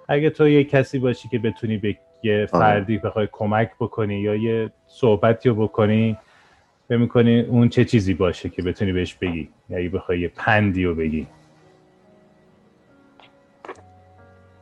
اگه 0.07 0.29
تو 0.29 0.47
یه 0.47 0.63
کسی 0.63 0.99
باشی 0.99 1.27
که 1.29 1.39
بتونی 1.39 1.77
به 1.77 1.97
یه 2.23 2.45
فردی 2.45 2.97
بخوای 2.97 3.27
کمک 3.31 3.71
بکنی 3.79 4.15
یا 4.15 4.35
یه 4.35 4.71
صحبتی 4.87 5.49
رو 5.49 5.55
بکنی 5.55 6.17
فکر 6.89 6.97
می‌کنی 6.97 7.39
اون 7.41 7.69
چه 7.69 7.85
چیزی 7.85 8.13
باشه 8.13 8.49
که 8.49 8.61
بتونی 8.61 8.91
بهش 8.91 9.13
بگی؟ 9.13 9.49
یا 9.69 9.77
اگه 9.77 9.89
بخوای 9.89 10.19
یه 10.19 10.31
پندی 10.35 10.83
رو 10.83 10.95
بگی. 10.95 11.27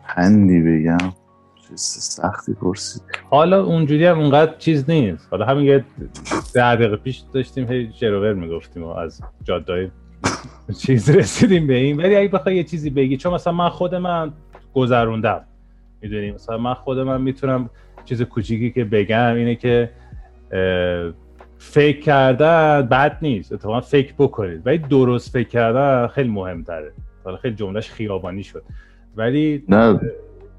پندی 0.08 0.62
بگم؟ 0.62 1.14
چیز 1.68 1.80
سختی 1.82 2.54
پرسید. 2.54 3.02
حالا 3.30 3.64
اونجوری 3.64 4.06
هم 4.06 4.20
اونقدر 4.20 4.56
چیز 4.58 4.90
نیست. 4.90 5.28
حالا 5.32 5.46
همین 5.46 5.66
یه 5.66 5.86
ده 6.54 6.76
دقیقه 6.76 6.96
پیش 6.96 7.24
داشتیم 7.34 7.72
هی 7.72 7.88
جروور 7.88 8.34
می‌گفتیم 8.34 8.84
و 8.84 8.88
از 8.88 9.22
جادای 9.44 9.90
چیز 10.80 11.10
رسیدیم 11.10 11.68
به 11.68 11.74
این. 11.74 11.98
ولی 11.98 12.16
اگه 12.16 12.28
بخوای 12.28 12.56
یه 12.56 12.64
چیزی 12.64 12.90
بگی 12.90 13.18
چون 13.18 13.34
مثلا 13.34 13.54
من 13.54 13.70
خود 13.70 13.96
من 13.96 14.34
گذروندم. 14.74 15.46
می‌دونی؟ 16.02 16.32
مثلا 16.32 16.58
من 16.58 16.74
خود 16.74 17.00
من 17.00 17.22
می‌تونم 17.22 17.70
چیز 18.06 18.22
کوچیکی 18.22 18.72
که 18.72 18.84
بگم 18.84 19.36
اینه 19.36 19.56
که 19.56 19.90
فکر 21.64 22.00
کردن 22.00 22.82
بد 22.82 23.18
نیست. 23.22 23.54
اتفاقا 23.54 23.82
فکر 23.82 24.14
بکنید. 24.20 24.62
ولی 24.68 24.78
درست 24.78 25.34
فکر 25.34 25.48
کردن 25.48 26.08
خیلی 26.08 26.30
مهمتره. 26.30 26.92
حالا 27.24 27.38
خیلی 27.38 27.56
جملهش 27.56 27.90
خیابانی 27.90 28.44
شد. 28.44 28.64
ولی 29.16 29.64
نه. 29.70 30.00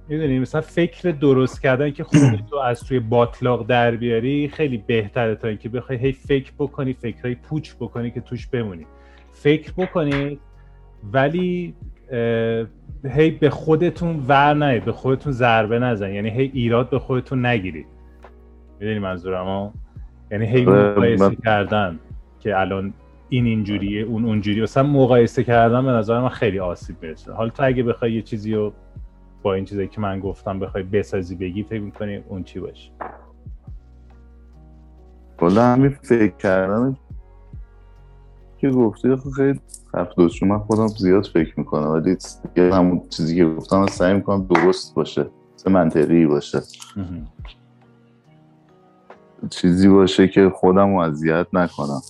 می‌دونی 0.08 0.38
مثلا 0.38 0.60
فکر 0.60 1.10
درست 1.10 1.62
کردن 1.62 1.90
که 1.90 2.04
خودتو 2.04 2.56
از 2.70 2.80
توی 2.80 3.00
باطلاق 3.00 3.66
در 3.66 3.90
بیاری 3.90 4.48
خیلی 4.48 4.78
بهتره 4.78 5.34
تا 5.34 5.48
اینکه 5.48 5.68
بخوای 5.68 5.98
هی 5.98 6.12
فکر 6.12 6.52
بکنی 6.58 6.92
فکرهای 6.92 7.34
پوچ 7.34 7.74
بکنی 7.80 8.10
که 8.10 8.20
توش 8.20 8.46
بمونی. 8.46 8.86
فکر 9.32 9.72
بکنید 9.72 10.40
ولی 11.12 11.74
هی 13.04 13.30
به 13.30 13.50
خودتون 13.50 14.24
ور 14.28 14.54
نه 14.54 14.80
به 14.80 14.92
خودتون 14.92 15.32
ضربه 15.32 15.78
نزن. 15.78 16.10
یعنی 16.10 16.30
هی 16.30 16.50
ایراد 16.54 16.90
به 16.90 16.98
خودتون 16.98 17.46
نگیرید 17.46 17.86
می‌دونی 18.80 18.98
منظورم 18.98 19.44
ها 19.44 19.72
یعنی 20.34 20.46
هی 20.46 20.66
آره، 20.66 20.90
مقایسه 20.90 21.24
من- 21.28 21.34
کردن 21.34 21.98
که 22.40 22.60
الان 22.60 22.92
این 23.28 23.46
اینجوریه 23.46 24.02
اون 24.02 24.24
اونجوری 24.24 24.62
مثلا 24.62 24.82
مقایسه 24.82 25.44
کردن 25.44 25.84
به 25.84 25.90
نظر 25.90 26.20
من 26.20 26.28
خیلی 26.28 26.58
آسیب 26.58 26.96
می‌رسه. 27.02 27.32
حالا 27.32 27.50
تو 27.50 27.62
اگه 27.66 27.82
بخوای 27.82 28.12
یه 28.12 28.22
چیزی 28.22 28.54
رو 28.54 28.72
با 29.42 29.54
این 29.54 29.64
چیزایی 29.64 29.88
که 29.88 30.00
من 30.00 30.20
گفتم 30.20 30.58
بخوای 30.58 30.82
بسازی 30.82 31.34
بگی 31.36 31.62
فکر 31.62 31.80
می‌کنی 31.80 32.16
اون 32.28 32.42
چی 32.44 32.60
باشه؟ 32.60 32.90
کلا 35.38 35.62
همین 35.64 35.90
فکر 35.90 36.36
کردن 36.36 36.96
که 38.58 38.70
گفتی 38.70 39.16
خیلی 39.36 39.60
حرف 39.94 40.14
درست 40.14 40.34
چون 40.34 40.48
من 40.48 40.58
خودم 40.58 40.86
زیاد 40.86 41.26
فکر 41.26 41.54
می‌کنم. 41.56 41.88
ولی 41.88 42.16
همون 42.56 43.02
چیزی 43.10 43.36
که 43.36 43.44
گفتم 43.44 43.86
سعی 43.86 44.14
می‌کنم 44.14 44.46
درست 44.46 44.94
باشه 44.94 45.26
منطقی 45.70 46.26
باشه. 46.26 46.60
چیزی 49.50 49.88
باشه 49.88 50.28
که 50.28 50.50
خودم 50.54 50.94
رو 50.94 51.00
اذیت 51.00 51.46
نکنم. 51.52 52.00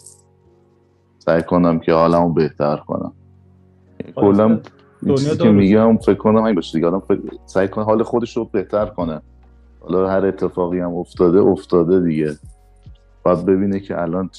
سعی 1.18 1.43
کنم 1.43 1.78
که 1.80 1.93
حالمو 1.93 2.32
بهتر 2.32 2.76
کنم. 2.76 3.14
کلا 4.14 4.61
این 5.03 5.14
چیزی 5.14 5.37
که. 5.37 5.51
میگم 5.51 5.97
فکر 5.97 6.14
کنم 6.14 6.39
همین 6.39 6.55
باشه 6.55 6.78
دیگه. 6.78 7.01
فکر- 7.01 7.39
سعی 7.47 7.68
کنه 7.68 7.85
حال 7.85 8.03
خودش 8.03 8.37
رو 8.37 8.45
بهتر 8.45 8.87
کنه. 8.87 9.20
حالا 9.80 10.09
هر 10.09 10.26
اتفاقی 10.26 10.80
هم 10.80 10.95
افتاده 10.95 11.39
افتاده 11.41 12.01
دیگه. 12.01 12.39
باید 13.24 13.47
ببینه 13.47 13.80
که 13.80 14.03
الان 14.03 14.30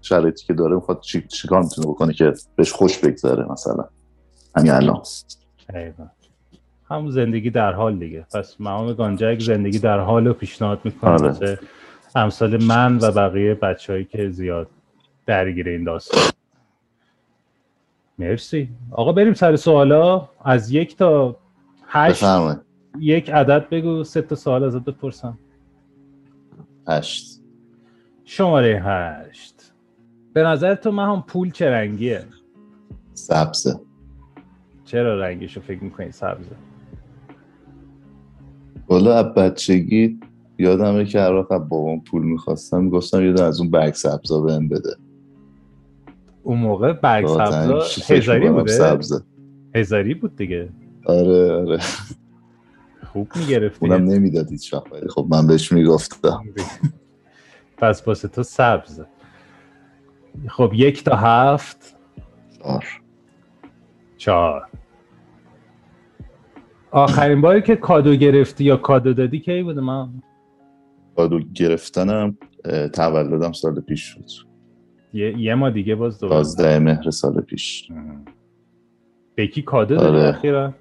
شرایطی 0.00 0.44
که 0.46 0.54
داره 0.54 0.74
می‌خواد 0.74 1.00
چی, 1.00 1.26
چی 1.28 1.48
کار 1.48 1.62
می‌تونه 1.62 1.86
بکنه 1.86 2.12
که 2.12 2.32
بهش 2.56 2.72
خوش 2.72 2.98
بگذره 2.98 3.52
مثلا. 3.52 3.88
همین 4.56 4.70
الان. 4.72 5.02
همون 6.92 7.10
زندگی 7.10 7.50
در 7.50 7.72
حال 7.72 7.98
دیگه. 7.98 8.26
پس 8.34 8.60
مقام 8.60 8.92
گانجک 8.92 9.40
زندگی 9.40 9.78
در 9.78 9.98
حال 9.98 10.26
رو 10.26 10.34
پیشنهاد 10.34 10.80
می‌کنم 10.84 11.12
آره. 11.12 11.58
امثال 12.14 12.64
من 12.64 12.98
و 13.02 13.12
بقیه 13.12 13.54
بچههایی 13.54 14.04
که 14.04 14.30
زیاد 14.30 14.68
درگیر 15.26 15.68
این 15.68 15.84
داستان. 15.84 16.22
مرسی. 18.18 18.68
آقا 18.90 19.12
بریم 19.12 19.34
سر 19.34 19.56
سوالا. 19.56 20.28
از 20.44 20.70
یک 20.70 20.96
تا 20.96 21.36
هشت 21.86 22.24
بفرمایید. 22.24 22.60
یک 23.00 23.30
عدد 23.30 23.68
بگو 23.68 24.04
سه 24.04 24.22
تا 24.22 24.34
سوال 24.34 24.64
ازت 24.64 24.84
بپرسم. 24.84 25.38
هشت. 26.88 27.40
شماره 28.24 28.82
هشت. 28.84 29.72
به 30.32 30.42
نظر 30.42 30.74
تو 30.74 30.92
من 30.92 31.08
هم 31.08 31.24
پول 31.26 31.50
چه 31.50 31.70
رنگیه؟ 31.70 32.24
سبزه. 33.14 33.80
چرا 34.84 35.20
رنگیشو 35.20 35.60
فکر 35.60 35.84
می‌کنی 35.84 36.12
سبزه؟ 36.12 36.56
والا 38.92 39.18
از 39.18 39.34
بچگی 39.34 40.20
یادمه 40.58 41.04
که 41.04 41.20
هر 41.20 41.34
وقت 41.34 41.52
از 41.52 41.68
بابام 41.68 42.00
پول 42.00 42.22
می‌خواستم 42.22 42.84
می‌گفتم 42.84 43.24
یه 43.24 43.42
از 43.42 43.60
اون 43.60 43.70
برگ 43.70 43.94
سبزا 43.94 44.40
بهم 44.40 44.68
بده. 44.68 44.96
اون 46.42 46.58
موقع 46.58 46.92
برگ 46.92 47.26
سبزا 47.26 47.82
هزاری 48.14 48.50
بوده؟ 48.50 48.72
سبزه. 48.72 49.22
هزاری 49.74 50.14
بود 50.14 50.36
دیگه. 50.36 50.68
آره 51.06 51.52
آره. 51.52 51.78
خوب 53.12 53.28
می‌گرفتی. 53.36 53.86
اونم 53.86 54.04
نمی‌داد 54.04 54.50
هیچ 54.50 54.74
وقت 54.74 55.08
خب 55.08 55.26
من 55.30 55.46
بهش 55.46 55.72
می‌گفتم. 55.72 56.44
پس 57.76 58.08
واسه 58.08 58.28
تو 58.28 58.42
سبز. 58.42 59.00
خب 60.48 60.72
یک 60.74 61.04
تا 61.04 61.16
هفت. 61.16 61.96
آر 62.60 62.84
چهار. 64.16 64.68
آخرین 66.92 67.40
باری 67.40 67.62
که 67.62 67.76
کادو 67.76 68.14
گرفتی 68.14 68.64
یا 68.64 68.76
کادو 68.76 69.12
دادی 69.12 69.40
کی 69.40 69.62
بوده؟ 69.62 69.80
من 69.80 70.08
کادو 71.16 71.40
گرفتنم 71.54 72.38
تولدم 72.92 73.52
سال 73.52 73.80
پیش 73.80 74.02
شد 74.02 74.24
یه, 75.14 75.38
یه 75.38 75.54
ما 75.54 75.70
دیگه 75.70 75.94
باز 75.94 76.20
دوباره. 76.20 76.38
11 76.38 76.78
مهر 76.78 77.10
سال 77.10 77.40
پیش. 77.40 77.88
به 79.34 79.46
کی 79.46 79.62
کادو 79.62 79.96
دادی 79.96 80.16
آره. 80.16 80.28
اخیرا؟ 80.28 80.74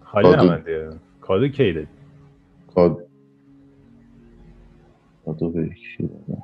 خالی 0.00 0.36
کادو. 0.36 0.94
کادو 1.20 1.48
کی 1.48 1.72
دادی؟ 1.72 1.86
کاد 2.74 2.98
کادو 5.24 5.50
به 5.50 5.68
کی 5.68 6.02
دادم؟ 6.02 6.42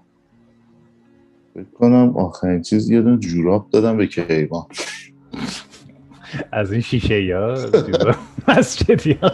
فکر 1.54 1.70
کنم 1.74 2.16
آخرین 2.16 2.62
چیز 2.62 2.90
یه 2.90 3.02
دونه 3.02 3.18
جوراب 3.18 3.70
دادم 3.70 3.96
به 3.96 4.06
کیوان. 4.06 4.64
از 6.52 6.72
این 6.72 6.80
شیشه 6.80 7.22
یا 7.22 7.54
مسجدی 8.48 9.12
ها. 9.12 9.30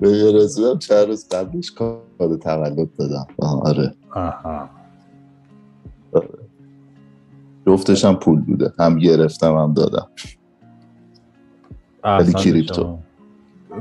به 0.00 0.32
رسیدم 0.34 0.78
چند 0.78 1.06
روز 1.06 1.28
قبلش 1.28 1.72
کاد 1.72 2.40
تولد 2.42 2.88
دادم. 2.98 3.26
آره. 3.38 3.94
آها. 4.10 4.70
جفتش 7.66 8.04
هم 8.04 8.16
پول 8.16 8.40
بوده. 8.40 8.72
هم 8.78 8.98
گرفتم 8.98 9.56
هم 9.56 9.74
دادم. 9.74 10.08
ولی 12.04 12.32
کریپتو. 12.32 12.98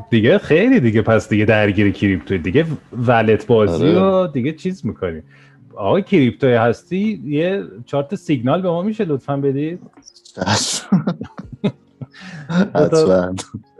دیگه 0.09 0.37
خیلی 0.37 0.79
دیگه. 0.79 1.01
پس 1.01 1.29
دیگه 1.29 1.45
درگیر 1.45 1.91
کریپتو 1.91 2.37
دیگه 2.37 2.65
ولت 3.07 3.47
بازی 3.47 3.87
آره. 3.87 3.99
رو 3.99 4.27
دیگه 4.27 4.53
چیز 4.53 4.85
می‌کنی. 4.85 5.21
آقا 5.79 6.01
کریپتو 6.01 6.47
هستی؟ 6.47 7.21
یه 7.25 7.63
چارت 7.85 8.15
سیگنال 8.15 8.61
به 8.61 8.69
ما 8.69 8.81
میشه 8.81 9.05
لطفا 9.05 9.37
بدید؟ 9.37 9.79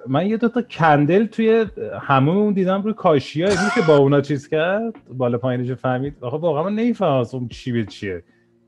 من 0.07 0.27
یه 0.27 0.37
دوتا 0.37 0.61
candle 0.61 1.25
توی 1.25 1.65
همون 2.01 2.53
دیدم 2.53 2.81
روی 2.81 2.93
کاشی 2.93 3.43
میشه 3.43 3.87
با 3.87 3.97
اونا 3.97 4.21
چیز 4.21 4.47
کرد؟ 4.47 4.93
بالا 5.17 5.37
پایینش 5.37 5.71
فهمید. 5.71 6.15
آخه 6.21 6.37
واقعا 6.37 6.63
من 6.63 6.75
نمی‌فهمم 6.75 7.25
اون 7.33 7.47
چی 7.47 7.71
به 7.71 7.85
چیه. 7.85 8.23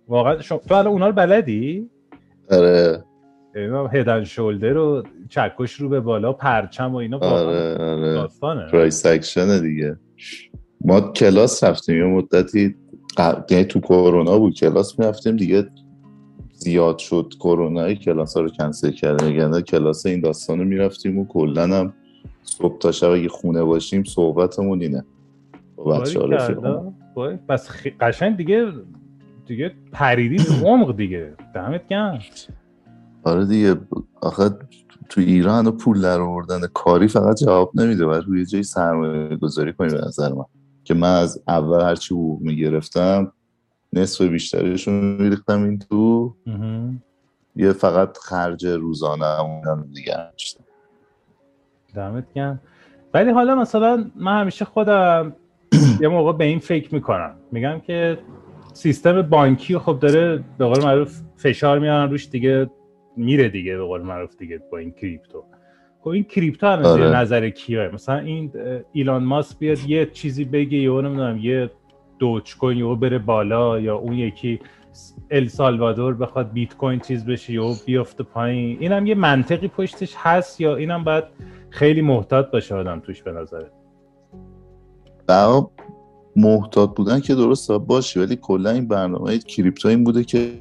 واقعا 0.08 0.42
شما 0.42 0.58
تو 0.58 0.76
الان 0.76 0.94
اونا 0.94 1.08
رو 1.08 1.14
بلدی؟ 1.14 1.90
آره. 2.52 3.04
اینا 3.56 3.88
head 3.88 4.08
and 4.08 4.24
shoulder 4.24 4.78
و 4.78 5.04
چکش 5.30 5.74
رو 5.74 5.90
به 5.90 6.00
بالا 6.00 6.34
پرچم 6.34 6.94
و 6.94 6.96
اینا 6.96 7.18
آره 7.18 7.78
آره. 7.78 8.28
price 8.72 9.06
action 9.06 9.62
دیگه. 9.62 9.98
ما 10.82 11.02
کلاس 11.02 11.64
رفتیم 11.64 11.98
یه 11.98 12.04
مدتی. 12.04 12.76
قبل 13.18 13.64
تو 13.64 13.80
کرونا 13.80 14.40
بود 14.40 14.54
کلاس 14.54 15.00
می‌رفتیم 15.00 15.36
دیگه 15.36 15.70
زیاد 16.54 16.98
شد 16.98 17.34
کرونا 17.40 17.94
کلاس 17.94 18.38
ها 18.38 18.42
رو 18.44 18.50
کنسل 18.50 18.92
کرده 18.92 19.34
یعنی 19.34 19.62
کلاس 19.62 20.06
این 20.06 20.22
داستان 20.22 20.60
رو 20.60 20.66
می‌رفتیم 20.66 21.20
و 21.20 21.26
کلا 21.28 21.64
هم 21.64 21.94
صبح 22.44 22.78
تا 22.78 22.92
شب 22.92 23.10
اگه 23.10 23.30
خونه 23.30 23.64
باشیم 23.64 24.04
صحبتمون 24.04 24.82
اینه. 24.82 25.06
با 25.76 26.00
بچه 26.00 26.20
ها 26.20 26.94
بس 27.50 27.70
خی- 27.70 27.94
قشنگ 28.00 28.38
دیگه 28.38 28.72
دیگه 29.48 29.72
پریدی 29.92 30.38
تو 30.38 30.54
عمق 30.68 30.96
دیگه. 30.96 31.34
دمت 31.56 31.88
گرم. 31.88 32.20
آره 33.24 33.46
دیگه 33.46 33.76
آخه 34.22 34.50
تو 35.10 35.22
ایران 35.22 35.68
و 35.68 35.72
پول 35.72 36.02
در 36.02 36.20
آوردن 36.22 36.60
کاری 36.74 37.08
فقط 37.08 37.38
جواب 37.44 37.72
نمیده. 37.76 38.06
باید 38.06 38.24
روی 38.24 38.46
جایی 38.46 38.64
سرمایه 38.64 39.36
گذاری 39.36 39.74
کنی 39.74 39.90
به 39.90 40.02
نظر 40.06 40.34
من. 40.34 40.46
که 40.84 40.94
من 40.94 41.16
از 41.16 41.44
اول 41.48 41.82
هرچی 41.82 42.14
حقوق 42.16 42.42
می‌گرفتم 42.42 43.34
نصف 43.94 44.22
بیشترشون 44.22 44.94
میریختم 44.94 45.64
این 45.64 45.80
تو. 45.80 46.36
یه 47.56 47.74
فقط 47.74 48.18
خرج 48.18 48.66
روزانه 48.66 49.26
همون 49.26 49.92
دیگه 49.94 50.14
داشتم. 50.32 50.64
دمت 51.96 52.34
گرم 52.34 52.62
ولی 53.14 53.32
حالا 53.32 53.56
مثلا 53.56 54.12
من 54.16 54.42
همیشه 54.42 54.66
خودم 54.66 55.36
یه 56.02 56.08
موقع 56.08 56.34
به 56.34 56.44
این 56.46 56.60
فکر 56.60 56.94
می‌کنم 56.94 57.36
میگم 57.52 57.80
که 57.80 58.18
سیستم 58.74 59.22
بانکی 59.22 59.78
خب 59.78 60.00
داره 60.00 60.44
به 60.58 60.66
قول 60.66 60.84
معروف 60.84 61.22
فشار 61.36 61.80
میارن 61.80 62.12
روش 62.12 62.30
دیگه 62.30 62.70
میره 63.18 63.50
دیگه 63.50 63.78
به 63.78 63.84
قول 63.84 64.02
معروف 64.02 64.38
دیگه 64.38 64.62
با 64.72 64.78
این 64.78 64.92
کریپتو 64.92 65.44
خب 66.02 66.08
این 66.08 66.24
کریپتو 66.24 66.76
زیر 66.76 67.04
آره. 67.04 67.18
نظر 67.18 67.50
کیه؟ 67.50 67.90
مثلا 67.94 68.20
این 68.20 68.52
ایلان 68.92 69.24
ماسک 69.24 69.60
بیاد 69.60 69.80
یه 69.88 70.06
چیزی 70.06 70.46
بگه 70.46 70.78
یا 70.78 71.02
نمی‌دونم 71.02 71.38
یه 71.38 71.72
دوج 72.20 72.58
کوین 72.58 72.78
یهو 72.78 72.96
بره 72.96 73.20
بالا 73.20 73.80
یا 73.80 73.96
اون 73.96 74.14
یکی 74.14 74.60
ال 75.32 75.48
سالوادور 75.48 76.14
بخواد 76.14 76.52
بیت 76.52 76.78
کوین 76.78 77.00
چیز 77.00 77.26
بشه 77.26 77.54
یا 77.54 77.74
بیفته 77.86 78.24
پایین. 78.24 78.78
اینم 78.80 79.06
یه 79.06 79.16
منطقی 79.16 79.68
پشتش 79.68 80.14
هست 80.18 80.62
یا 80.62 80.76
اینم 80.76 81.04
باید 81.04 81.24
خیلی 81.70 82.02
محتاط 82.02 82.52
باشه 82.52 82.76
آدم 82.76 83.00
توش 83.00 83.24
به 83.24 83.32
نظره 83.32 83.72
محتاط 86.36 86.96
بودن 86.96 87.20
که 87.20 87.36
درست 87.36 87.72
باشی 87.72 88.20
ولی 88.20 88.36
کلا 88.36 88.70
این 88.70 88.88
برنامه 88.88 89.40
کریپتو 89.40 89.88
این 89.88 90.04
بوده 90.04 90.24
که 90.24 90.52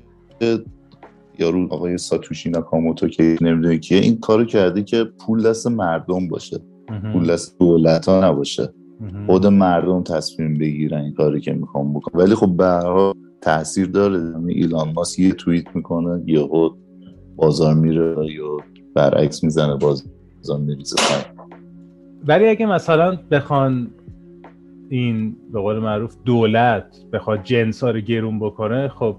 یارو 1.39 1.69
آقای 1.71 1.99
ساتوشی 1.99 2.51
ناکاموتو 2.51 3.09
که 3.09 3.37
نمی‌دونه 3.41 3.79
کیه 3.79 3.99
این 3.99 4.21
کارو 4.21 4.45
کرده 4.45 4.83
که 4.83 5.05
پول 5.05 5.43
دست 5.43 5.67
مردم 5.67 6.29
باشه. 6.29 6.59
پول 7.13 7.33
دست 7.33 7.59
دولت 7.59 8.09
ها 8.09 8.25
نباشه 8.31 8.69
خود 9.27 9.47
مردم 9.47 10.03
تصمیم 10.03 10.59
بگیرن 10.59 11.01
این 11.01 11.15
کاری 11.15 11.41
که 11.41 11.53
می‌خوام 11.53 11.95
بکنم 11.95 12.23
ولی 12.23 12.35
خب 12.35 12.57
به 12.57 12.83
تاثیر 13.41 13.87
داره. 13.87 14.19
یعنی 14.19 14.53
ایلان 14.53 14.93
ماسک 14.93 15.19
یه 15.19 15.33
توییت 15.33 15.77
می‌کنه 15.77 16.23
یهو 16.27 16.71
بازار 17.37 17.75
میره 17.75 18.17
یا 18.35 18.57
برعکس 18.95 19.45
می‌زنه 19.45 19.77
بازار 19.77 20.59
میریزه. 20.59 20.97
ولی 22.27 22.49
اگه 22.49 22.67
مثلا 22.67 23.19
بخوان 23.31 23.91
این 24.89 25.37
به 25.53 25.61
قول 25.61 25.79
معروف 25.79 26.17
دولت 26.25 26.97
بخواد 27.13 27.43
جنس 27.43 27.85
ها 27.85 27.91
رو 27.91 28.01
گرون 28.01 28.39
بکنه 28.41 28.89
خب 28.89 29.17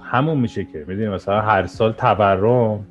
همون 0.00 0.38
میشه 0.38 0.64
که 0.64 0.84
می‌دونی؟ 0.88 1.08
مثلا 1.08 1.40
هر 1.40 1.66
سال 1.66 1.92
تورم 1.92 2.86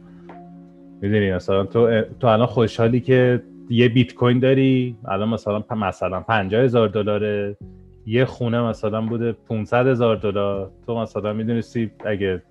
می‌دونی؟ 1.01 1.31
مثلا 1.33 1.63
تو 1.63 2.01
تو 2.19 2.27
الان 2.27 2.47
خوشحالی 2.47 2.99
که 2.99 3.43
یه 3.69 3.89
بیت 3.89 4.13
کوین 4.13 4.39
داری 4.39 4.97
الان 5.05 5.29
مثلا 5.29 5.63
مثلا 5.71 6.21
50 6.21 6.61
هزار 6.61 6.87
دلاره 6.87 7.57
یه 8.05 8.25
خونه 8.25 8.61
مثلا 8.61 9.01
بوده 9.01 9.31
500 9.31 9.87
هزار 9.87 10.15
دلار. 10.15 10.71
تو 10.85 10.99
مثلا 10.99 11.33
می‌دونستی 11.33 11.91
اگه 12.05 12.43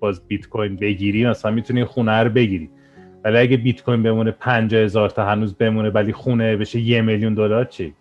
باز 0.00 0.26
بیت 0.28 0.48
کوین 0.48 0.76
بگیری 0.76 1.26
مثلا 1.26 1.50
می‌تونی 1.50 1.84
خونه 1.84 2.22
رو 2.22 2.30
بگیری. 2.30 2.70
ولی 3.24 3.38
اگه 3.38 3.56
بیت 3.56 3.82
کوین 3.82 4.02
بمونه 4.02 4.30
50 4.30 4.80
هزار 4.80 5.10
تا 5.10 5.24
هنوز 5.24 5.54
بمونه 5.54 5.90
ولی 5.90 6.12
خونه 6.12 6.56
بشه 6.56 6.80
یه 6.80 7.02
میلیون 7.02 7.34
دلار 7.34 7.64
چی؟ 7.64 7.94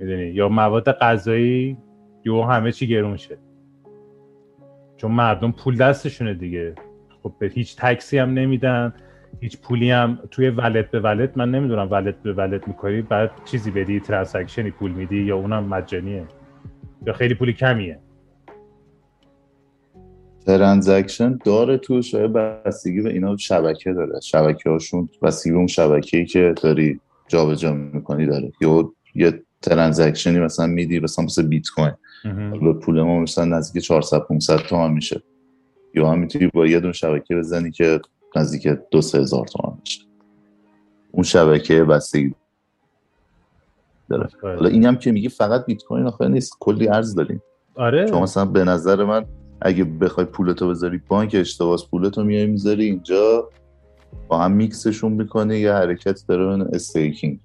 می‌دونی؟ 0.00 0.26
یا 0.26 0.48
مواد 0.48 0.92
غذایی 0.92 1.76
یو 2.24 2.42
همه 2.42 2.72
چی 2.72 2.86
گرون 2.86 3.16
شه. 3.16 3.38
چون 4.98 5.10
مردم 5.10 5.52
پول 5.52 5.76
دستشونه 5.76 6.34
دیگه. 6.34 6.74
خب 7.22 7.32
به 7.38 7.46
هیچ 7.46 7.76
tax 7.76 8.07
ی 8.07 8.18
هم 8.18 8.30
نمیدن 8.30 8.94
هیچ 9.40 9.60
پولی 9.60 9.90
هم 9.90 10.18
توی 10.30 10.50
wallet 10.50 10.90
به 10.90 11.00
wallet. 11.00 11.38
من 11.38 11.50
نمی‌دونم 11.50 11.88
wallet 11.90 12.22
به 12.22 12.32
wallet 12.32 12.68
می‌کنی 12.68 13.02
بعد 13.02 13.30
چیزی 13.44 13.70
بدی 13.70 14.00
transaction 14.00 14.64
ی 14.64 14.70
پول 14.70 14.90
میدی 14.90 15.22
یا 15.22 15.36
اونم 15.36 15.64
مجانیه. 15.64 16.24
یا 17.06 17.12
خیلی 17.12 17.34
پولی 17.34 17.52
کمیه. 17.52 17.98
transaction 20.46 21.38
داره 21.44 21.78
تو 21.78 22.02
شاید 22.02 22.32
بستگی 22.32 23.00
به 23.02 23.10
اینا 23.10 23.36
شبکه 23.36 23.92
داره. 23.92 24.20
شبکه 24.20 24.70
هاشون 24.70 25.08
بستگی 25.22 25.52
اون 25.52 25.66
شبکه 25.66 26.16
ای 26.16 26.24
که 26.24 26.54
داری 26.62 27.00
جابجا 27.28 27.72
می‌کنی 27.72 28.26
داره. 28.26 28.52
یا 28.60 28.92
یه 29.14 29.42
transaction 29.62 30.32
ی 30.32 30.38
مثلا 30.38 30.66
میدی 30.66 31.00
مثلا 31.00 31.24
مثل 31.24 31.42
بیت 31.42 31.68
کوین. 31.68 31.94
حالا 32.24 32.72
پول 32.72 33.02
ما 33.02 33.20
مثلا 33.20 33.44
نزدیک 33.44 33.82
400 33.82 34.18
500 34.18 34.56
تومن 34.56 34.92
میشه. 34.92 35.22
یا 35.94 36.10
هم 36.10 36.18
می‌تونی 36.18 36.46
با 36.46 36.66
یه 36.66 36.80
دون 36.80 36.92
شبکه 36.92 37.36
بزنی 37.36 37.70
که 37.70 38.00
نزدیک 38.36 38.78
دو 38.90 39.00
سه 39.00 39.18
هزار 39.18 39.46
تومن 39.46 39.76
میشه. 39.80 40.00
اون 41.12 41.22
شبکه 41.22 41.84
بستگی 41.84 42.34
داره. 44.10 44.28
حالا 44.42 44.68
این 44.68 44.84
هم 44.84 44.96
که 44.96 45.12
میگی 45.12 45.28
فقط 45.28 45.66
بیت 45.66 45.82
کوین 45.82 46.06
آخه 46.06 46.28
نیست 46.28 46.52
کلی 46.60 46.88
ارز 46.88 47.14
داریم. 47.14 47.42
آره. 47.74 48.08
چون 48.08 48.22
مثلا 48.22 48.44
به 48.44 48.64
نظر 48.64 49.04
من 49.04 49.24
اگه 49.62 49.84
بخوای 49.84 50.26
پولتو 50.26 50.68
بذاری 50.68 51.00
بانک 51.08 51.36
اشتباس 51.38 51.88
پولتو 51.90 52.24
میای 52.24 52.46
می‌ذاری 52.46 52.84
اینجا 52.84 53.48
با 54.28 54.38
هم 54.38 54.52
میکسشون 54.52 55.12
می‌کنی 55.12 55.58
یه 55.58 55.72
حرکت 55.72 56.20
داره 56.28 56.66
استیکینگ. 56.72 57.40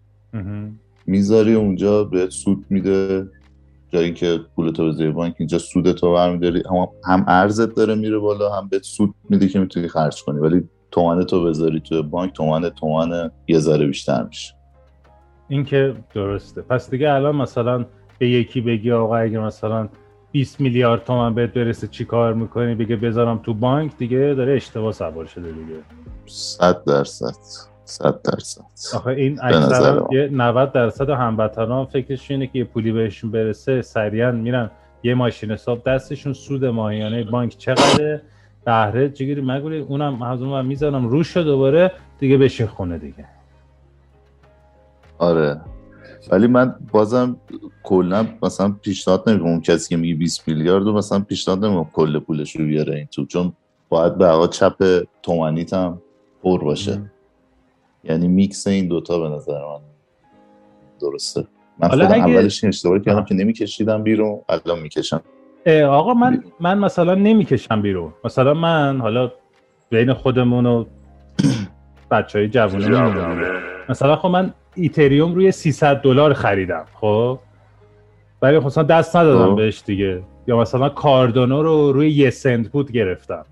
می‌ذاری 1.05 1.53
اونجا 1.53 2.03
بهت 2.03 2.29
سود 2.29 2.65
میده 2.69 3.27
جایی 3.89 4.05
اینکه 4.05 4.39
پولتو 4.55 4.87
بذاری 4.87 5.11
بانک 5.11 5.35
اینجا 5.37 5.57
سودتو 5.57 6.13
برمیداری. 6.13 6.63
هم, 6.69 6.87
هم 7.05 7.25
ارزت 7.27 7.75
داره 7.75 7.95
میره 7.95 8.17
بالا 8.17 8.55
هم 8.55 8.67
بهت 8.67 8.83
سود 8.83 9.13
میده 9.29 9.47
که 9.47 9.59
می‌تونی 9.59 9.87
خرج 9.87 10.23
کنی. 10.23 10.39
ولی 10.39 10.63
تومن 10.91 11.23
تو 11.23 11.45
بذاری 11.45 11.79
تو 11.79 12.03
بانک 12.03 12.33
تومن 12.33 12.69
تومن 12.69 13.31
یه 13.47 13.59
ذره 13.59 13.87
بیشتر 13.87 14.23
میشه. 14.23 14.53
این 15.47 15.65
که 15.65 15.95
درسته. 16.13 16.61
پس 16.61 16.89
دیگه 16.89 17.11
الان 17.11 17.35
مثلا 17.35 17.85
به 18.19 18.29
یکی 18.29 18.61
بگی 18.61 18.91
آقا 18.91 19.17
اگه 19.17 19.39
مثلا 19.39 19.89
20 20.31 20.61
میلیارد 20.61 21.03
تومن 21.03 21.33
بهت 21.33 21.53
برسه 21.53 21.87
چی 21.87 22.05
کار 22.05 22.33
می‌کنی؟ 22.33 22.75
بگه 22.75 22.95
بذارم 22.95 23.37
تو 23.37 23.53
بانک 23.53 23.97
دیگه 23.97 24.33
داره 24.37 24.53
اشتباه 24.53 24.91
سوار 24.91 25.25
شده 25.25 25.51
دیگه. 25.51 25.79
صد 26.25 26.83
درصد. 26.83 27.72
صد 27.85 28.21
درصد. 28.21 28.61
آخه 28.95 29.07
این 29.07 29.39
اکثرا. 29.41 30.07
یه 30.11 30.29
90 30.31 30.71
درصد 30.71 31.09
هموطنان 31.09 31.85
فکرش 31.85 32.31
اینه 32.31 32.47
که 32.47 32.59
یه 32.59 32.65
پولی 32.65 32.91
بهشون 32.91 33.31
برسه 33.31 33.81
سریعا 33.81 34.31
میرن. 34.31 34.71
یه 35.03 35.13
ماشین 35.13 35.51
حساب 35.51 35.83
دستشون 35.83 36.33
سود 36.33 36.65
ماهیانه 36.65 37.23
بانک 37.23 37.57
چقدره؟ 37.57 38.21
بهره 38.65 39.09
چگیری 39.09 39.41
مگولی 39.41 39.79
اونم 39.79 40.21
از 40.21 40.41
اون 40.41 40.65
می‌ذارم 40.65 41.07
روش 41.07 41.37
دوباره 41.37 41.91
دیگه 42.19 42.37
بشین 42.37 42.67
خونه 42.67 42.97
دیگه. 42.97 43.25
آره. 45.17 45.61
ولی 46.31 46.47
من 46.47 46.75
بازم 46.91 47.37
کلا 47.83 48.27
مثلا 48.43 48.71
پیشنهاد 48.81 49.29
نمی‌کنم 49.29 49.49
اون 49.49 49.61
کسی 49.61 49.89
که 49.89 49.97
میگه 49.97 50.15
20 50.15 50.47
میلیارد 50.47 50.83
مثلا 50.83 51.19
پیشنهاد 51.19 51.65
نمی‌کنم 51.65 51.89
کل 51.93 52.19
پولش 52.19 52.55
رو 52.55 52.65
بیاره 52.65 52.95
این 52.95 53.05
تو 53.05 53.25
چون 53.25 53.53
باید 53.89 54.17
یه 54.17 54.27
هوا 54.27 54.47
جیب 54.47 55.03
تومنیت 55.23 55.73
هم 55.73 56.01
پر 56.43 56.63
باشه. 56.63 57.11
یعنی 58.03 58.27
میکس 58.27 58.67
این 58.67 58.87
دوتا 58.87 59.19
به 59.19 59.29
نظر 59.35 59.59
من 59.65 59.79
درسته. 61.01 61.47
من 61.79 61.87
حالا 61.87 62.07
خودم 62.07 62.23
اگه- 62.23 62.33
اولش 62.33 62.63
این 62.63 62.69
اشتباه 62.69 63.01
کردم. 63.01 63.25
که 63.25 63.35
نمیکشیدم 63.35 64.03
بیرون 64.03 64.39
الان 64.49 64.79
می‌کشم. 64.79 65.21
آقا 65.87 66.13
من 66.13 66.43
من 66.59 66.77
مثلا 66.79 67.15
نمی‌کشم 67.15 67.81
بیرون. 67.81 68.13
مثلا 68.25 68.53
من 68.53 68.99
حالا 69.01 69.31
بین 69.89 70.13
خودمون 70.13 70.65
و 70.65 70.85
بچه 72.11 72.39
های 72.39 72.47
جوانه 72.47 72.87
میمونه 72.87 73.61
مثلا 73.89 74.15
خب 74.15 74.27
من 74.27 74.53
Ethereum 74.75 75.33
روی 75.35 75.51
300 75.51 76.01
دلار 76.01 76.33
خریدم 76.33 76.85
خب؟ 76.93 77.39
ولی 78.41 78.59
خب 78.59 78.65
مثلا 78.65 78.83
دست 78.83 79.15
ندادم 79.15 79.49
خب. 79.51 79.55
بهش 79.55 79.83
دیگه. 79.85 80.23
یا 80.47 80.57
مثلا 80.57 80.89
Cardano 80.89 81.63
رو 81.63 81.91
روی 81.91 82.11
یه 82.11 82.29
سنت 82.29 82.67
بود 82.69 82.91
گرفتم. 82.91 83.45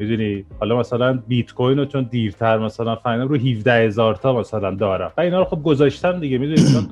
می‌دونی؟ 0.00 0.44
حالا 0.60 0.78
مثلا 0.78 1.22
بیت 1.28 1.52
کوین 1.52 1.78
رو 1.78 1.84
چون 1.84 2.08
دیرتر 2.10 2.58
مثلا 2.58 2.96
فهمیدم 2.96 3.28
رو 3.28 3.36
17 3.36 3.72
هزار 3.72 4.14
تا 4.14 4.32
مثلا 4.40 4.70
دارم. 4.70 5.12
و 5.16 5.20
اینا 5.20 5.38
رو 5.38 5.44
خب 5.44 5.62
گذاشتم 5.62 6.20
دیگه 6.20 6.38
می‌دونی؟ 6.38 6.72
چون 6.72 6.86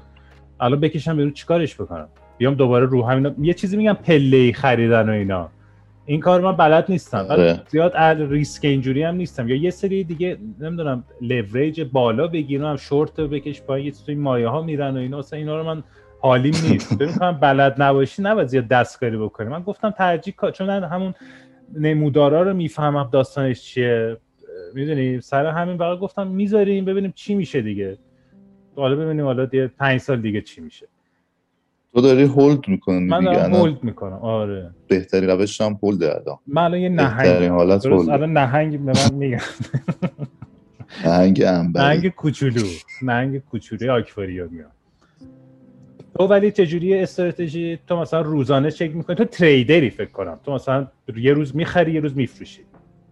الان 0.60 0.80
بکشم 0.80 1.16
بیرون 1.16 1.32
چیکارش 1.32 1.74
بکنم؟ 1.74 2.08
بیام 2.38 2.54
دوباره 2.54 2.86
رو 2.86 3.06
همین 3.06 3.34
یه 3.40 3.54
چیزی 3.54 3.76
میگم 3.76 3.92
پله 3.92 4.52
خریدن 4.52 5.08
و 5.08 5.12
اینا. 5.12 5.48
این 6.06 6.20
کار 6.20 6.40
من 6.40 6.52
بلد 6.52 6.84
نیستم. 6.88 7.22
بعد 7.22 7.40
آره. 7.40 7.60
زیاد 7.68 7.96
ریسک 7.96 8.64
اینجوری 8.64 9.02
هم 9.02 9.14
نیستم. 9.14 9.48
یا 9.48 9.56
یه 9.56 9.70
سری 9.70 10.04
دیگه 10.04 10.38
نمی‌دونم 10.60 11.04
لوریج 11.20 11.80
بالا 11.92 12.26
بگیرم 12.26 12.76
شورت 12.76 13.20
بکش 13.20 13.62
پایین 13.62 13.86
یه 13.86 13.92
توی 14.06 14.14
مایه 14.14 14.48
ها 14.48 14.62
میرن 14.62 14.96
و 14.96 15.00
اینا. 15.00 15.18
اصلا 15.18 15.38
اینا 15.38 15.58
رو 15.58 15.64
من 15.64 15.82
حالیم 16.20 16.54
نیست. 16.68 16.94
اگه 16.98 17.32
بلد 17.32 17.82
نباشی 17.82 18.22
نباید 18.22 18.48
زیاد 18.48 18.68
دستکاری 18.68 19.16
بکنی. 19.16 19.48
من 19.48 19.62
گفتم 19.62 19.90
ترجیح 19.90 20.34
چون 20.54 20.66
من 20.66 20.84
همون 20.84 21.14
نمودارا 21.74 22.42
رو 22.42 22.54
می‌فهمم 22.54 23.08
داستانش 23.12 23.62
چیه. 23.62 24.16
می‌دونی 24.74 25.20
سر 25.20 25.46
همین 25.46 25.76
بقیه 25.76 25.96
گفتم 25.96 26.26
می‌ذاریم 26.26 26.84
ببینیم 26.84 27.12
چی 27.16 27.34
میشه 27.34 27.62
دیگه. 27.62 27.98
حالا 28.76 28.96
ببینیم 28.96 29.24
حالا 29.24 29.44
دیگه 29.46 29.66
پنج 29.66 30.00
سال 30.00 30.20
دیگه 30.20 30.40
چی 30.40 30.60
میشه. 30.60 30.86
تو 31.94 32.00
داری 32.00 32.22
هولد 32.22 32.68
می‌کنی 32.68 32.98
من 33.06 33.24
دارم 33.24 33.54
هولد 33.54 33.84
می‌کنم. 33.84 34.18
آره. 34.18 34.70
بهترین 34.88 35.30
روش 35.30 35.60
هم 35.60 35.78
هولد 35.82 36.02
الان 36.02 36.38
من 36.46 36.62
الان 36.62 36.80
یه 36.80 36.88
نهنگ 36.88 37.44
حالت 37.44 37.82
درست 37.84 38.08
هولد. 38.08 38.10
الان 38.10 38.32
نهنگ 38.32 38.84
به 38.84 38.92
من 38.92 39.14
میگن. 39.14 39.40
نهنگ 41.04 41.42
انبری. 41.46 41.84
نهنگ 41.84 42.08
کوچولو. 42.08 42.62
نهنگ 43.02 43.38
کوچولوی 43.38 43.90
آکواریومی 43.90 44.58
تو 46.18 46.26
ولی 46.26 46.50
چجوری 46.50 46.94
استراتژی؟ 46.94 47.78
تو 47.86 47.96
مثلا 47.96 48.20
روزانه 48.20 48.70
چک 48.70 48.96
می‌کنی؟ 48.96 49.16
تو 49.16 49.24
تریدری 49.24 49.90
فکر 49.90 50.10
کنم. 50.10 50.40
تو 50.44 50.52
مثلا 50.52 50.86
یه 51.16 51.32
روز 51.32 51.56
می‌خری 51.56 51.92
یه 51.92 52.00
روز 52.00 52.16
میفروشی. 52.16 52.62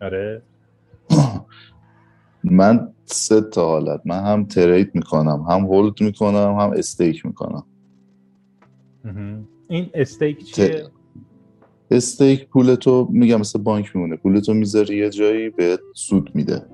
آره. 0.03 0.43
من 2.45 2.89
سه 3.05 3.41
تا 3.41 3.67
حالت. 3.67 4.01
من 4.05 4.25
هم 4.25 4.45
ترید 4.45 4.91
می‌کنم 4.95 5.47
هم 5.49 5.61
هولد 5.61 6.01
می‌کنم 6.01 6.57
هم 6.61 6.71
استیک 6.77 7.27
می‌کنم. 7.27 7.65
این 9.69 9.91
استیک 9.95 10.45
چیه؟ 10.45 10.85
استیک 11.91 12.49
پولتو 12.49 13.09
میگم 13.13 13.41
مثل 13.41 13.59
بانک 13.59 13.97
میمونه. 13.97 14.17
پولتو 14.17 14.55
می‌ذاری 14.55 14.97
یه 14.97 15.11
جایی 15.11 15.51
بهت 15.51 15.81
سود 15.95 16.31
میده. 16.35 16.67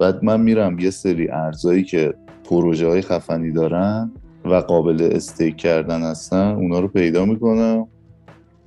بعد 0.00 0.24
من 0.24 0.40
میرم 0.40 0.78
یه 0.78 0.90
سری 0.90 1.30
ارزایی 1.30 1.84
که 1.84 2.14
پروژه 2.44 2.88
های 2.88 3.02
خفنی 3.02 3.52
دارن 3.52 4.12
و 4.50 4.60
قابل 4.60 5.08
استیک 5.12 5.56
کردن 5.56 6.02
هستن 6.02 6.54
اونا 6.54 6.80
رو 6.80 6.88
پیدا 6.88 7.24
می‌کنم. 7.24 7.86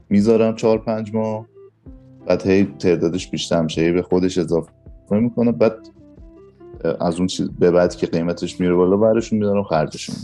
می‌ذارم 0.09 0.55
چهار 0.55 0.77
پنج 0.77 1.13
ماه. 1.13 1.45
بعد 2.27 2.47
هی 2.47 2.63
تعدادش 2.79 3.29
بیشتر 3.29 3.61
میشه 3.61 3.81
هی 3.81 3.91
به 3.91 4.01
خودش 4.01 4.37
اضافه 4.37 4.71
می‌کنه 5.09 5.51
بعد 5.51 5.73
از 6.99 7.17
اون 7.17 7.27
چیز 7.27 7.49
به 7.59 7.71
بعد 7.71 7.95
که 7.95 8.07
قیمتش 8.07 8.59
میره 8.59 8.73
بالا 8.73 8.97
برشون 8.97 9.39
میدارم 9.39 9.63
خرجشون. 9.63 10.15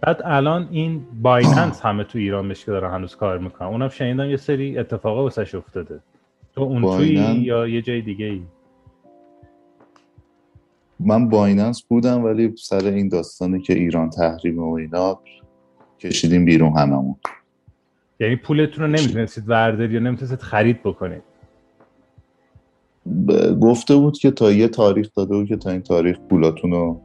بعد 0.00 0.20
الان 0.24 0.68
این 0.70 1.00
Binance 1.22 1.80
همه 1.80 2.04
تو 2.04 2.18
ایران 2.18 2.48
بهش 2.48 2.64
که 2.64 2.70
دارن 2.70 2.94
هنوز 2.94 3.16
کار 3.16 3.38
می‌کنن. 3.38 3.68
اونم 3.68 3.88
شنیدم 3.88 4.30
یه 4.30 4.36
سری 4.36 4.78
اتفاقا 4.78 5.22
واسش 5.22 5.54
افتاده. 5.54 6.00
تو 6.54 6.60
اون 6.60 6.82
توی 6.82 7.14
Binance؟ 7.14 7.46
یا 7.46 7.68
یه 7.68 7.82
جای 7.82 8.00
دیگه 8.00 8.26
ای 8.26 8.42
من 11.04 11.28
Binance 11.28 11.82
بودم 11.82 12.24
ولی 12.24 12.54
سر 12.56 12.84
این 12.84 13.08
داستانی 13.08 13.60
که 13.60 13.72
ایران 13.72 14.10
تحریم 14.10 14.58
و 14.58 14.72
اینا 14.72 15.20
کشیدیم 15.98 16.44
بیرون 16.44 16.72
هممون. 16.78 17.16
یعنی 18.20 18.36
پولتون 18.36 18.84
رو 18.84 18.90
نمی‌تونستید 18.90 19.44
ورداری 19.48 19.94
یا 19.94 20.00
نمی‌تونستید 20.00 20.40
خرید 20.40 20.82
بکنید؟ 20.82 21.22
گفته 23.60 23.96
بود 23.96 24.18
که 24.18 24.30
تا 24.30 24.52
یه 24.52 24.68
تاریخ 24.68 25.08
داده 25.16 25.34
بود 25.34 25.48
که 25.48 25.56
تا 25.56 25.70
این 25.70 25.82
تاریخ 25.82 26.18
پولاتون 26.18 26.70
رو 26.70 27.00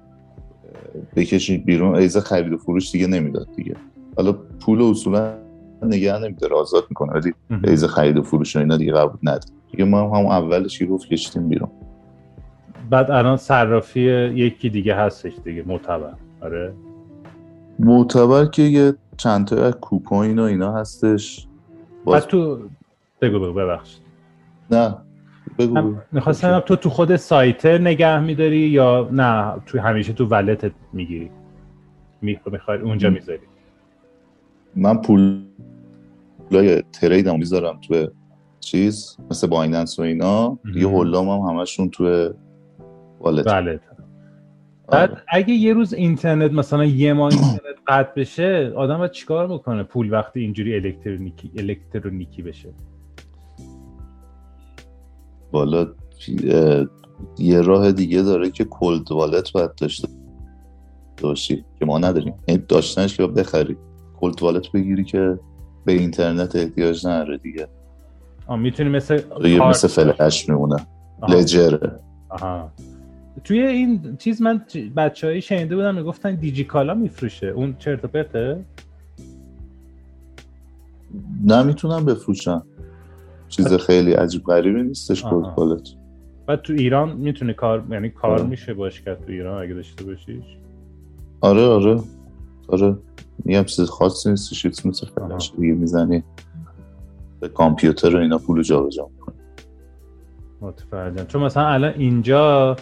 بکشید 1.15 1.65
بیرون. 1.65 1.95
ایزه 1.95 2.19
خرید 2.19 2.53
و 2.53 2.57
فروش 2.57 2.91
دیگه 2.91 3.07
نمی‌داد 3.07 3.47
دیگه. 3.55 3.75
حالا 4.17 4.33
پول 4.33 4.81
اصولا 4.81 5.37
نگه 5.83 6.19
نمیداره 6.19 6.55
آزاد 6.55 6.83
می‌کنه 6.89 7.13
ولی. 7.13 7.33
ایزه 7.63 7.87
خرید 7.87 8.17
و 8.17 8.23
فروش 8.23 8.55
و 8.55 8.59
اینا 8.59 8.77
دیگه 8.77 8.93
قبول 8.93 9.19
نداره. 9.23 9.53
دیگه 9.71 9.85
ما 9.85 9.99
هم 9.99 10.19
همون 10.19 10.31
اولش 10.31 10.83
گفت 10.89 11.07
کشیدیم 11.07 11.49
بیرون. 11.49 11.69
بعد 12.89 13.11
الان 13.11 13.37
صرافی 13.37 14.01
یکی 14.01 14.69
دیگه 14.69 14.95
هستش 14.95 15.33
دیگه 15.43 15.63
معتبر. 15.67 16.13
آره. 16.41 16.73
معتبر 17.79 18.45
که 18.45 18.61
یه 18.61 18.93
چند 19.17 19.47
تا 19.47 19.71
کوپوین 19.71 20.39
و 20.39 20.43
اینا 20.43 20.73
هستش. 20.73 21.47
باز 22.03 22.21
بعد 22.21 22.29
تو 22.29 22.59
بگو 23.21 23.39
بگو 23.39 23.53
ببخشید. 23.53 24.01
نه 24.71 24.95
بگو 25.59 25.95
می‌خواستم 26.11 26.59
تو 26.59 26.75
تو 26.75 26.89
خود 26.89 27.15
سایت 27.15 27.65
نگه 27.65 28.19
میداری 28.19 28.57
یا 28.57 29.09
نه؟ 29.11 29.53
تو 29.65 29.79
همیشه 29.79 30.13
تو 30.13 30.25
ولتت 30.25 30.71
می‌گیری. 30.93 31.29
می‌خوای 32.21 32.79
اونجا. 32.79 33.09
می‌ذاری. 33.09 33.39
من 34.75 35.01
پول 35.01 35.41
تریدم 36.93 37.37
می‌ذارم 37.37 37.79
تو 37.81 38.07
چیز 38.59 39.17
مثل 39.31 39.47
بایننس 39.47 39.99
و 39.99 40.01
اینا. 40.01 40.59
دیگه. 40.73 40.87
هولام 40.87 41.29
هم 41.29 41.57
همشون 41.57 41.89
تو 41.89 42.33
والت 43.19 43.47
آره. 43.47 43.79
بعد 44.87 45.21
اگه 45.27 45.53
یه 45.53 45.73
روز 45.73 45.93
اینترنت 45.93 46.51
مثلا 46.51 46.85
یه 46.85 47.13
ماه 47.13 47.31
اینترنت 47.31 47.75
قطع 47.87 48.21
بشه 48.21 48.73
آدم 48.75 48.97
باید 48.97 49.11
چیکار 49.11 49.47
می‌کنه 49.47 49.83
پول 49.83 50.13
وقتی 50.13 50.39
اینجوری 50.39 50.75
الکترونیکی 50.75 51.51
الکترونیکی 51.57 52.41
بشه؟ 52.41 52.69
بالا 55.51 55.87
اه، 56.49 56.85
یه 57.39 57.61
راه 57.61 57.91
دیگه 57.91 58.21
داره 58.21 58.51
که 58.51 58.65
کلد 58.65 59.11
والت 59.11 59.51
باید 59.51 59.75
داشته 59.75 60.07
باشی 61.21 61.65
که 61.79 61.85
ما 61.85 61.97
نداریم. 61.97 62.33
یعنی 62.47 62.63
داشتنش 62.67 63.17
که 63.17 63.27
بخری. 63.27 63.77
کلد 64.19 64.43
والت 64.43 64.71
بگیری 64.71 65.03
که 65.03 65.39
به 65.85 65.91
اینترنت 65.91 66.55
احتیاج 66.55 67.07
نداره 67.07 67.37
دیگه. 67.37 67.67
آه 68.47 68.57
می‌تونی 68.57 68.89
مثل 68.89 69.21
مثل 69.69 69.87
فلش 69.87 70.49
میمونه. 70.49 70.75
لجره 71.29 71.99
آها. 72.29 72.71
توی 73.43 73.59
این 73.61 74.17
چیز 74.17 74.41
من 74.41 74.61
بچه 74.95 75.27
هایی 75.27 75.41
شنیده 75.41 75.75
بودم 75.75 75.95
می‌گفتن 75.95 76.35
دیجیکالا 76.35 76.93
میفروشه. 76.93 77.47
اون 77.47 77.75
چرت 77.79 78.05
و 78.05 78.07
پرته؟ 78.07 78.65
نمی‌تونم 81.43 82.05
بفروشم 82.05 82.63
چیز 83.47 83.73
خیلی 83.73 84.13
عجیب 84.13 84.43
غریبی 84.43 84.83
نیستش 84.83 85.23
والت 85.25 85.89
بعد 86.47 86.61
تو 86.61 86.73
ایران 86.73 87.15
می‌تونه 87.15 87.53
کار 87.53 87.83
یعنی 87.91 88.09
کار 88.09 88.39
آه. 88.39 88.47
میشه 88.47 88.73
باش 88.73 89.01
کرد 89.01 89.25
تو 89.25 89.31
ایران 89.31 89.63
اگه 89.63 89.73
داشته 89.73 90.03
باشیش؟ 90.05 90.45
آره 91.41 91.61
آره. 91.61 91.99
آره. 92.67 92.97
میگم 93.45 93.63
چیز 93.63 93.89
خاصی 93.89 94.29
نیستش 94.29 94.61
چیز 94.61 94.85
مثل 94.87 95.07
فلش 95.07 95.51
دیگه 95.57 95.73
می‌زنی. 95.73 96.23
به 97.39 97.49
کامپیوتر 97.49 98.15
و 98.15 98.19
اینا 98.19 98.37
پول 98.37 98.63
جابجا 98.63 99.09
می‌کنی. 99.13 99.35
متفرجم 100.61 101.25
چون 101.25 101.43
مثلا 101.43 101.67
الان 101.67 101.93
اینجا 101.93 102.75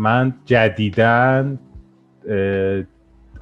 من 0.00 0.34
جدیدن 0.44 1.58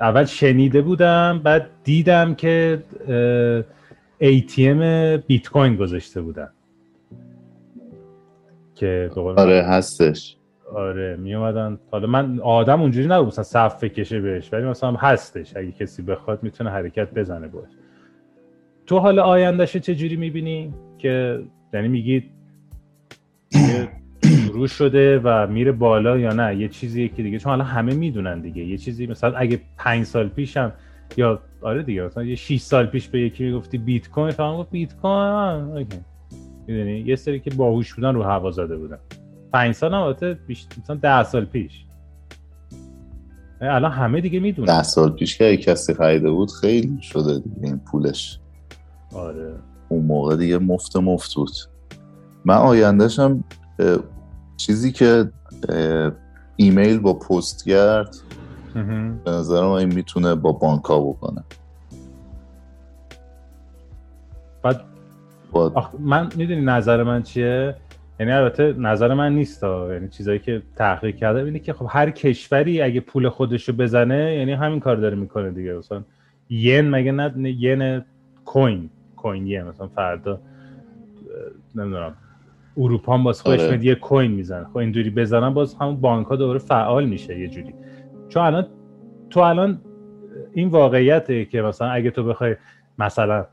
اول 0.00 0.24
شنیده 0.24 0.82
بودم 0.82 1.40
بعد 1.44 1.70
دیدم 1.84 2.34
که 2.34 2.82
ATM 4.22 4.82
بیت 5.26 5.48
کوین 5.48 5.76
گذاشته 5.76 6.20
بودن. 6.20 6.48
که 8.74 9.10
آره 9.16 9.62
هستش. 9.62 10.36
آره 10.74 11.16
می 11.16 11.34
اومدن 11.34 11.78
حالا 11.90 12.06
من 12.06 12.40
آدم 12.40 12.80
اونجوری 12.82 13.06
نبود 13.06 13.26
مثلا 13.26 13.44
صف 13.44 13.84
بکشه 13.84 14.20
بهش 14.20 14.52
ولی 14.52 14.64
مثلا 14.64 14.92
هستش. 14.92 15.56
اگه 15.56 15.72
کسی 15.72 16.02
بخواد 16.02 16.42
می‌تونه 16.42 16.70
حرکت 16.70 17.14
بزنه 17.14 17.48
باش. 17.48 17.70
تو 18.86 18.98
حالا 18.98 19.22
آیندهش 19.22 19.76
چه 19.76 19.94
جوری 19.94 20.16
می‌بینی؟ 20.16 20.74
که 20.98 21.42
یعنی 21.74 21.88
میگی 21.88 22.30
دیگه 23.50 23.88
شروع 24.58 24.66
شده 24.68 25.20
و 25.24 25.46
میره 25.46 25.72
بالا 25.72 26.18
یا 26.18 26.32
نه 26.32 26.56
یه 26.56 26.68
چیزیه 26.68 27.08
که 27.08 27.22
دیگه. 27.22 27.38
چون 27.38 27.52
الان 27.52 27.66
همه 27.66 27.94
می‌دونن 27.94 28.40
دیگه. 28.40 28.64
یه 28.64 28.78
چیزی 28.78 29.06
مثلا 29.06 29.36
اگه 29.36 29.60
پنج 29.76 30.04
سال 30.04 30.28
پیشم 30.28 30.72
یا 31.16 31.40
آره 31.62 31.82
دیگه 31.82 32.02
مثلا 32.02 32.24
یه 32.24 32.34
6 32.34 32.60
سال 32.60 32.86
پیش 32.86 33.08
به 33.08 33.20
یکی 33.20 33.44
می‌گفتی 33.44 33.78
بیت 33.78 34.10
کوین 34.10 34.30
فهم 34.30 34.56
گفت 34.56 34.70
بیت 34.70 34.96
کوین 34.96 35.86
می‌دونی؟ 36.66 36.98
یه 36.98 37.16
سری 37.16 37.40
که 37.40 37.50
باهوش 37.50 37.94
بودن 37.94 38.14
رو 38.14 38.22
هوا 38.22 38.50
زده 38.50 38.76
بودن. 38.76 38.98
پنج 39.52 39.74
سال 39.74 39.94
هم 39.94 40.00
البته 40.00 40.38
مثلا 40.82 40.96
10 40.96 41.22
سال 41.22 41.44
پیش. 41.44 41.84
الان 43.60 43.92
همه 43.92 44.20
دیگه 44.20 44.40
می‌دونن. 44.40 44.66
ده 44.66 44.82
سال 44.82 45.10
پیش 45.10 45.38
که 45.38 45.56
کسی 45.56 45.94
خریده 45.94 46.30
بود 46.30 46.50
خیلی 46.50 46.98
شده 47.02 47.38
دیگه 47.38 47.56
این 47.62 47.80
پولش. 47.92 48.38
آره. 49.14 49.54
اون 49.88 50.04
موقع 50.04 50.36
دیگه 50.36 50.58
مفت 50.58 50.96
مفت 50.96 51.34
بود. 51.34 51.52
من 52.44 52.54
آیندهشم 52.54 53.44
چیزی 54.58 54.92
که 54.92 55.30
ایمیل 56.56 56.98
با 56.98 57.14
پستگرد. 57.14 58.16
به 59.24 59.30
نظرم 59.30 59.68
این 59.68 59.94
می‌تونه 59.94 60.34
با 60.34 60.52
بانکا 60.52 61.00
بکنه 61.00 61.44
بعد 64.62 64.80
من 65.98 66.28
می‌دونی 66.36 66.60
نظر 66.60 67.02
من 67.02 67.22
چیه 67.22 67.74
یعنی 68.20 68.32
البته 68.32 68.72
نظر 68.72 69.14
من 69.14 69.34
نیست 69.34 69.64
ها. 69.64 69.92
یعنی 69.92 70.08
چیزایی 70.08 70.38
که 70.38 70.62
تحقیق 70.76 71.16
کرده 71.16 71.42
اینه 71.42 71.58
که 71.58 71.72
خب 71.72 71.86
هر 71.88 72.10
کشوری 72.10 72.82
اگه 72.82 73.00
پول 73.00 73.28
خودشو 73.28 73.72
بزنه 73.72 74.36
یعنی 74.36 74.52
همین 74.52 74.80
کار 74.80 74.96
داره 74.96 75.16
می‌کنه 75.16 75.50
دیگه 75.50 75.72
مثلا 75.72 76.02
ین 76.50 76.90
مگه 76.90 77.12
نه 77.12 77.32
ین 77.44 78.04
کوین 78.44 78.90
کوین 79.16 79.46
ین 79.46 79.62
مثلا 79.62 79.88
فردا 79.88 80.40
نمی‌دونم 81.74 82.16
اروپا 82.78 83.14
هم 83.14 83.24
باز 83.24 83.42
خودش 83.42 83.60
آره. 83.60 83.84
یه 83.84 83.94
کوین 83.94 84.30
می‌زنه. 84.30 84.64
خب 84.64 84.76
اینجوری 84.76 85.10
بزنن 85.10 85.54
باز 85.54 85.74
همون 85.74 85.96
بانک 85.96 86.26
ها 86.26 86.36
دوباره 86.36 86.58
فعال 86.58 87.06
میشه 87.06 87.40
یه 87.40 87.48
جوری. 87.48 87.74
چون 88.28 88.42
الان 88.42 88.66
تو 89.30 89.40
الان 89.40 89.80
این 90.52 90.68
واقعیته 90.68 91.44
که 91.44 91.62
مثلا 91.62 91.88
اگه 91.90 92.10
تو 92.10 92.24
بخوای 92.24 92.56
مثلا 92.98 93.46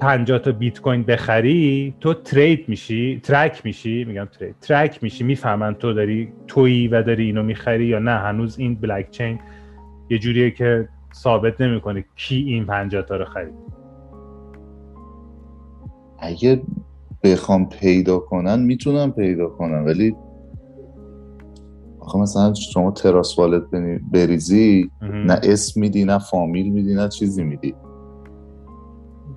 50 0.00 0.38
تا 0.38 0.52
بیت 0.52 0.80
کوین 0.80 1.02
بخری 1.02 1.94
تو 2.00 2.14
ترید 2.14 2.68
میشی 2.68 3.20
ترک 3.20 3.60
میشی 3.64 4.04
میگم 4.04 4.24
ترید 4.24 4.56
ترک 4.60 5.02
میشی 5.02 5.24
می‌فهمن 5.24 5.74
تو 5.74 5.92
داری 5.92 6.32
تویی 6.46 6.88
و 6.88 7.02
داری 7.02 7.24
اینو 7.24 7.42
می‌خری 7.42 7.86
یا 7.86 7.98
نه. 7.98 8.10
هنوز 8.10 8.58
این 8.58 8.74
بلک 8.74 9.10
چین 9.10 9.38
یه 10.10 10.18
جوریه 10.18 10.50
که 10.50 10.88
ثابت 11.14 11.60
نمی‌کنه 11.60 12.04
کی 12.16 12.36
این 12.36 12.64
50 12.64 13.02
تا 13.02 13.16
رو 13.16 13.24
خرید. 13.24 13.54
اگه 16.18 16.62
بخوام 17.22 17.68
پیدا 17.68 18.18
کنن 18.18 18.60
می‌تونم 18.62 19.12
پیدا 19.12 19.48
کنم. 19.48 19.84
ولی 19.86 20.14
آخه 22.00 22.18
مثلا 22.18 22.54
شما 22.54 22.90
تراس 22.90 23.38
والت 23.38 23.62
بریزی 24.12 24.90
نه 25.02 25.40
اسم 25.42 25.80
میدی 25.80 26.04
نه 26.04 26.18
فامیل 26.18 26.72
میدی 26.72 26.94
نه 26.94 27.08
چیزی 27.08 27.44
میدی. 27.44 27.74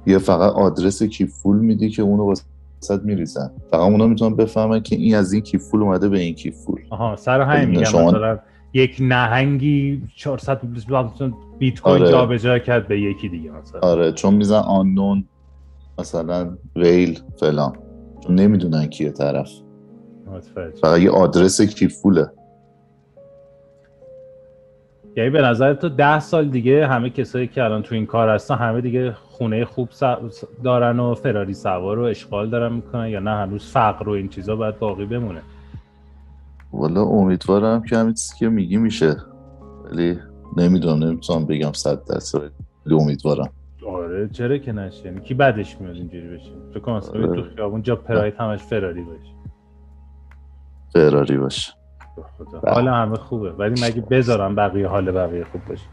یه 0.08 0.18
فقط 0.18 0.52
آدرس 0.54 1.04
کیفول 1.04 1.58
میدی 1.60 1.90
که 1.90 2.02
اونو 2.02 2.24
واسط 2.26 3.04
میریزن. 3.04 3.52
فقط 3.72 3.80
اونا 3.92 4.08
می‌تونن 4.08 4.36
بفهمن 4.36 4.80
که 4.82 4.96
این 4.96 5.16
از 5.16 5.34
این 5.34 5.42
کیفول 5.42 5.82
اومده 5.84 6.10
به 6.10 6.20
این 6.20 6.36
کیفول. 6.36 6.82
آها 6.90 7.16
سر 7.16 7.42
همین 7.42 7.70
میگم. 7.70 7.84
شما- 7.84 8.08
مثلا 8.08 8.40
یک 8.74 8.98
نهنگی 9.00 10.02
400 10.16 10.62
بیت 11.60 11.80
کوین 11.80 11.96
آره. 12.02 12.12
جابجا 12.12 12.60
کرد 12.60 12.88
به 12.88 13.02
یکی 13.02 13.30
دیگه 13.30 13.52
مثلا. 13.52 13.80
آره 13.82 14.12
چون 14.12 14.34
میزن 14.34 14.60
آنون 14.60 15.28
مثلا 16.02 16.58
ویل 16.76 17.20
فلان. 17.40 17.74
چون 18.24 18.36
نمی‌دونن 18.36 18.86
کیه 18.86 19.12
طرف. 19.12 19.50
فقط 20.82 21.00
یه 21.00 21.12
آدرس 21.12 21.62
کیفوله 21.62 22.28
یعنی 25.18 25.30
به 25.30 25.42
نظر 25.42 25.74
تو 25.74 25.90
ده 25.90 26.20
سال 26.20 26.50
دیگه 26.50 26.88
همه 26.88 27.10
کسایی 27.10 27.48
که 27.48 27.64
الان 27.64 27.84
تو 27.84 27.96
این 27.96 28.06
کار 28.06 28.30
هستن 28.30 28.56
همه 28.56 28.82
دیگه 28.82 29.12
خونه 29.12 29.66
خوب 29.66 29.90
دارن 30.64 31.00
و 31.00 31.16
فراری 31.16 31.54
سوار 31.54 32.00
و 32.00 32.04
اشغال 32.04 32.50
دارن 32.50 32.74
می‌کنن 32.74 33.08
یا 33.08 33.20
نه؟ 33.20 33.32
هنوز 33.32 33.66
فقر 33.66 34.10
و 34.10 34.12
این 34.12 34.30
چیزا 34.30 34.56
باید 34.56 34.80
باقی 34.80 35.06
بمونه. 35.06 35.42
والا 36.74 37.04
امیدوارم 37.04 37.84
که 37.84 37.98
همین 37.98 38.14
چیزی 38.14 38.34
که 38.40 38.50
میگی 38.50 38.78
میشه. 38.78 39.16
ولی 39.86 40.20
نمی‌دونم 40.58 41.04
نمی‌تونم 41.04 41.46
بگم 41.46 41.72
صد 41.74 42.06
درصد 42.06 42.52
امیدوارم. 42.92 43.50
آره 43.88 44.28
چرا 44.28 44.58
که 44.58 44.72
نشه 44.72 45.06
یعنی 45.06 45.22
کی 45.22 45.34
بعدش 45.34 45.82
میاد 45.82 45.96
اینجوری 45.96 46.28
بشه 46.28 46.52
فکر 46.70 46.80
کنم 46.80 47.00
بری 47.00 47.24
تو 47.24 47.32
آره. 47.32 47.44
خیابون 47.56 47.82
جا 47.82 47.96
پراید 47.96 48.36
همش 48.36 48.60
فراری 48.60 49.02
باشه 49.02 49.34
فراری 50.94 51.38
باشه. 51.38 51.74
بله. 52.64 52.74
حال 52.74 52.88
همه 52.88 53.16
خوبه 53.16 53.52
ولی 53.52 53.82
مگه 53.84 54.02
بذارن 54.02 54.56
بقیه 54.56 54.88
حال 54.88 55.12
بقیه 55.12 55.44
خوب 55.44 55.62
باشه 55.70 55.86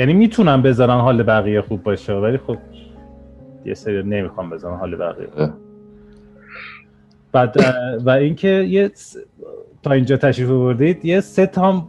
یعنی 0.00 0.12
می‌تونن 0.12 0.62
بذارن 0.62 1.00
حال 1.00 1.22
بقیه 1.22 1.60
خوب 1.60 1.82
باشه 1.82 2.12
ولی 2.12 2.38
خب 2.38 2.58
یه 3.64 3.74
سری 3.74 4.02
نمی‌خوام 4.02 4.50
بذارن 4.50 4.78
حال 4.78 4.96
بقیه 4.96 5.28
اه. 5.36 5.54
بعد 7.32 7.56
و 8.04 8.10
اینکه 8.10 8.48
یه 8.48 8.90
تا 9.82 9.92
اینجا 9.92 10.16
تشریف 10.16 10.48
بردید 10.48 11.04
یه 11.04 11.20
سه 11.20 11.46
تا 11.46 11.72
هم 11.72 11.88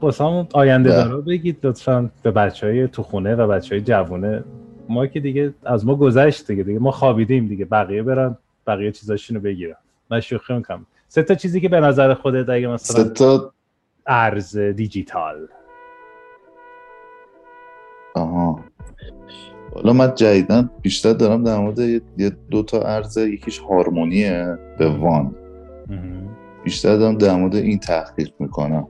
آینده. 0.54 0.90
دارا 0.90 1.22
بگید 1.22 1.58
لطفا 1.64 2.12
به 2.24 2.32
بچه 2.32 2.68
های 2.68 2.88
تو 2.88 3.04
خونه 3.04 3.36
و 3.36 3.48
بچه 3.48 3.76
های 3.76 3.82
جوونه 3.82 4.44
ما 4.90 5.08
که 5.08 5.20
دیگه 5.20 5.54
از 5.64 5.86
ما 5.86 5.96
گذشت 5.96 6.48
دیگه 6.48 6.64
دیگه 6.64 6.80
ما 6.80 6.92
خوابیدیم 6.92 7.48
دیگه 7.48 7.66
بقیه 7.66 8.04
برن 8.04 8.38
بقیه 8.68 8.92
چیزاشونو 8.92 9.40
بگیرن. 9.40 9.76
من 10.12 10.20
شوخی 10.20 10.54
می‌کنم. 10.54 10.86
سه 11.08 11.24
تا 11.24 11.36
چیزی 11.36 11.62
که 11.62 11.70
به 11.70 11.80
نظر 11.80 12.14
خودت 12.14 12.50
اگه 12.50 12.68
مثلا 12.68 13.04
سه 13.04 13.10
تا 13.10 13.54
ارز 14.08 14.58
دیجیتال. 14.58 15.48
آها. 18.16 18.60
حالا 19.76 19.94
من 19.94 20.16
جدیدن 20.16 20.70
بیشتر 20.82 21.14
دارم 21.14 21.44
در 21.44 21.58
مورد 21.58 21.80
یه- 21.80 22.02
یه 22.18 22.32
دو 22.52 22.64
تا 22.64 22.82
ارز 22.82 23.18
یکیش 23.18 23.60
هارمونیه 23.60 24.58
به 24.80 24.90
وان. 24.90 25.36
بیشتر 26.64 26.98
دارم 26.98 27.18
در 27.18 27.36
مورد 27.36 27.56
این 27.56 27.80
تحقیق 27.80 28.34
می‌کنم. 28.40 28.88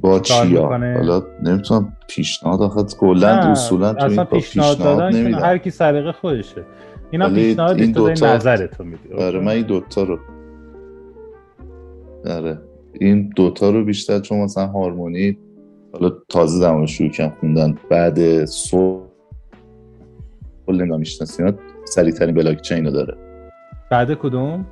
با 0.00 0.20
چیا؟ 0.20 0.66
حالا 0.66 1.22
نمی‌تونم 1.42 1.96
پیشنهاد 2.08 2.62
آخه 2.62 2.82
کلا 2.82 3.28
اصولا 3.28 3.94
تو 3.94 4.06
این 4.06 4.24
پیشنهاد 4.24 4.78
دادن 4.78 5.34
هر 5.34 5.58
کی 5.58 5.70
سلیقه 5.70 6.12
خودشه. 6.12 6.64
اینا 7.10 7.28
پیشنهاد 7.28 7.80
این 7.80 7.92
داری 7.92 8.14
دوتا- 8.14 8.34
نظر 8.34 8.66
تو 8.66 8.84
میدی. 8.84 9.12
آره 9.18 9.40
من 9.40 9.52
این 9.52 9.66
دوتا 9.66 10.02
رو 10.02 10.18
آره. 12.30 12.58
این 12.92 13.32
دوتا 13.36 13.70
رو 13.70 13.84
بیشتر 13.84 14.20
چون 14.20 14.38
مثلا 14.40 14.66
هارمونی 14.66 15.38
حالا 15.92 16.12
تازه 16.28 16.70
موردش 16.72 16.98
شروع 16.98 17.10
کردم 17.10 17.36
خوندن 17.40 17.78
بعد 17.90 18.44
سول 18.44 19.00
کل 20.66 20.96
می‌شناسین 20.98 21.52
سریع 21.84 22.12
ترین 22.14 22.34
بلاک 22.34 22.60
چین 22.60 22.84
رو 22.84 22.90
داره. 22.90 23.16
بعد 23.90 24.14
کدوم؟ 24.14 24.66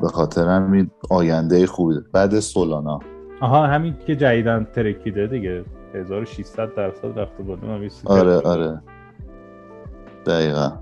به 0.00 0.08
خاطر 0.08 0.48
همین 0.48 0.90
آینده 1.10 1.66
خوبی 1.66 1.94
داره. 1.94 2.06
بعد 2.12 2.40
سولانا. 2.40 2.98
آها 3.40 3.66
همین 3.66 3.94
که 4.06 4.16
جدیدن 4.16 4.66
ترکیده 4.74 5.26
دیگه. 5.26 5.64
1600 5.94 6.74
درصد 6.74 7.18
رفته 7.18 7.42
بالا. 7.42 7.60
من 7.78 7.88
آره. 8.04 8.36
آره. 8.36 8.82
دقیقا. 10.26 10.72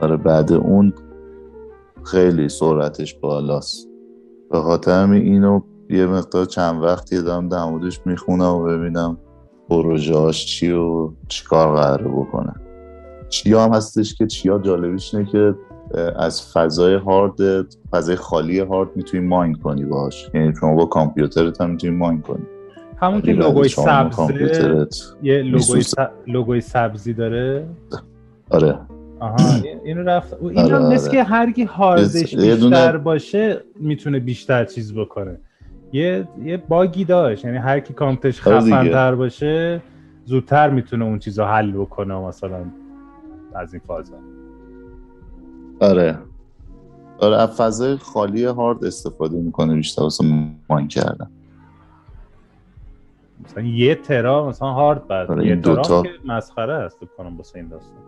آره 0.00 0.16
بعد 0.16 0.52
اون 0.52 0.92
خیلی 2.04 2.48
سرعتش 2.48 3.14
بالاست. 3.14 3.88
به 4.50 4.58
خاطر 4.60 5.02
همین 5.02 5.22
اینو 5.22 5.60
یه 5.90 6.06
مقدار 6.06 6.44
چند 6.44 6.82
وقتی 6.82 7.22
دارم 7.22 7.48
در 7.48 7.64
موردش 7.64 8.00
می‌خونم 8.06 8.54
و 8.54 8.62
ببینم 8.64 9.18
پروژهاش 9.68 10.46
چی 10.46 10.72
و 10.72 11.10
چیکار 11.28 11.76
قراره 11.76 12.08
بکنه. 12.08 12.54
چیا 13.28 13.64
هم 13.64 13.72
هستش 13.72 14.14
که 14.14 14.26
چیا 14.26 14.58
جالبیش 14.58 15.14
اینه 15.14 15.30
که 15.30 15.54
از 16.16 16.52
فضای 16.52 16.94
هارد 16.94 17.66
فضای 17.90 18.16
خالی 18.16 18.58
هارد 18.60 18.88
می‌تونی 18.96 19.26
ماین 19.26 19.54
کنی 19.54 19.84
باش 19.84 20.30
یعنی 20.34 20.54
شما 20.60 20.74
با 20.74 20.84
کامپیوترت 20.86 21.60
هم 21.60 21.70
می‌تونی 21.70 21.96
ماین 21.96 22.20
کنی 22.20 22.44
همون 22.96 23.20
که 23.20 23.32
لوگوی 23.32 23.68
کامپیوترت 23.68 24.96
یه 25.22 25.42
لوگوی. 25.42 25.82
س... 25.82 25.94
لوگوی 26.26 26.60
سبزی 26.60 27.12
داره 27.12 27.66
آره 28.50 28.78
آها 29.20 29.36
این- 29.64 29.80
اینو 29.84 30.02
رفت 30.02 30.34
این 30.42 30.58
آره، 30.58 30.76
هم 30.76 30.92
مثل 30.92 31.08
آره. 31.08 31.16
که 31.18 31.22
هر 31.22 31.52
کی 31.52 31.64
هاردش 31.64 32.34
بیشتر 32.36 32.96
باشه 32.96 33.60
می‌تونه 33.80 34.18
بیشتر 34.18 34.64
چیز 34.64 34.94
بکنه 34.94 35.38
یه 35.92 36.28
یه 36.44 36.56
باگی 36.56 37.04
داشت 37.04 37.44
یعنی 37.44 37.56
هر 37.56 37.80
کی 37.80 37.94
کامپیوترش 37.94 38.46
آره 38.46 38.64
دیگه. 38.64 38.76
خفن 38.76 38.88
تر 38.90 39.14
باشه 39.14 39.80
زودتر 40.24 40.70
می‌تونه 40.70 41.04
اون 41.04 41.18
چیزو 41.18 41.44
حل 41.44 41.70
بکنه 41.72 42.14
مثلا 42.14 42.64
از 43.54 43.74
این 43.74 43.82
فازا 43.86 44.14
آره. 45.80 46.18
آره 47.18 47.36
از 47.36 47.50
فضای 47.50 47.96
خالی 47.96 48.44
هارد 48.44 48.84
استفاده 48.84 49.36
می‌کنه 49.36 49.74
بیشتر 49.74 50.02
واسه 50.02 50.24
ماین 50.68 50.88
کردن. 50.88 51.30
مثلا 53.44 53.62
یه 53.64 53.94
ترا 53.94 54.48
مثلا 54.48 54.68
هارد 54.72 55.06
بعد. 55.08 55.30
آره، 55.30 55.46
یه 55.46 55.56
دوتا. 55.56 56.02
که 56.02 56.10
مسخره 56.24 56.72
است 56.72 56.98
کنم 57.16 57.36
واسه 57.36 57.58
این 57.58 57.68
داستان. 57.68 57.98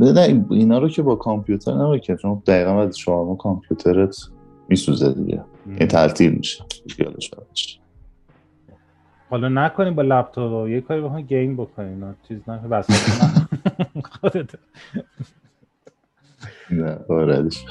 نه 0.00 0.12
نه 0.12 0.20
این- 0.20 0.46
اینا 0.50 0.78
رو 0.78 0.88
که 0.88 1.02
با 1.02 1.16
کامپیوتر 1.16 1.72
نباید 1.72 2.02
که 2.02 2.16
چون 2.16 2.42
دقیقا 2.46 2.74
باید 2.74 2.94
شما 2.94 3.34
کامپیوترت 3.34 4.16
میسوزه 4.68 5.12
دیگه. 5.12 5.42
این 5.66 5.88
تعطیل 5.88 6.32
میشه. 6.32 6.64
حالا 9.30 9.48
نکنیم 9.48 9.94
با 9.94 10.02
لپتاپ 10.02 10.68
یه 10.68 10.80
کاری 10.80 11.00
بخوام 11.00 11.20
گیم 11.20 11.56
بکنیم. 11.56 12.16
چیز 12.28 12.38
نه 12.48 12.58
بس. 12.58 12.86
خودت 14.20 14.50
نه 16.70 16.98
آردش 17.08 17.64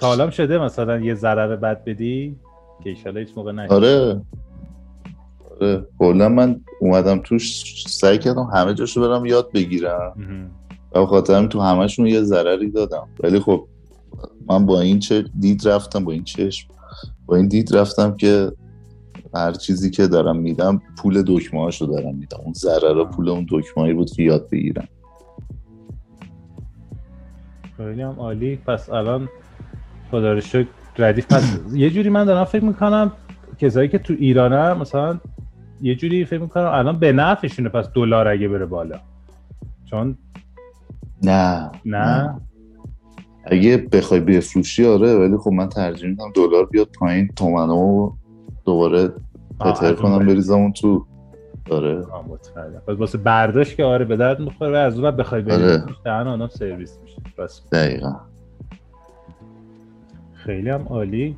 تا 0.00 0.06
حالا 0.06 0.30
شده 0.30 0.58
مثلا 0.58 1.00
یه 1.00 1.14
ضرر 1.14 1.56
بد 1.56 1.84
بدی؟ 1.84 2.36
که 2.84 2.90
ایشالا 2.90 3.20
هیچ 3.20 3.28
موقع 3.36 3.52
نشه 3.52 3.74
آره. 3.74 4.20
آره. 5.60 5.86
کلا 5.98 6.28
من 6.28 6.60
اومدم 6.80 7.18
توش 7.18 7.64
سعی 7.88 8.18
کردم 8.18 8.50
همه 8.54 8.74
جاشو 8.74 9.00
برم 9.00 9.26
یاد 9.26 9.52
بگیرم. 9.52 10.14
و 10.92 11.00
به 11.00 11.06
خاطر 11.06 11.34
همین 11.34 11.48
تو 11.48 11.60
همشون 11.60 12.06
یه 12.06 12.22
ضرری 12.22 12.70
دادم. 12.70 13.08
ولی 13.22 13.40
خب 13.40 13.66
من 14.48 14.66
با 14.66 14.80
این 14.80 14.98
چه 14.98 15.24
دید 15.40 15.68
رفتم 15.68 16.04
با 16.04 16.12
این 16.12 16.24
چشم. 16.24 16.68
با 17.26 17.36
این 17.36 17.48
دید 17.48 17.76
رفتم 17.76 18.16
که 18.16 18.52
هر 19.34 19.52
چیزی 19.52 19.90
که 19.90 20.06
دارم 20.06 20.36
میدم 20.36 20.82
پول 20.98 21.22
دکمه 21.26 21.60
هاشو 21.60 21.86
دارم 21.86 22.14
میدم. 22.16 22.38
اون 22.44 22.52
ضرر 22.52 23.04
پول 23.04 23.28
اون 23.28 23.46
دکمه 23.50 23.94
بود 23.94 24.10
که 24.10 24.22
یاد 24.22 24.48
بگیرم. 24.50 24.88
خیلی 27.84 28.02
هم 28.02 28.14
عالی. 28.18 28.56
پس 28.56 28.90
الان 28.90 29.28
خدا 30.10 30.32
رو 30.32 30.40
شکر 30.40 30.68
ردیف 30.98 31.26
پس 31.32 31.58
یه 31.72 31.90
جوری 31.90 32.08
من 32.08 32.24
دارم 32.24 32.44
فکر 32.44 32.64
می‌کنم 32.64 33.12
کسایی 33.58 33.88
که 33.88 33.98
تو 33.98 34.14
ایرانه 34.18 34.74
مثلا 34.74 35.20
یه 35.80 35.94
جوری 35.94 36.24
فکر 36.24 36.38
می‌کنم 36.38 36.64
الان 36.66 36.98
به 36.98 37.12
نفعشونه 37.12 37.68
پس 37.68 37.88
دلار 37.94 38.28
اگه 38.28 38.48
بره 38.48 38.66
بالا. 38.66 39.00
چون 39.84 40.18
نه. 41.22 41.70
نه. 41.84 42.40
اگه 43.44 43.76
بخوای 43.92 44.20
بفروشی 44.20 44.86
آره 44.86 45.14
ولی 45.14 45.36
خب 45.36 45.50
من 45.50 45.68
ترجیح 45.68 46.08
میدم 46.08 46.32
دلار 46.34 46.66
بیاد 46.66 46.88
پایین 46.98 47.28
تومنو 47.36 48.12
دوباره 48.64 49.12
پتر 49.60 49.94
کنم 49.94 50.18
بر- 50.18 50.24
بریزم 50.24 50.54
اون 50.54 50.72
تو 50.72 51.06
آره 51.70 52.06
مطمئنم 52.28 52.82
پس 52.86 52.96
واسه 52.96 53.18
برداشت 53.18 53.76
که 53.76 53.84
آره 53.84 54.04
به 54.04 54.16
درد 54.16 54.40
می‌خوره 54.40 54.72
و 54.72 54.74
از 54.74 54.98
اون 54.98 55.10
بخوای 55.10 55.42
بری 55.42 55.64
آره. 55.64 55.84
دهن 56.04 56.26
آنها 56.26 56.48
سرویس 56.48 56.98
میشه. 57.02 57.16
راست 57.36 57.72
دقیقا. 57.72 58.16
خیلی 60.34 60.70
هم 60.70 60.82
عالی. 60.82 61.36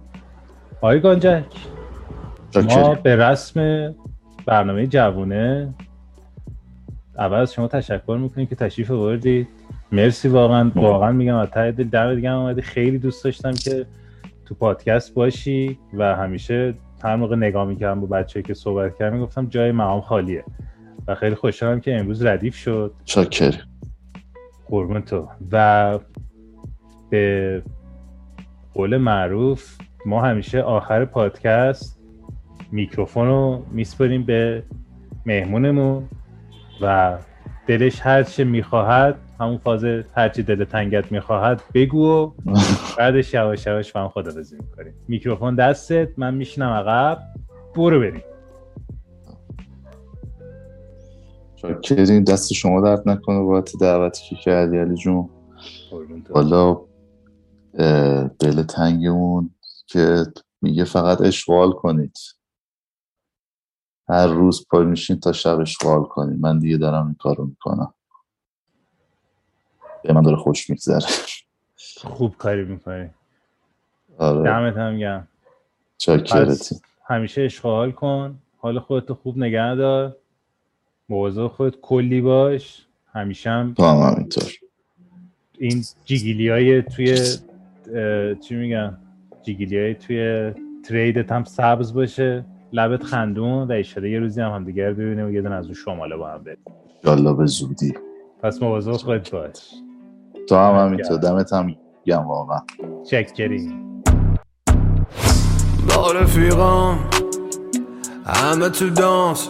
آقای 0.77 1.01
گانجک 1.01 1.45
ما. 2.57 2.95
به 2.95 3.16
رسم 3.16 3.95
برنامه 4.47 4.87
جوونه 4.87 5.75
اول 7.18 7.37
از 7.37 7.53
شما 7.53 7.68
تشکر 7.68 8.18
می‌کنیم 8.23 8.47
که 8.47 8.55
تشریف 8.57 8.91
آوردید 8.91 9.49
مرسی 9.93 10.29
واقعا. 10.29 10.70
واقعا 10.75 11.12
میگم 11.12 11.37
از 11.37 11.51
ته 11.51 11.73
دل 11.73 11.85
دم 11.85 12.14
دیگه 12.14 12.33
اومدی. 12.33 12.62
خیلی 12.62 12.99
دوست 12.99 13.25
داشتم 13.25 13.53
که 13.53 13.87
تو 14.47 14.55
پادکست 14.55 15.14
باشی 15.14 15.79
و 15.95 16.16
همیشه 16.16 16.75
هر 17.03 17.16
موقع 17.16 17.36
نگاه 17.36 17.64
می‌کردم 17.64 18.00
با 18.00 18.07
بچه 18.07 18.42
که 18.42 18.55
صحبت 18.55 18.98
کردم 18.98 19.16
می‌گفتم 19.16 19.46
جای 19.46 19.72
مقام 19.72 20.00
خالیه. 20.00 20.44
و 21.09 21.14
خیلی 21.14 21.34
خوشحالم 21.34 21.80
که 21.80 21.96
امروز 21.96 22.24
ردیف 22.24 22.57
شد. 22.57 22.94
چاکریم. 23.05 23.61
قربون 24.66 25.00
تو. 25.00 25.28
و 25.53 25.98
به 27.11 27.62
قول 28.74 28.96
معروف 28.96 29.78
ما 30.07 30.22
همیشه 30.22 30.62
آخر 30.62 31.05
پادکست 31.05 31.98
میکروفون 32.72 33.26
رو 33.26 33.66
میسپریم 33.70 34.22
به 34.22 34.62
مهمونمون 35.26 36.09
و 36.80 37.18
دلش 37.66 38.00
هر 38.00 38.22
چه 38.22 38.44
می‌خواهد 38.44 39.14
همون 39.43 39.59
فاز 39.59 39.84
هر 40.14 40.28
چی 40.28 40.43
دل 40.43 40.64
تنگت 40.64 41.12
می‌خواهد 41.12 41.62
بگو 41.74 42.07
و 42.07 42.32
بعدش 42.99 43.34
یواش 43.34 43.66
یواش 43.66 43.97
هم 43.97 44.09
خدافزی 44.09 44.57
می‌کنیم. 44.57 44.95
میکروفون 45.09 45.55
دستت 45.55 46.09
من 46.18 46.34
میشینم 46.34 46.68
عقب. 46.68 47.18
برو 47.76 48.01
بریم. 48.01 48.22
چاکریم 51.57 52.24
دست 52.24 52.53
شما 52.53 52.80
درد 52.80 53.09
نکنه 53.09 53.40
بابت 53.40 53.72
دعوتی 53.80 54.22
که 54.28 54.36
کردی 54.36 54.78
علی 54.78 54.95
جون. 54.95 55.28
حالا 56.34 56.80
دل 58.38 58.62
تنگمون 58.62 59.51
که 59.86 60.24
میگه 60.62 60.84
فقط 60.84 61.20
اشغال 61.20 61.72
کنید. 61.72 62.18
هر 64.09 64.26
روز 64.26 64.66
پای 64.70 64.84
میشین 64.84 65.20
تا 65.20 65.32
شب 65.32 65.61
اشغال 65.61 66.03
کنید. 66.03 66.40
من 66.40 66.59
دیگه 66.59 66.76
دارم 66.76 67.07
این 67.07 67.14
کارو 67.14 67.47
می‌کنم. 67.47 67.95
به 70.05 70.12
من 70.12 70.22
داره 70.22 70.36
خوش 70.36 70.70
میگذره. 70.70 71.07
خوب 71.96 72.36
کاری 72.36 72.64
می‌کنی. 72.64 73.11
آره. 74.18 74.42
دمت 74.42 74.76
هم 74.76 74.98
گم 74.98 75.28
چاکرتی. 75.98 76.76
همیشه 77.07 77.42
اشغال 77.42 77.92
کن. 77.92 78.38
حال 78.59 78.78
خودتو 78.78 79.14
خوب 79.14 79.38
نگه 79.38 79.74
دار. 79.74 80.16
مواظب 81.09 81.46
خودت 81.46 81.76
کلی 81.80 82.20
باش. 82.20 82.86
همیشه 83.12 83.50
هم 83.50 83.74
تو 83.74 83.84
هم 83.84 84.12
همینطور. 84.12 84.53
این 85.59 85.84
جیگیلی 86.05 86.48
های 86.48 86.82
توی 86.82 87.16
چی 88.40 88.55
میگن؟ 88.55 88.98
جیگیلی 89.42 89.78
های 89.78 89.94
توی 89.94 90.53
تریدت 90.84 91.32
هم 91.32 91.44
سبز 91.44 91.92
باشه. 91.92 92.44
لبت 92.72 93.03
خندون 93.03 93.68
و 93.68 93.72
ایشالا 93.72 94.07
یه 94.07 94.18
روزی 94.18 94.40
هم 94.40 94.50
همدیگه 94.50 94.88
رو 94.88 94.94
ببینیم 94.94 95.26
و 95.26 95.30
یه 95.30 95.42
دونه 95.42 95.55
از 95.55 95.64
اون 95.64 95.74
شماله 95.74 96.16
با 96.16 96.28
هم 96.28 96.44
بریم. 96.44 96.64
یالا 97.05 97.32
به 97.32 97.46
زودی. 97.46 97.94
پس 98.42 98.62
مواظب 98.62 98.92
خودت 98.92 99.30
باش. 99.30 99.74
تو 100.49 100.57
هم 100.57 100.86
همینطور. 100.86 101.18
دمت 101.18 101.53
هم 101.53 101.74
گم 102.07 102.28
واقعا. 102.28 102.59
چکریم 103.11 104.03
با 105.88 106.12
رفیقام 106.12 106.99
همه 108.26 108.68
تو 108.68 108.90
دانس 108.90 109.49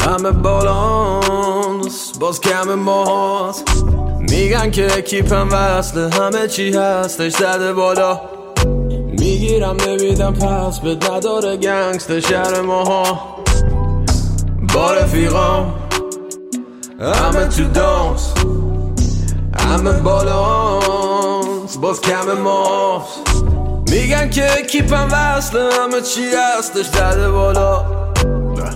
همه 0.00 0.30
بالانس 0.30 2.18
باز 2.20 2.40
کم 2.40 2.74
ماست. 2.74 3.84
میگن 4.20 4.70
که 4.70 4.98
اکیپم 4.98 5.48
وصله 5.52 6.10
همه 6.10 6.48
چی 6.48 6.72
هستش 6.72 7.32
زده 7.32 7.72
بالا. 7.72 8.20
می‌گیرم 9.18 9.76
نمیدم 9.88 10.34
پس 10.34 10.80
به 10.80 10.94
نداره 10.94 11.56
گنگست 11.56 12.20
شهر 12.20 12.60
ماها. 12.60 13.36
با 14.74 14.92
رفیقام 14.92 15.74
همه 17.00 17.46
تو 17.46 17.64
دانس. 17.64 18.34
همه 19.72 19.92
بالانس 19.92 21.76
باز 21.76 22.00
کم 22.00 22.32
ماست. 22.32 23.20
میگن 23.90 24.30
که 24.30 24.52
اکیپم 24.52 25.08
وصله 25.12 25.74
همه 25.74 26.00
چی 26.00 26.22
هستش 26.34 26.86
زده 26.86 27.30
بالا. 27.30 27.84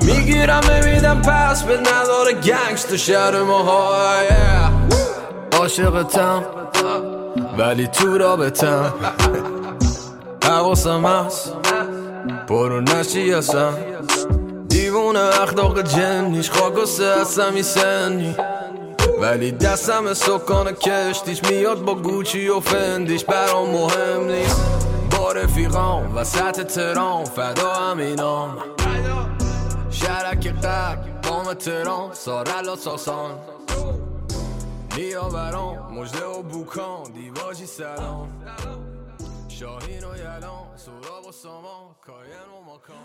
می‌گیرم 0.03 0.61
نمیدم 0.71 1.23
پس 1.23 1.63
به 1.63 1.77
نداره 1.77 2.33
گنگست 2.33 2.97
شهر 2.97 3.43
ماها. 3.43 3.93
عاشقتم 5.53 6.43
ولی 7.59 7.87
تو 7.87 8.19
رابطم. 8.19 8.95
حواسم 10.45 11.07
هست 11.07 11.53
برو 12.49 12.81
نشی 12.81 13.33
هستم. 13.33 13.75
دیوونه 14.69 15.21
اخلاق 15.43 15.83
جنیش 15.83 16.51
خاک 16.51 16.83
و 16.83 16.87
سه 16.87 17.21
هستم 17.21 17.63
سنی. 17.63 18.37
ولی 19.21 19.53
دستم 19.53 20.15
سکان 20.15 20.73
کشتیش 20.73 21.45
میاد 21.45 21.85
با 21.85 21.95
گوچی 21.95 22.49
و 22.49 22.61
فندیش 22.61 23.25
برام 23.25 23.71
مهم 23.71 24.25
نیست. 24.25 24.89
با 25.11 25.33
رفیقام 25.33 26.17
وسط 26.17 26.67
ترام 26.67 27.25
فدا 27.25 27.73
همینام 27.73 28.59
شرک 29.91 30.47
قبل 30.47 31.11
بام 31.29 31.55
ترام 31.55 32.13
سارلا 32.13 32.77
ساسان. 32.77 33.39
نیاوران 34.97 35.93
مجده 35.93 36.25
و 36.25 36.43
بوکان 36.43 37.13
دیواجی 37.15 37.67
سلام. 37.67 38.29
شاهین 39.49 40.05
و 40.05 40.17
یلان 40.17 40.77
سوراب 40.77 41.27
و 41.29 41.33
سامان 41.33 41.95
کاین 42.07 42.49
و 42.53 42.61
ماکان 42.67 42.97